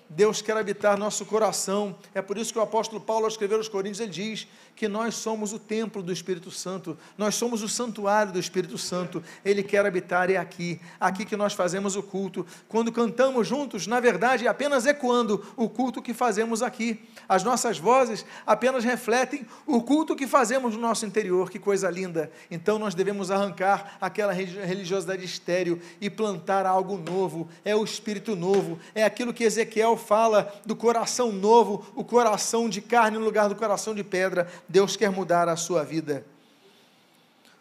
Deus 0.09 0.41
quer 0.41 0.55
habitar 0.55 0.97
nosso 0.97 1.25
coração. 1.25 1.97
É 2.13 2.21
por 2.21 2.37
isso 2.37 2.53
que 2.53 2.59
o 2.59 2.61
apóstolo 2.61 3.01
Paulo, 3.01 3.25
ao 3.25 3.29
escrever 3.29 3.55
aos 3.55 3.67
Coríntios, 3.67 3.99
ele 3.99 4.11
diz 4.11 4.47
que 4.77 4.87
nós 4.87 5.15
somos 5.15 5.53
o 5.53 5.57
templo 5.59 6.03
do 6.03 6.13
Espírito 6.13 6.51
Santo, 6.51 6.95
nós 7.17 7.33
somos 7.33 7.63
o 7.63 7.67
santuário 7.67 8.31
do 8.31 8.39
Espírito 8.39 8.77
Santo. 8.77 9.23
Ele 9.43 9.63
quer 9.63 9.83
habitar 9.83 10.29
é 10.29 10.37
aqui, 10.37 10.79
aqui 10.99 11.25
que 11.25 11.35
nós 11.35 11.53
fazemos 11.53 11.95
o 11.95 12.03
culto. 12.03 12.45
Quando 12.67 12.91
cantamos 12.91 13.47
juntos, 13.47 13.87
na 13.87 13.99
verdade, 13.99 14.47
apenas 14.47 14.85
ecoando 14.85 15.43
o 15.57 15.67
culto 15.67 15.99
que 15.99 16.13
fazemos 16.13 16.61
aqui. 16.61 17.03
As 17.27 17.43
nossas 17.43 17.79
vozes 17.79 18.23
apenas 18.45 18.83
refletem 18.83 19.47
o 19.65 19.81
culto 19.81 20.15
que 20.15 20.27
fazemos 20.27 20.75
no 20.75 20.79
nosso 20.79 21.07
interior. 21.07 21.49
Que 21.49 21.57
coisa 21.57 21.89
linda! 21.89 22.31
Então 22.51 22.77
nós 22.77 22.93
devemos 22.93 23.31
arrancar 23.31 23.97
aquela 23.99 24.31
religiosidade 24.31 25.25
estéril 25.25 25.81
e 25.99 26.07
plantar 26.07 26.67
algo 26.67 26.97
novo. 26.97 27.49
É 27.65 27.75
o 27.75 27.83
Espírito 27.83 28.35
novo, 28.35 28.77
é 28.93 29.03
aquilo 29.03 29.33
que 29.33 29.43
Ezequiel 29.43 29.97
fala 29.97 30.53
do 30.67 30.75
coração 30.75 31.31
novo, 31.31 31.83
o 31.95 32.03
coração 32.03 32.69
de 32.69 32.79
carne 32.79 33.17
no 33.17 33.25
lugar 33.25 33.49
do 33.49 33.55
coração 33.55 33.95
de 33.95 34.03
pedra. 34.03 34.47
Deus 34.67 34.95
quer 34.95 35.09
mudar 35.11 35.47
a 35.47 35.55
sua 35.55 35.83
vida. 35.83 36.25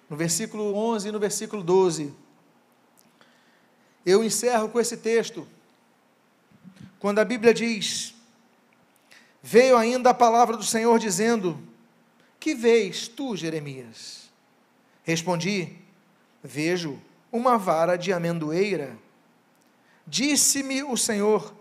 No 0.08 0.16
versículo 0.16 0.74
11 0.74 1.08
e 1.08 1.12
no 1.12 1.18
versículo 1.18 1.62
12, 1.62 2.14
eu 4.04 4.22
encerro 4.22 4.68
com 4.68 4.78
esse 4.78 4.96
texto, 4.96 5.46
quando 6.98 7.18
a 7.18 7.24
Bíblia 7.24 7.52
diz: 7.52 8.14
Veio 9.42 9.76
ainda 9.76 10.10
a 10.10 10.14
palavra 10.14 10.56
do 10.56 10.62
Senhor 10.62 10.98
dizendo: 10.98 11.60
Que 12.38 12.54
vês 12.54 13.08
tu, 13.08 13.36
Jeremias? 13.36 14.30
Respondi: 15.02 15.76
Vejo 16.42 17.00
uma 17.32 17.58
vara 17.58 17.96
de 17.96 18.12
amendoeira. 18.12 18.96
Disse-me 20.06 20.84
o 20.84 20.96
Senhor: 20.96 21.52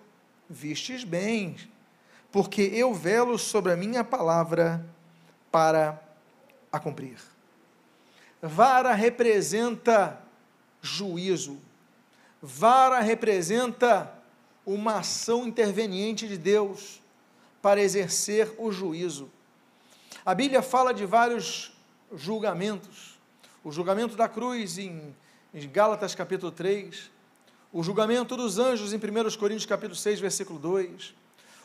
vistes 0.48 1.04
bem, 1.04 1.56
porque 2.32 2.62
eu 2.62 2.94
velo 2.94 3.40
sobre 3.40 3.72
a 3.72 3.76
minha 3.76 4.04
palavra 4.04 4.86
para 5.56 6.04
a 6.70 6.78
cumprir. 6.78 7.18
Vara 8.42 8.94
representa 8.94 10.22
juízo. 10.82 11.62
Vara 12.42 13.00
representa 13.00 14.14
uma 14.66 14.96
ação 14.96 15.48
interveniente 15.48 16.28
de 16.28 16.38
Deus 16.38 17.02
para 17.62 17.82
exercer 17.82 18.54
o 18.58 18.70
juízo. 18.70 19.32
A 20.26 20.36
Bíblia 20.36 20.62
fala 20.62 20.94
de 20.94 21.06
vários 21.06 21.72
julgamentos. 22.14 23.18
O 23.64 23.72
julgamento 23.72 24.18
da 24.18 24.28
cruz 24.28 24.78
em, 24.78 25.16
Gálatas 25.72 26.14
capítulo 26.14 26.52
3, 26.52 27.10
o 27.72 27.82
julgamento 27.82 28.36
dos 28.36 28.60
anjos 28.60 28.92
em 28.92 28.98
1 28.98 29.38
Coríntios 29.38 29.66
capítulo 29.66 29.96
6, 29.96 30.20
versículo 30.20 30.60
2, 30.60 31.16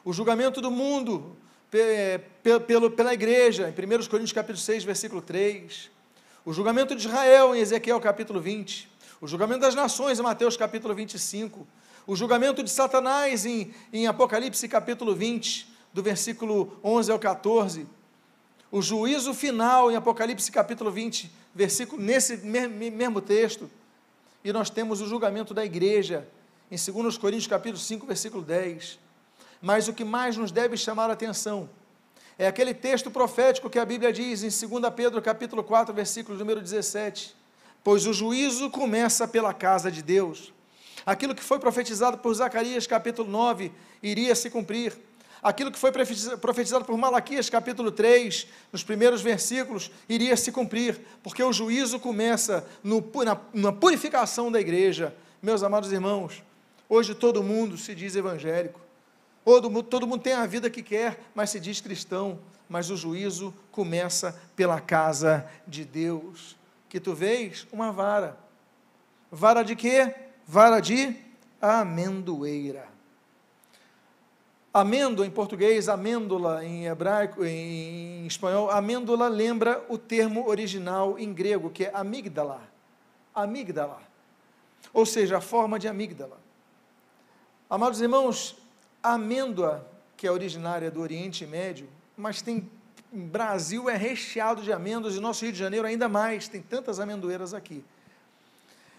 o 0.04 0.12
julgamento 0.12 0.60
do 0.60 0.70
mundo 0.70 1.36
pelo, 2.66 2.90
pela 2.90 3.14
igreja 3.14 3.68
em 3.68 3.72
1 3.72 4.08
Coríntios 4.08 4.32
capítulo 4.32 4.58
6, 4.58 4.82
versículo 4.84 5.22
3, 5.22 5.90
o 6.44 6.52
julgamento 6.52 6.96
de 6.96 7.06
Israel 7.06 7.54
em 7.54 7.60
Ezequiel 7.60 8.00
capítulo 8.00 8.40
20, 8.40 8.88
o 9.20 9.26
julgamento 9.26 9.60
das 9.60 9.74
nações 9.74 10.18
em 10.18 10.22
Mateus 10.22 10.56
capítulo 10.56 10.94
25, 10.94 11.66
o 12.06 12.16
julgamento 12.16 12.62
de 12.62 12.70
Satanás 12.70 13.46
em, 13.46 13.72
em 13.92 14.06
Apocalipse 14.06 14.66
capítulo 14.68 15.14
20, 15.14 15.68
do 15.92 16.02
versículo 16.02 16.76
11 16.82 17.12
ao 17.12 17.18
14, 17.18 17.86
o 18.72 18.82
juízo 18.82 19.32
final 19.34 19.90
em 19.90 19.96
Apocalipse 19.96 20.50
capítulo 20.50 20.90
20, 20.90 21.30
versículo, 21.54 22.02
nesse 22.02 22.36
mesmo 22.38 23.20
texto, 23.20 23.70
e 24.42 24.52
nós 24.52 24.70
temos 24.70 25.00
o 25.00 25.06
julgamento 25.06 25.52
da 25.52 25.64
igreja, 25.64 26.26
em 26.70 26.76
2 26.76 27.18
Coríntios 27.18 27.48
capítulo 27.48 27.78
5, 27.78 28.06
versículo 28.06 28.42
10. 28.42 29.09
Mas 29.60 29.88
o 29.88 29.92
que 29.92 30.04
mais 30.04 30.36
nos 30.36 30.50
deve 30.50 30.76
chamar 30.76 31.10
a 31.10 31.12
atenção 31.12 31.68
é 32.38 32.46
aquele 32.46 32.72
texto 32.72 33.10
profético 33.10 33.68
que 33.68 33.78
a 33.78 33.84
Bíblia 33.84 34.10
diz 34.10 34.42
em 34.42 34.68
2 34.68 34.94
Pedro 34.94 35.20
capítulo 35.20 35.62
4, 35.62 35.92
versículo 35.92 36.38
número 36.38 36.62
17. 36.62 37.36
Pois 37.84 38.06
o 38.06 38.14
juízo 38.14 38.70
começa 38.70 39.28
pela 39.28 39.52
casa 39.52 39.90
de 39.90 40.02
Deus. 40.02 40.50
Aquilo 41.04 41.34
que 41.34 41.42
foi 41.42 41.58
profetizado 41.58 42.16
por 42.16 42.32
Zacarias 42.34 42.86
capítulo 42.86 43.30
9 43.30 43.70
iria 44.02 44.34
se 44.34 44.48
cumprir. 44.48 44.98
aquilo 45.42 45.70
que 45.70 45.78
foi 45.78 45.90
profetizado 45.92 46.84
por 46.84 46.96
Malaquias, 46.96 47.48
capítulo 47.50 47.90
3, 47.90 48.46
nos 48.72 48.82
primeiros 48.82 49.22
versículos, 49.22 49.90
iria 50.08 50.36
se 50.36 50.52
cumprir, 50.52 51.00
porque 51.22 51.42
o 51.42 51.52
juízo 51.52 51.98
começa 52.00 52.66
no, 52.82 53.02
na, 53.24 53.38
na 53.52 53.72
purificação 53.72 54.50
da 54.50 54.60
igreja. 54.60 55.14
Meus 55.42 55.62
amados 55.62 55.92
irmãos, 55.92 56.42
hoje 56.88 57.14
todo 57.14 57.42
mundo 57.42 57.78
se 57.78 57.94
diz 57.94 58.16
evangélico, 58.16 58.80
todo 59.50 59.68
mundo, 59.68 59.82
todo 59.82 60.06
mundo 60.06 60.22
tem 60.22 60.34
a 60.34 60.46
vida 60.46 60.70
que 60.70 60.80
quer, 60.80 61.18
mas 61.34 61.50
se 61.50 61.58
diz 61.58 61.80
cristão, 61.80 62.38
mas 62.68 62.88
o 62.88 62.96
juízo 62.96 63.52
começa 63.72 64.40
pela 64.54 64.80
casa 64.80 65.44
de 65.66 65.84
Deus. 65.84 66.56
Que 66.88 67.00
tu 67.00 67.14
vês 67.14 67.66
uma 67.72 67.90
vara. 67.90 68.38
Vara 69.28 69.64
de 69.64 69.74
quê? 69.74 70.14
Vara 70.46 70.78
de 70.78 71.16
amendoeira. 71.60 72.86
Amêndoa 74.72 75.26
em 75.26 75.30
português, 75.30 75.88
amêndola 75.88 76.64
em 76.64 76.86
hebraico, 76.86 77.44
em 77.44 78.24
espanhol, 78.28 78.70
amêndola 78.70 79.26
lembra 79.26 79.84
o 79.88 79.98
termo 79.98 80.48
original 80.48 81.18
em 81.18 81.32
grego, 81.32 81.70
que 81.70 81.86
é 81.86 81.90
amígdala. 81.92 82.62
Amígdala. 83.34 84.00
Ou 84.92 85.04
seja, 85.04 85.38
a 85.38 85.40
forma 85.40 85.76
de 85.76 85.88
amígdala. 85.88 86.38
Amados 87.68 88.00
irmãos, 88.00 88.59
a 89.02 89.14
amêndoa, 89.14 89.86
que 90.16 90.26
é 90.26 90.30
originária 90.30 90.90
do 90.90 91.00
Oriente 91.00 91.46
Médio, 91.46 91.88
mas 92.16 92.42
tem 92.42 92.68
Brasil 93.12 93.90
é 93.90 93.96
recheado 93.96 94.62
de 94.62 94.72
amêndoas 94.72 95.16
e 95.16 95.20
nosso 95.20 95.44
Rio 95.44 95.52
de 95.52 95.58
Janeiro 95.58 95.86
ainda 95.86 96.08
mais, 96.08 96.46
tem 96.46 96.62
tantas 96.62 97.00
amendoeiras 97.00 97.52
aqui. 97.52 97.84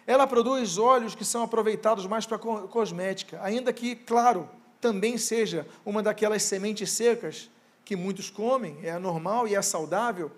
Ela 0.05 0.27
produz 0.27 0.77
óleos 0.77 1.15
que 1.15 1.23
são 1.23 1.43
aproveitados 1.43 2.05
mais 2.05 2.25
para 2.25 2.37
cosmética, 2.37 3.39
ainda 3.41 3.71
que, 3.71 3.95
claro, 3.95 4.49
também 4.81 5.17
seja 5.17 5.65
uma 5.85 6.03
daquelas 6.03 6.43
sementes 6.43 6.91
secas 6.91 7.49
que 7.85 7.95
muitos 7.95 8.29
comem, 8.29 8.79
é 8.83 8.97
normal 8.99 9.47
e 9.47 9.55
é 9.55 9.61
saudável, 9.61 10.29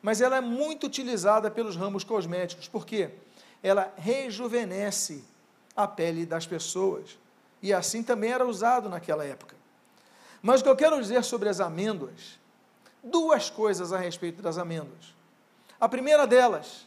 mas 0.00 0.20
ela 0.20 0.36
é 0.36 0.40
muito 0.40 0.86
utilizada 0.86 1.50
pelos 1.50 1.74
ramos 1.74 2.04
cosméticos, 2.04 2.68
porque 2.68 3.10
ela 3.60 3.92
rejuvenesce 3.96 5.24
a 5.74 5.88
pele 5.88 6.24
das 6.24 6.46
pessoas, 6.46 7.18
e 7.62 7.72
assim 7.72 8.02
também 8.02 8.32
era 8.32 8.46
usado 8.46 8.88
naquela 8.88 9.24
época. 9.24 9.56
Mas 10.42 10.60
o 10.60 10.64
que 10.64 10.70
eu 10.70 10.76
quero 10.76 11.00
dizer 11.00 11.24
sobre 11.24 11.48
as 11.48 11.60
amêndoas, 11.60 12.38
duas 13.02 13.50
coisas 13.50 13.92
a 13.92 13.98
respeito 13.98 14.42
das 14.42 14.58
amêndoas. 14.58 15.14
A 15.80 15.88
primeira 15.88 16.26
delas, 16.26 16.86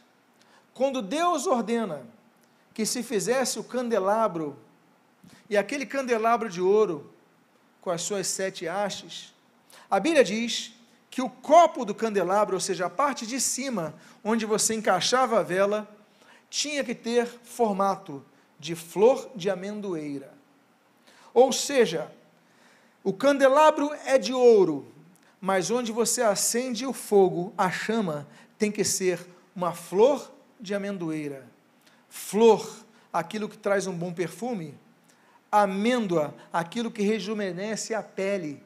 quando 0.74 1.02
Deus 1.02 1.46
ordena 1.46 2.02
que 2.72 2.86
se 2.86 3.02
fizesse 3.02 3.58
o 3.58 3.64
candelabro 3.64 4.56
e 5.48 5.56
aquele 5.56 5.84
candelabro 5.84 6.48
de 6.48 6.60
ouro, 6.60 7.12
com 7.80 7.90
as 7.90 8.02
suas 8.02 8.26
sete 8.26 8.66
hastes, 8.66 9.34
a 9.90 9.98
Bíblia 9.98 10.22
diz 10.22 10.72
que 11.10 11.20
o 11.20 11.28
copo 11.28 11.84
do 11.84 11.94
candelabro, 11.94 12.54
ou 12.54 12.60
seja, 12.60 12.86
a 12.86 12.90
parte 12.90 13.26
de 13.26 13.40
cima, 13.40 13.94
onde 14.22 14.46
você 14.46 14.74
encaixava 14.74 15.40
a 15.40 15.42
vela, 15.42 15.88
tinha 16.48 16.84
que 16.84 16.94
ter 16.94 17.26
formato 17.26 18.24
de 18.58 18.76
flor 18.76 19.30
de 19.34 19.50
amendoeira. 19.50 20.39
Ou 21.32 21.52
seja, 21.52 22.10
o 23.02 23.12
candelabro 23.12 23.90
é 24.04 24.18
de 24.18 24.32
ouro, 24.32 24.86
mas 25.40 25.70
onde 25.70 25.90
você 25.90 26.22
acende 26.22 26.84
o 26.84 26.92
fogo, 26.92 27.52
a 27.56 27.70
chama, 27.70 28.26
tem 28.58 28.70
que 28.70 28.84
ser 28.84 29.26
uma 29.56 29.72
flor 29.72 30.30
de 30.60 30.74
amendoeira. 30.74 31.46
Flor, 32.08 32.84
aquilo 33.12 33.48
que 33.48 33.56
traz 33.56 33.86
um 33.86 33.94
bom 33.94 34.12
perfume, 34.12 34.74
amêndoa, 35.50 36.34
aquilo 36.52 36.90
que 36.90 37.02
rejuvenesce 37.02 37.94
a 37.94 38.02
pele. 38.02 38.62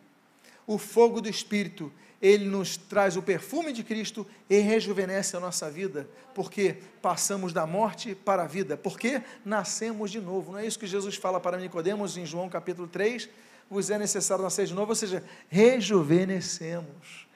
O 0.67 0.79
fogo 0.79 1.21
do 1.21 1.29
Espírito, 1.29 1.93
ele 2.25 2.47
nos 2.47 2.79
traz 2.79 3.18
o 3.18 3.22
perfume 3.22 3.70
de 3.70 3.85
Cristo 3.85 4.27
e 4.49 4.57
rejuvenesce 4.57 5.37
a 5.37 5.41
nossa 5.41 5.70
vida, 5.70 6.09
porque 6.35 6.79
passamos 7.03 7.53
da 7.53 7.66
morte 7.66 8.14
para 8.14 8.45
a 8.45 8.47
vida, 8.47 8.79
porque 8.79 9.20
nascemos 9.45 10.11
de 10.11 10.22
novo. 10.22 10.53
Não 10.53 10.59
é 10.59 10.66
isso 10.66 10.79
que 10.79 10.87
Jesus 10.87 11.16
fala 11.16 11.39
para 11.39 11.59
Nicodemos 11.59 12.16
em 12.16 12.25
João 12.25 12.49
capítulo 12.49 12.89
3? 12.89 13.29
Vos 13.68 13.91
é 13.91 13.99
necessário 13.99 14.43
nascer 14.43 14.64
de 14.64 14.72
novo, 14.72 14.93
ou 14.93 14.97
seja, 14.97 15.22
rejuvenescemos. 15.51 17.29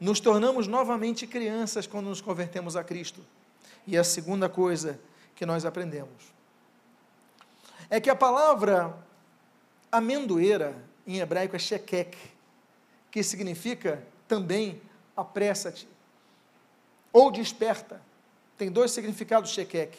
Nos 0.00 0.18
tornamos 0.18 0.66
novamente 0.66 1.26
crianças 1.26 1.86
quando 1.86 2.06
nos 2.06 2.22
convertemos 2.22 2.74
a 2.74 2.82
Cristo. 2.82 3.20
E 3.86 3.98
a 3.98 4.04
segunda 4.04 4.48
coisa 4.48 4.98
que 5.34 5.44
nós 5.44 5.66
aprendemos 5.66 6.34
é 7.90 8.00
que 8.00 8.08
a 8.08 8.16
palavra 8.16 8.96
amendoeira 9.92 10.74
em 11.06 11.18
hebraico 11.18 11.54
é 11.54 11.58
shekek, 11.58 12.16
que 13.10 13.22
significa 13.22 14.02
também 14.28 14.80
apressa-te 15.16 15.88
ou 17.12 17.30
desperta. 17.30 18.00
Tem 18.58 18.70
dois 18.70 18.90
significados 18.90 19.50
shekek. 19.50 19.96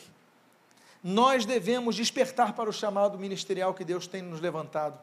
Nós 1.03 1.45
devemos 1.45 1.95
despertar 1.95 2.53
para 2.53 2.70
o 2.70 2.74
chamado 2.74 3.18
ministerial 3.18 3.74
que 3.74 3.84
Deus 3.84 4.08
tem 4.08 4.22
nos 4.22 4.39
levantado. 4.41 4.99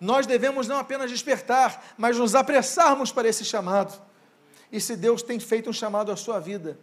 Nós 0.00 0.26
devemos 0.26 0.68
não 0.68 0.78
apenas 0.78 1.10
despertar, 1.10 1.94
mas 1.96 2.16
nos 2.16 2.34
apressarmos 2.34 3.10
para 3.10 3.28
esse 3.28 3.44
chamado. 3.44 4.00
E 4.70 4.80
se 4.80 4.96
Deus 4.96 5.22
tem 5.22 5.40
feito 5.40 5.70
um 5.70 5.72
chamado 5.72 6.12
à 6.12 6.16
sua 6.16 6.38
vida, 6.38 6.78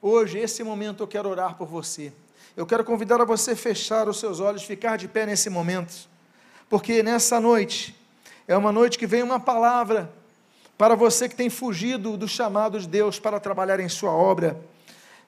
hoje, 0.00 0.38
esse 0.38 0.62
momento, 0.62 1.02
eu 1.02 1.08
quero 1.08 1.28
orar 1.28 1.56
por 1.56 1.66
você. 1.66 2.12
Eu 2.56 2.66
quero 2.66 2.84
convidar 2.84 3.20
a 3.20 3.24
você 3.24 3.56
fechar 3.56 4.08
os 4.08 4.18
seus 4.18 4.40
olhos, 4.40 4.62
ficar 4.62 4.96
de 4.96 5.08
pé 5.08 5.26
nesse 5.26 5.50
momento, 5.50 6.08
porque 6.68 7.02
nessa 7.02 7.40
noite 7.40 7.94
é 8.52 8.56
uma 8.56 8.70
noite 8.70 8.98
que 8.98 9.06
vem 9.06 9.22
uma 9.22 9.40
palavra 9.40 10.12
para 10.76 10.94
você 10.94 11.26
que 11.26 11.34
tem 11.34 11.48
fugido 11.48 12.18
do 12.18 12.28
chamado 12.28 12.78
de 12.78 12.86
Deus 12.86 13.18
para 13.18 13.40
trabalhar 13.40 13.80
em 13.80 13.88
sua 13.88 14.10
obra. 14.10 14.60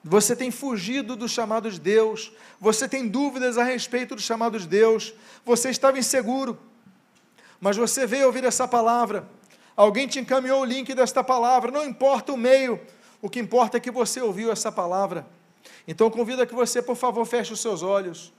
Você 0.03 0.35
tem 0.35 0.51
fugido 0.51 1.15
do 1.15 1.27
chamado 1.27 1.71
de 1.71 1.79
Deus, 1.79 2.31
você 2.59 2.87
tem 2.87 3.07
dúvidas 3.07 3.57
a 3.57 3.63
respeito 3.63 4.13
do 4.13 4.21
chamado 4.21 4.59
de 4.59 4.67
Deus, 4.67 5.11
você 5.43 5.71
estava 5.71 5.97
inseguro, 5.97 6.55
mas 7.59 7.75
você 7.75 8.05
veio 8.05 8.27
ouvir 8.27 8.43
essa 8.43 8.67
palavra, 8.67 9.27
alguém 9.75 10.07
te 10.07 10.19
encaminhou 10.19 10.61
o 10.61 10.65
link 10.65 10.93
desta 10.93 11.23
palavra, 11.23 11.71
não 11.71 11.83
importa 11.83 12.31
o 12.31 12.37
meio, 12.37 12.79
o 13.23 13.27
que 13.27 13.39
importa 13.39 13.77
é 13.77 13.79
que 13.79 13.89
você 13.89 14.21
ouviu 14.21 14.51
essa 14.51 14.71
palavra. 14.71 15.25
Então 15.87 16.11
convido 16.11 16.43
a 16.43 16.45
que 16.45 16.53
você, 16.53 16.79
por 16.79 16.95
favor, 16.95 17.25
feche 17.25 17.51
os 17.51 17.59
seus 17.59 17.81
olhos. 17.81 18.31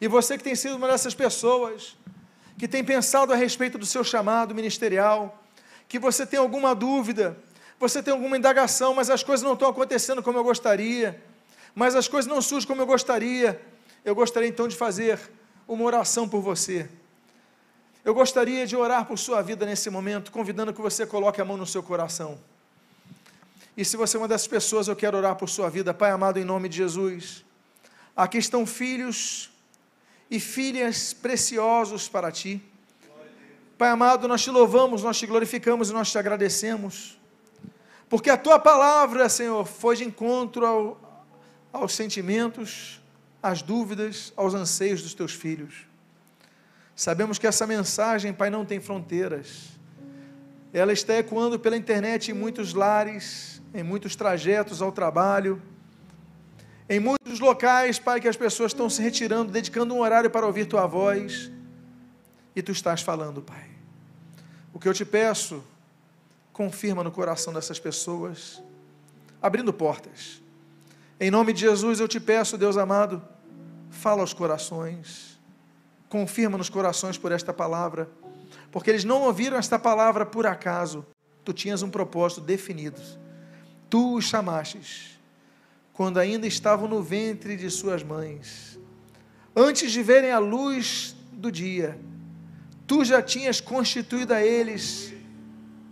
E 0.00 0.08
você 0.08 0.38
que 0.38 0.44
tem 0.44 0.54
sido 0.54 0.76
uma 0.76 0.88
dessas 0.88 1.14
pessoas 1.14 1.96
que 2.58 2.68
tem 2.68 2.84
pensado 2.84 3.32
a 3.32 3.36
respeito 3.36 3.78
do 3.78 3.86
seu 3.86 4.04
chamado 4.04 4.54
ministerial, 4.54 5.42
que 5.88 5.98
você 5.98 6.24
tem 6.26 6.38
alguma 6.38 6.74
dúvida, 6.74 7.36
você 7.78 8.02
tem 8.02 8.12
alguma 8.12 8.36
indagação, 8.36 8.94
mas 8.94 9.10
as 9.10 9.22
coisas 9.22 9.44
não 9.44 9.54
estão 9.54 9.68
acontecendo 9.68 10.22
como 10.22 10.38
eu 10.38 10.44
gostaria, 10.44 11.22
mas 11.74 11.94
as 11.94 12.08
coisas 12.08 12.30
não 12.30 12.40
surgem 12.40 12.66
como 12.66 12.82
eu 12.82 12.86
gostaria. 12.86 13.60
Eu 14.04 14.14
gostaria 14.14 14.48
então 14.48 14.66
de 14.66 14.76
fazer 14.76 15.18
uma 15.66 15.84
oração 15.84 16.28
por 16.28 16.40
você. 16.40 16.88
Eu 18.04 18.14
gostaria 18.14 18.66
de 18.66 18.76
orar 18.76 19.04
por 19.04 19.18
sua 19.18 19.42
vida 19.42 19.64
nesse 19.64 19.88
momento, 19.88 20.32
convidando 20.32 20.72
que 20.72 20.80
você 20.80 21.06
coloque 21.06 21.40
a 21.40 21.44
mão 21.44 21.56
no 21.56 21.66
seu 21.66 21.82
coração. 21.82 22.38
E 23.76 23.84
se 23.84 23.96
você 23.96 24.16
é 24.16 24.20
uma 24.20 24.28
dessas 24.28 24.48
pessoas, 24.48 24.88
eu 24.88 24.96
quero 24.96 25.16
orar 25.16 25.36
por 25.36 25.48
sua 25.48 25.70
vida, 25.70 25.94
Pai 25.94 26.10
amado, 26.10 26.38
em 26.38 26.44
nome 26.44 26.68
de 26.68 26.78
Jesus. 26.78 27.44
Aqui 28.16 28.38
estão 28.38 28.66
filhos 28.66 29.51
e 30.32 30.40
filhas 30.40 31.12
preciosos 31.12 32.08
para 32.08 32.32
ti. 32.32 32.58
Pai 33.76 33.90
amado, 33.90 34.26
nós 34.26 34.40
te 34.40 34.50
louvamos, 34.50 35.02
nós 35.02 35.18
te 35.18 35.26
glorificamos 35.26 35.90
e 35.90 35.92
nós 35.92 36.10
te 36.10 36.16
agradecemos, 36.16 37.20
porque 38.08 38.30
a 38.30 38.36
tua 38.38 38.58
palavra, 38.58 39.28
Senhor, 39.28 39.66
foi 39.66 39.94
de 39.94 40.04
encontro 40.04 40.64
ao, 40.64 41.28
aos 41.70 41.94
sentimentos, 41.94 42.98
às 43.42 43.60
dúvidas, 43.60 44.32
aos 44.34 44.54
anseios 44.54 45.02
dos 45.02 45.12
teus 45.12 45.34
filhos. 45.34 45.86
Sabemos 46.96 47.38
que 47.38 47.46
essa 47.46 47.66
mensagem, 47.66 48.32
Pai, 48.32 48.48
não 48.48 48.64
tem 48.64 48.80
fronteiras. 48.80 49.68
Ela 50.72 50.94
está 50.94 51.12
ecoando 51.12 51.60
pela 51.60 51.76
internet 51.76 52.30
em 52.30 52.34
muitos 52.34 52.72
lares, 52.72 53.60
em 53.74 53.82
muitos 53.82 54.16
trajetos 54.16 54.80
ao 54.80 54.92
trabalho, 54.92 55.60
em 56.88 57.00
muitos 57.00 57.40
locais, 57.40 57.98
Pai, 57.98 58.20
que 58.20 58.28
as 58.28 58.36
pessoas 58.36 58.72
estão 58.72 58.90
se 58.90 59.00
retirando, 59.02 59.52
dedicando 59.52 59.94
um 59.94 60.00
horário 60.00 60.30
para 60.30 60.46
ouvir 60.46 60.66
Tua 60.66 60.86
voz, 60.86 61.50
e 62.54 62.62
Tu 62.62 62.72
estás 62.72 63.02
falando, 63.02 63.40
Pai. 63.42 63.70
O 64.72 64.78
que 64.78 64.88
eu 64.88 64.94
te 64.94 65.04
peço, 65.04 65.62
confirma 66.52 67.02
no 67.02 67.10
coração 67.10 67.52
dessas 67.52 67.78
pessoas, 67.78 68.62
abrindo 69.40 69.72
portas. 69.72 70.42
Em 71.18 71.30
nome 71.30 71.52
de 71.52 71.60
Jesus 71.60 72.00
eu 72.00 72.08
te 72.08 72.18
peço, 72.18 72.58
Deus 72.58 72.76
amado, 72.76 73.22
fala 73.90 74.20
aos 74.20 74.32
corações, 74.32 75.38
confirma 76.08 76.58
nos 76.58 76.68
corações 76.68 77.16
por 77.16 77.32
esta 77.32 77.52
palavra, 77.52 78.08
porque 78.70 78.90
eles 78.90 79.04
não 79.04 79.22
ouviram 79.22 79.56
esta 79.56 79.78
palavra 79.78 80.26
por 80.26 80.46
acaso, 80.46 81.06
tu 81.44 81.52
tinhas 81.52 81.82
um 81.82 81.90
propósito 81.90 82.40
definido. 82.40 83.00
Tu 83.88 84.16
os 84.16 84.24
chamastes, 84.24 85.11
quando 85.92 86.18
ainda 86.18 86.46
estavam 86.46 86.88
no 86.88 87.02
ventre 87.02 87.56
de 87.56 87.70
suas 87.70 88.02
mães, 88.02 88.78
antes 89.54 89.92
de 89.92 90.02
verem 90.02 90.30
a 90.30 90.38
luz 90.38 91.14
do 91.32 91.52
dia, 91.52 91.98
tu 92.86 93.04
já 93.04 93.20
tinhas 93.20 93.60
constituído 93.60 94.32
a 94.32 94.42
eles 94.42 95.12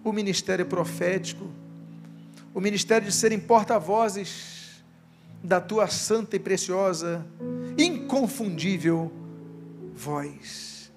o 0.03 0.13
ministério 0.13 0.65
profético, 0.65 1.51
o 2.55 2.61
ministério 2.61 3.07
de 3.07 3.13
serem 3.13 3.39
porta-vozes 3.39 4.83
da 5.43 5.61
tua 5.61 5.87
santa 5.89 6.37
e 6.37 6.39
preciosa, 6.39 7.27
inconfundível 7.79 9.13
voz. 9.95 10.91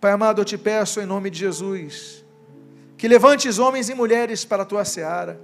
Pai 0.00 0.12
amado, 0.12 0.40
eu 0.40 0.44
te 0.44 0.58
peço 0.58 1.00
em 1.00 1.06
nome 1.06 1.30
de 1.30 1.38
Jesus, 1.38 2.24
que 2.96 3.08
levantes 3.08 3.58
homens 3.58 3.88
e 3.88 3.94
mulheres 3.94 4.44
para 4.44 4.62
a 4.62 4.66
tua 4.66 4.84
seara, 4.84 5.40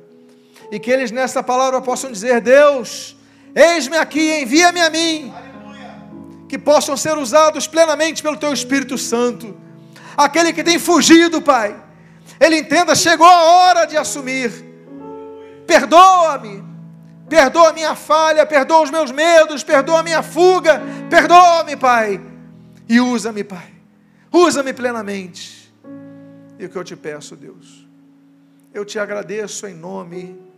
e 0.73 0.81
que 0.81 0.91
eles 0.91 1.11
nesta 1.11 1.43
palavra 1.43 1.83
possam 1.83 2.11
dizer: 2.11 2.41
Deus, 2.41 3.15
eis-me 3.55 3.99
aqui, 3.99 4.41
envia-me 4.41 4.81
a 4.81 4.89
mim. 4.89 5.33
Que 6.49 6.59
possam 6.59 6.97
ser 6.97 7.17
usados 7.19 7.67
plenamente 7.67 8.23
pelo 8.23 8.39
teu 8.39 8.53
Espírito 8.55 8.97
Santo. 8.97 9.55
Aquele 10.17 10.51
que 10.51 10.65
tem 10.65 10.79
fugido, 10.79 11.43
Pai, 11.43 11.77
ele 12.41 12.57
entenda, 12.57 12.95
chegou 12.95 13.27
a 13.27 13.43
hora 13.43 13.85
de 13.85 13.99
assumir. 13.99 14.51
Perdoa-me, 15.67 16.65
perdoa 17.29 17.69
a 17.69 17.73
minha 17.75 17.95
falha, 17.95 18.47
perdoa 18.47 18.83
os 18.83 18.91
meus 18.91 19.11
medos, 19.11 19.63
perdoa 19.63 20.01
a 20.01 20.03
minha 20.03 20.23
fuga, 20.23 20.81
perdoa-me, 21.11 21.77
Pai, 21.77 22.19
e 22.89 22.99
usa-me, 22.99 23.45
Pai, 23.45 23.73
usa-me 24.33 24.73
plenamente. 24.73 25.71
E 26.59 26.65
o 26.65 26.71
que 26.71 26.77
eu 26.77 26.85
te 26.85 26.97
peço, 26.97 27.37
Deus, 27.37 27.87
eu 28.73 28.87
te 28.87 28.99
agradeço 28.99 29.67
em 29.67 29.75
nome 29.75 30.52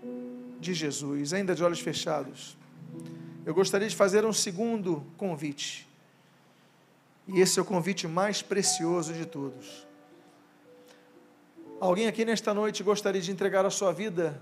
de 0.65 0.75
Jesus, 0.75 1.33
ainda 1.33 1.55
de 1.55 1.63
olhos 1.63 1.81
fechados. 1.81 2.57
Eu 3.45 3.55
gostaria 3.55 3.89
de 3.89 3.95
fazer 3.95 4.25
um 4.25 4.33
segundo 4.33 5.05
convite, 5.17 5.87
e 7.29 7.41
esse 7.41 7.59
é 7.59 7.63
o 7.63 7.65
convite 7.65 8.09
mais 8.09 8.43
precioso 8.43 9.13
de 9.13 9.27
todos. 9.27 9.87
Alguém 11.81 12.07
aqui 12.07 12.25
nesta 12.25 12.55
noite 12.55 12.83
gostaria 12.83 13.21
de 13.21 13.31
entregar 13.31 13.67
a 13.67 13.71
sua 13.71 13.93
vida 13.93 14.41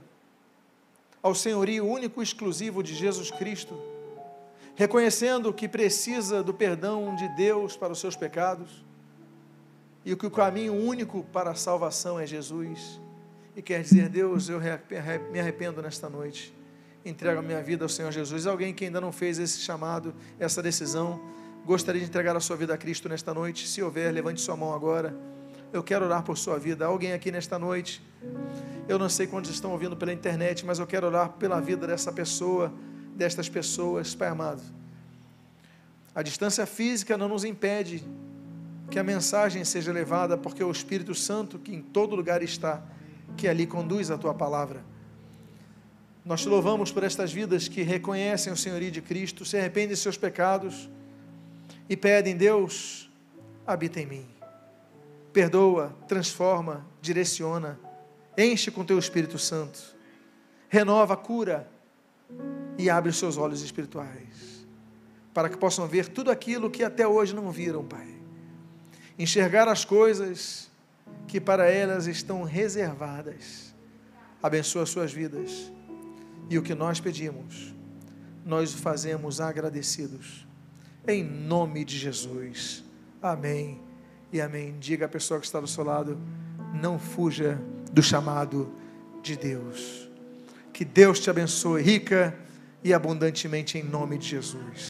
ao 1.21 1.35
senhorio 1.35 1.87
único 1.87 2.21
e 2.21 2.25
exclusivo 2.25 2.83
de 2.83 2.95
Jesus 2.95 3.31
Cristo, 3.31 3.77
reconhecendo 4.77 5.53
que 5.53 5.69
precisa 5.69 6.43
do 6.43 6.55
perdão 6.55 7.15
de 7.17 7.29
Deus 7.37 7.77
para 7.77 7.93
os 7.93 7.99
seus 8.01 8.17
pecados 8.17 8.85
e 10.05 10.15
que 10.17 10.27
o 10.27 10.31
caminho 10.31 10.75
único 10.75 11.25
para 11.33 11.51
a 11.51 11.55
salvação 11.55 12.19
é 12.19 12.27
Jesus. 12.27 13.01
E 13.55 13.61
quer 13.61 13.83
dizer, 13.83 14.09
Deus, 14.09 14.49
eu 14.49 14.59
me 15.31 15.39
arrependo 15.39 15.83
nesta 15.83 16.09
noite, 16.09 16.55
entrego 17.05 17.41
a 17.41 17.43
minha 17.43 17.63
vida 17.63 17.85
ao 17.85 17.89
Senhor 17.89 18.11
Jesus. 18.11 18.47
Alguém 18.47 18.73
que 18.73 18.87
ainda 18.87 19.01
não 19.01 19.13
fez 19.13 19.39
esse 19.39 19.61
chamado, 19.61 20.15
essa 20.41 20.63
decisão, 20.63 21.21
gostaria 21.65 22.01
de 22.01 22.07
entregar 22.07 22.35
a 22.35 22.41
sua 22.41 22.57
vida 22.57 22.73
a 22.73 22.79
Cristo 22.79 23.11
nesta 23.11 23.35
noite? 23.35 23.69
Se 23.69 23.83
houver, 23.83 24.11
levante 24.11 24.41
sua 24.41 24.57
mão 24.57 24.73
agora. 24.73 25.15
Eu 25.71 25.83
quero 25.83 26.07
orar 26.07 26.23
por 26.23 26.39
sua 26.39 26.59
vida. 26.59 26.87
Alguém 26.87 27.13
aqui 27.13 27.31
nesta 27.31 27.59
noite, 27.59 28.03
eu 28.89 28.99
não 28.99 29.09
sei 29.11 29.27
quantos 29.27 29.51
estão 29.51 29.71
ouvindo 29.73 29.97
pela 29.97 30.15
internet, 30.15 30.65
mas 30.65 30.79
eu 30.79 30.87
quero 30.87 31.07
orar 31.07 31.31
pela 31.31 31.61
vida 31.61 31.87
dessa 31.87 32.11
pessoa, 32.11 32.73
destas 33.15 33.51
pessoas, 33.51 34.15
Pai 34.15 34.29
amado. 34.29 34.63
A 36.15 36.23
distância 36.23 36.65
física 36.65 37.19
não 37.19 37.29
nos 37.29 37.45
impede 37.45 38.03
que 38.91 38.99
a 38.99 39.03
mensagem 39.03 39.63
seja 39.65 39.93
levada, 39.93 40.39
porque 40.39 40.63
o 40.63 40.71
Espírito 40.71 41.15
Santo, 41.15 41.59
que 41.59 41.75
em 41.75 41.83
todo 41.83 42.15
lugar 42.17 42.43
está, 42.43 42.83
que 43.37 43.49
ali 43.49 43.67
conduz 43.67 44.11
a 44.11 44.19
tua 44.19 44.35
palavra. 44.35 44.85
Nós 46.25 46.43
te 46.43 46.49
louvamos 46.49 46.93
por 46.93 47.03
estas 47.03 47.33
vidas 47.33 47.69
que 47.69 47.83
reconhecem 47.83 48.53
o 48.53 48.57
senhorio 48.57 48.91
de 48.91 49.03
Cristo, 49.03 49.45
se 49.45 49.57
arrependem 49.57 49.91
de 49.91 49.97
seus 49.97 50.17
pecados 50.17 50.89
e 51.89 51.97
pedem, 51.97 52.37
Deus, 52.37 53.11
habita 53.67 54.01
em 54.01 54.07
mim 54.07 54.33
perdoa, 55.33 55.97
transforma, 56.07 56.87
direciona, 57.01 57.81
enche 58.37 58.71
com 58.71 58.85
teu 58.85 58.99
Espírito 58.99 59.39
Santo, 59.39 59.81
renova, 60.69 61.17
cura 61.17 61.69
e 62.79 62.91
abre 62.91 63.11
os 63.11 63.19
seus 63.19 63.37
olhos 63.37 63.63
espirituais, 63.63 64.67
para 65.33 65.49
que 65.49 65.57
possam 65.57 65.87
ver 65.87 66.09
tudo 66.09 66.31
aquilo 66.31 66.71
que 66.71 66.85
até 66.85 67.07
hoje 67.07 67.35
não 67.35 67.51
viram, 67.51 67.85
Pai. 67.85 68.09
Enxergar 69.19 69.69
as 69.69 69.85
coisas 69.85 70.71
que 71.27 71.41
para 71.41 71.71
elas 71.71 72.07
estão 72.07 72.43
reservadas. 72.43 73.75
Abençoa 74.43 74.83
as 74.83 74.91
suas 74.91 75.13
vidas. 75.13 75.73
E 76.51 76.59
o 76.59 76.63
que 76.63 76.75
nós 76.75 77.01
pedimos, 77.01 77.75
nós 78.45 78.73
fazemos 78.73 79.41
agradecidos. 79.41 80.47
Em 81.07 81.25
nome 81.25 81.85
de 81.85 81.99
Jesus. 81.99 82.85
Amém 83.21 83.81
e 84.33 84.41
amém. 84.41 84.77
Diga 84.79 85.07
à 85.07 85.09
pessoa 85.09 85.41
que 85.41 85.47
está 85.47 85.61
do 85.61 85.67
seu 85.67 85.85
lado: 85.85 86.19
não 86.75 86.99
fuja 86.99 87.59
do 87.93 88.03
chamado 88.03 88.73
de 89.23 89.37
Deus. 89.37 90.09
Que 90.73 90.85
Deus 90.85 91.21
te 91.21 91.31
abençoe 91.31 91.83
rica 91.83 92.37
e 92.83 92.93
abundantemente 92.93 93.79
em 93.79 93.83
nome 93.83 94.19
de 94.19 94.29
Jesus. 94.29 94.79